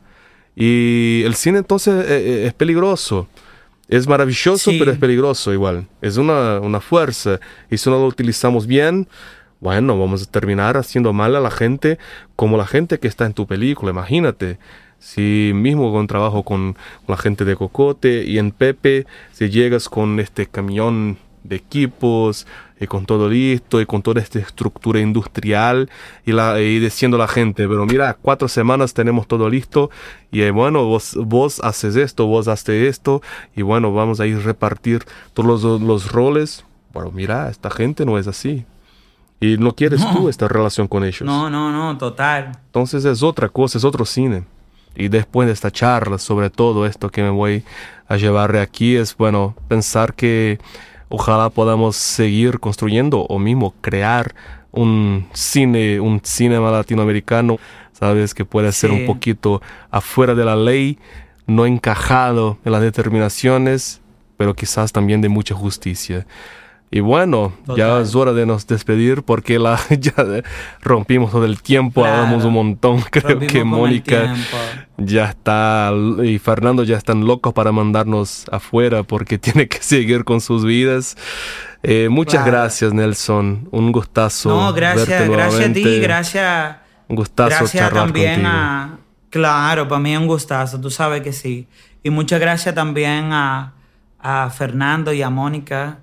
Y 0.55 1.23
el 1.25 1.35
cine 1.35 1.59
entonces 1.59 2.05
eh, 2.09 2.43
eh, 2.43 2.47
es 2.47 2.53
peligroso. 2.53 3.27
Es 3.87 4.07
maravilloso, 4.07 4.71
Sí. 4.71 4.79
pero 4.79 4.91
es 4.91 4.97
peligroso 4.97 5.53
igual. 5.53 5.87
Es 6.01 6.17
una, 6.17 6.59
una 6.59 6.79
fuerza. 6.79 7.39
Y 7.69 7.77
si 7.77 7.89
no 7.89 7.97
lo 7.99 8.07
utilizamos 8.07 8.65
bien, 8.65 9.07
bueno, 9.59 9.99
vamos 9.99 10.23
a 10.23 10.25
terminar 10.31 10.77
haciendo 10.77 11.13
mal 11.13 11.35
a 11.35 11.39
la 11.39 11.51
gente 11.51 11.99
como 12.35 12.57
la 12.57 12.65
gente 12.65 12.99
que 12.99 13.07
está 13.07 13.25
en 13.25 13.33
tu 13.33 13.45
película. 13.45 13.91
Imagínate. 13.91 14.57
Si 14.97 15.51
mismo 15.53 15.91
con 15.91 16.07
trabajo 16.07 16.41
con 16.43 16.75
la 17.07 17.17
gente 17.17 17.45
de 17.45 17.55
Cocote 17.55 18.23
y 18.23 18.39
en 18.39 18.49
Pepe, 18.51 19.05
si 19.33 19.49
llegas 19.49 19.87
con 19.87 20.19
este 20.19 20.47
camión 20.47 21.17
de 21.47 21.55
equipos 21.55 22.47
y 22.79 22.87
con 22.87 23.05
todo 23.05 23.29
listo 23.29 23.79
y 23.79 23.85
con 23.85 24.01
toda 24.01 24.21
esta 24.21 24.39
estructura 24.39 24.99
industrial 24.99 25.89
y, 26.25 26.31
la, 26.33 26.59
y 26.59 26.79
diciendo 26.79 27.15
a 27.17 27.19
la 27.21 27.27
gente, 27.27 27.67
pero 27.67 27.85
mira, 27.85 28.17
cuatro 28.21 28.47
semanas 28.47 28.93
tenemos 28.93 29.27
todo 29.27 29.49
listo 29.49 29.89
y 30.31 30.41
eh, 30.41 30.51
bueno, 30.51 30.83
vos, 30.85 31.15
vos 31.15 31.61
haces 31.63 31.95
esto, 31.95 32.25
vos 32.25 32.47
haces 32.47 32.87
esto 32.89 33.21
y 33.55 33.61
bueno, 33.61 33.93
vamos 33.93 34.19
a 34.19 34.25
ir 34.25 34.39
repartir 34.43 35.05
todos 35.33 35.63
los, 35.63 35.81
los 35.81 36.11
roles. 36.11 36.65
Bueno, 36.93 37.11
mira, 37.11 37.49
esta 37.49 37.69
gente 37.69 38.05
no 38.05 38.17
es 38.17 38.27
así. 38.27 38.65
Y 39.41 39.57
no 39.57 39.75
quieres 39.75 39.99
No. 39.99 40.15
tú 40.15 40.29
esta 40.29 40.47
relación 40.47 40.87
con 40.87 41.03
ellos. 41.03 41.21
No, 41.23 41.49
no, 41.49 41.69
no, 41.71 41.97
total. 41.97 42.53
Entonces 42.67 43.03
es 43.05 43.21
otra 43.21 43.49
cosa, 43.49 43.77
es 43.77 43.83
otro 43.83 44.05
cine. 44.05 44.43
Y 44.95 45.09
después 45.09 45.45
de 45.47 45.53
esta 45.53 45.71
charla 45.71 46.17
sobre 46.17 46.49
todo 46.49 46.85
esto 46.85 47.09
que 47.09 47.21
me 47.21 47.29
voy 47.29 47.63
a 48.07 48.15
llevar 48.15 48.53
de 48.53 48.61
aquí 48.61 48.95
es, 48.95 49.15
bueno, 49.17 49.53
pensar 49.67 50.13
que 50.13 50.57
ojalá 51.09 51.49
podamos 51.49 51.95
seguir 51.95 52.59
construyendo 52.59 53.21
o 53.21 53.39
mismo 53.39 53.73
crear 53.81 54.35
un 54.71 55.27
cine, 55.33 55.99
un 55.99 56.21
cinema 56.23 56.69
latinoamericano, 56.71 57.57
sabes, 57.93 58.33
que 58.33 58.45
puede 58.45 58.71
ser 58.71 58.91
un 58.91 59.05
poquito 59.05 59.61
afuera 59.89 60.35
de 60.35 60.45
la 60.45 60.55
ley, 60.55 60.99
no 61.47 61.65
encajado 61.65 62.57
en 62.65 62.71
las 62.71 62.81
determinaciones, 62.81 64.01
pero 64.37 64.53
quizás 64.53 64.91
también 64.91 65.21
de 65.21 65.29
mucha 65.29 65.55
justicia. 65.55 66.25
Y 66.91 66.99
bueno, 67.01 67.51
ya 67.67 67.73
Total. 67.87 68.01
es 68.03 68.15
hora 68.15 68.31
de 68.33 68.45
nos 68.45 68.67
despedir 68.67 69.23
porque 69.23 69.59
la, 69.59 69.77
ya 69.99 70.13
rompimos 70.81 71.31
todo 71.31 71.43
el 71.45 71.61
tiempo, 71.61 72.01
Claro. 72.01 72.17
hablamos 72.21 72.45
un 72.45 72.53
montón. 72.53 73.01
Creo 73.11 73.31
Rompimos 73.39 73.51
que 73.51 73.63
Mónica 73.63 74.35
ya 74.97 75.25
está 75.25 75.91
y 76.23 76.37
Fernando 76.39 76.83
ya 76.83 76.95
están 76.95 77.25
locos 77.25 77.53
para 77.53 77.71
mandarnos 77.71 78.45
afuera 78.51 79.03
porque 79.03 79.37
tiene 79.39 79.67
que 79.67 79.79
seguir 79.81 80.23
con 80.23 80.39
sus 80.41 80.63
vidas. 80.63 81.17
Eh, 81.83 82.07
muchas 82.09 82.43
Claro. 82.43 82.51
gracias, 82.51 82.93
Nelson. 82.93 83.67
Un 83.71 83.91
gustazo. 83.91 84.49
No, 84.49 84.73
gracias, 84.73 85.07
verte 85.07 85.27
gracias 85.33 85.69
a 85.69 85.73
ti, 85.73 85.99
gracias. 85.99 86.77
Un 87.07 87.15
gustazo 87.17 87.49
gracias 87.49 87.91
también 87.93 88.35
contigo. 88.35 88.49
a. 88.53 88.89
Claro, 89.31 89.87
para 89.87 89.99
mí 89.99 90.13
es 90.13 90.19
un 90.19 90.27
gustazo, 90.27 90.79
tú 90.79 90.89
sabes 90.89 91.21
que 91.21 91.33
sí. 91.33 91.67
Y 92.03 92.09
muchas 92.09 92.39
gracias 92.39 92.73
también 92.73 93.33
a, 93.33 93.73
a 94.19 94.49
Fernando 94.49 95.11
y 95.11 95.21
a 95.21 95.29
Mónica, 95.29 95.99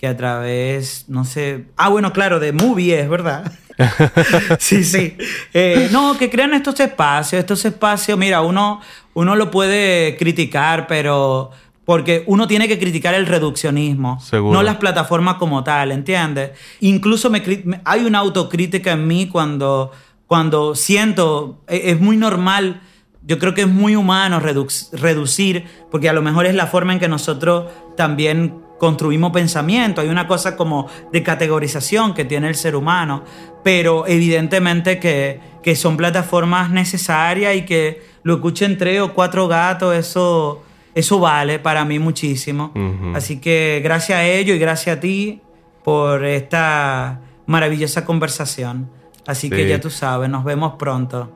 que 0.00 0.06
a 0.06 0.16
través, 0.16 1.04
no 1.08 1.24
sé. 1.26 1.66
Ah, 1.76 1.90
bueno, 1.90 2.12
claro, 2.14 2.40
de 2.40 2.52
Movie 2.52 2.98
es, 3.00 3.08
¿verdad? 3.08 3.52
sí, 4.58 4.82
sí. 4.84 5.16
Eh, 5.52 5.88
no, 5.92 6.16
que 6.18 6.30
crean 6.30 6.54
estos 6.54 6.80
espacios. 6.80 7.38
Estos 7.40 7.64
espacios, 7.64 8.18
mira, 8.18 8.40
uno, 8.40 8.80
uno 9.14 9.36
lo 9.36 9.50
puede 9.50 10.16
criticar, 10.16 10.86
pero. 10.86 11.50
Porque 11.84 12.22
uno 12.26 12.46
tiene 12.46 12.68
que 12.68 12.78
criticar 12.78 13.14
el 13.14 13.26
reduccionismo, 13.26 14.20
Seguro. 14.20 14.54
no 14.54 14.62
las 14.62 14.76
plataformas 14.76 15.36
como 15.36 15.64
tal, 15.64 15.90
¿entiendes? 15.90 16.50
Incluso 16.80 17.30
me, 17.30 17.42
hay 17.84 18.04
una 18.04 18.20
autocrítica 18.20 18.92
en 18.92 19.08
mí 19.08 19.26
cuando, 19.26 19.90
cuando 20.28 20.76
siento, 20.76 21.64
e- 21.66 21.90
es 21.90 22.00
muy 22.00 22.16
normal, 22.16 22.80
yo 23.26 23.40
creo 23.40 23.54
que 23.54 23.62
es 23.62 23.66
muy 23.68 23.96
humano 23.96 24.40
reduc- 24.40 24.92
reducir, 24.92 25.64
porque 25.90 26.08
a 26.08 26.12
lo 26.12 26.22
mejor 26.22 26.46
es 26.46 26.54
la 26.54 26.68
forma 26.68 26.92
en 26.92 27.00
que 27.00 27.08
nosotros 27.08 27.72
también 27.96 28.54
construimos 28.80 29.30
pensamiento, 29.30 30.00
hay 30.00 30.08
una 30.08 30.26
cosa 30.26 30.56
como 30.56 30.88
de 31.12 31.22
categorización 31.22 32.14
que 32.14 32.24
tiene 32.24 32.48
el 32.48 32.54
ser 32.54 32.74
humano, 32.74 33.22
pero 33.62 34.06
evidentemente 34.06 34.98
que, 34.98 35.38
que 35.62 35.76
son 35.76 35.98
plataformas 35.98 36.70
necesarias 36.70 37.54
y 37.54 37.66
que 37.66 38.02
lo 38.22 38.36
escuchen 38.36 38.78
tres 38.78 39.02
o 39.02 39.12
cuatro 39.12 39.48
gatos, 39.48 39.94
eso, 39.94 40.62
eso 40.94 41.20
vale 41.20 41.58
para 41.58 41.84
mí 41.84 41.98
muchísimo. 41.98 42.72
Así 43.14 43.38
que 43.38 43.82
gracias 43.84 44.18
a 44.18 44.24
ellos 44.24 44.56
y 44.56 44.58
gracias 44.58 44.96
a 44.96 45.00
ti 45.00 45.42
por 45.84 46.24
esta 46.24 47.20
maravillosa 47.44 48.06
conversación. 48.06 48.88
Así 49.26 49.50
que 49.50 49.68
ya 49.68 49.78
tú 49.78 49.90
sabes, 49.90 50.30
nos 50.30 50.42
vemos 50.42 50.74
pronto. 50.78 51.30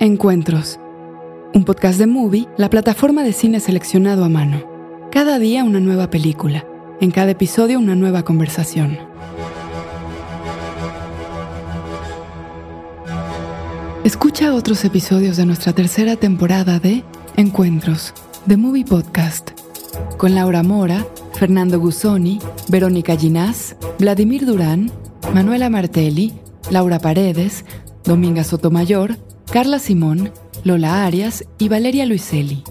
Encuentros. 0.00 0.80
Un 1.52 1.64
podcast 1.64 1.98
de 1.98 2.06
Movie, 2.06 2.48
la 2.56 2.70
plataforma 2.70 3.22
de 3.22 3.34
cine 3.34 3.60
seleccionado 3.60 4.24
a 4.24 4.28
mano. 4.30 4.75
Cada 5.16 5.38
día 5.38 5.64
una 5.64 5.80
nueva 5.80 6.10
película. 6.10 6.66
En 7.00 7.10
cada 7.10 7.30
episodio 7.30 7.78
una 7.78 7.94
nueva 7.94 8.22
conversación. 8.22 8.98
Escucha 14.04 14.54
otros 14.54 14.84
episodios 14.84 15.38
de 15.38 15.46
nuestra 15.46 15.72
tercera 15.72 16.16
temporada 16.16 16.80
de 16.80 17.02
Encuentros, 17.38 18.12
The 18.46 18.58
Movie 18.58 18.84
Podcast, 18.84 19.52
con 20.18 20.34
Laura 20.34 20.62
Mora, 20.62 21.06
Fernando 21.32 21.80
Gusoni, 21.80 22.38
Verónica 22.68 23.16
Ginás, 23.16 23.74
Vladimir 23.98 24.44
Durán, 24.44 24.90
Manuela 25.32 25.70
Martelli, 25.70 26.34
Laura 26.70 26.98
Paredes, 26.98 27.64
Dominga 28.04 28.44
Sotomayor, 28.44 29.16
Carla 29.50 29.78
Simón, 29.78 30.30
Lola 30.62 31.06
Arias 31.06 31.46
y 31.56 31.70
Valeria 31.70 32.04
Luiselli. 32.04 32.64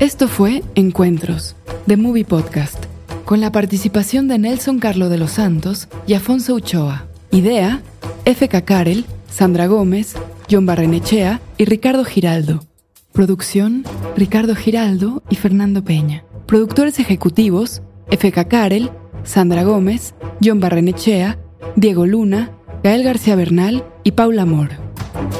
Esto 0.00 0.28
fue 0.28 0.62
Encuentros, 0.76 1.56
The 1.86 1.98
Movie 1.98 2.24
Podcast, 2.24 2.86
con 3.26 3.42
la 3.42 3.52
participación 3.52 4.28
de 4.28 4.38
Nelson 4.38 4.78
Carlo 4.78 5.10
de 5.10 5.18
los 5.18 5.32
Santos 5.32 5.88
y 6.06 6.14
Afonso 6.14 6.54
Uchoa. 6.54 7.04
Idea, 7.30 7.82
F.K. 8.24 8.62
Karel, 8.62 9.04
Sandra 9.30 9.66
Gómez, 9.66 10.14
John 10.50 10.64
Barrenechea 10.64 11.42
y 11.58 11.66
Ricardo 11.66 12.06
Giraldo. 12.06 12.64
Producción, 13.12 13.84
Ricardo 14.16 14.56
Giraldo 14.56 15.22
y 15.28 15.36
Fernando 15.36 15.84
Peña. 15.84 16.24
Productores 16.46 16.98
ejecutivos, 16.98 17.82
F.K. 18.10 18.48
Karel, 18.48 18.90
Sandra 19.24 19.64
Gómez, 19.64 20.14
John 20.42 20.60
Barrenechea, 20.60 21.38
Diego 21.76 22.06
Luna, 22.06 22.52
Gael 22.82 23.02
García 23.02 23.36
Bernal 23.36 23.84
y 24.02 24.12
Paula 24.12 24.42
Amor. 24.42 24.70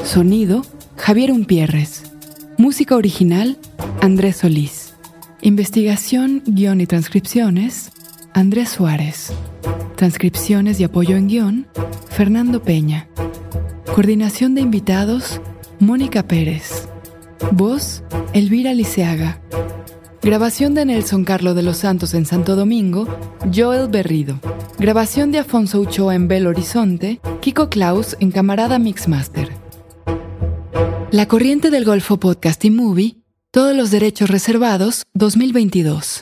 Sonido, 0.03 0.61
Javier 0.97 1.31
Umpierres. 1.31 2.10
Música 2.61 2.95
original, 2.95 3.57
Andrés 4.01 4.35
Solís. 4.35 4.93
Investigación, 5.41 6.43
guion 6.45 6.79
y 6.79 6.85
transcripciones, 6.85 7.91
Andrés 8.35 8.69
Suárez. 8.69 9.33
Transcripciones 9.95 10.79
y 10.79 10.83
apoyo 10.83 11.17
en 11.17 11.27
guion, 11.27 11.67
Fernando 12.11 12.61
Peña. 12.61 13.07
Coordinación 13.95 14.53
de 14.53 14.61
invitados, 14.61 15.41
Mónica 15.79 16.27
Pérez. 16.27 16.87
Voz, 17.51 18.03
Elvira 18.33 18.75
Liceaga. 18.75 19.41
Grabación 20.21 20.75
de 20.75 20.85
Nelson 20.85 21.25
Carlo 21.25 21.55
de 21.55 21.63
los 21.63 21.77
Santos 21.77 22.13
en 22.13 22.27
Santo 22.27 22.55
Domingo, 22.55 23.07
Joel 23.51 23.87
Berrido. 23.87 24.39
Grabación 24.77 25.31
de 25.31 25.39
Afonso 25.39 25.79
Uchoa 25.79 26.13
en 26.13 26.27
Belo 26.27 26.51
Horizonte, 26.51 27.21
Kiko 27.41 27.71
Klaus 27.71 28.15
en 28.19 28.29
Camarada 28.29 28.77
Mixmaster. 28.77 29.60
La 31.11 31.27
Corriente 31.27 31.71
del 31.71 31.83
Golfo 31.83 32.21
Podcast 32.21 32.63
y 32.63 32.71
Movie, 32.71 33.17
todos 33.51 33.75
los 33.75 33.91
derechos 33.91 34.29
reservados, 34.29 35.03
2022. 35.13 36.19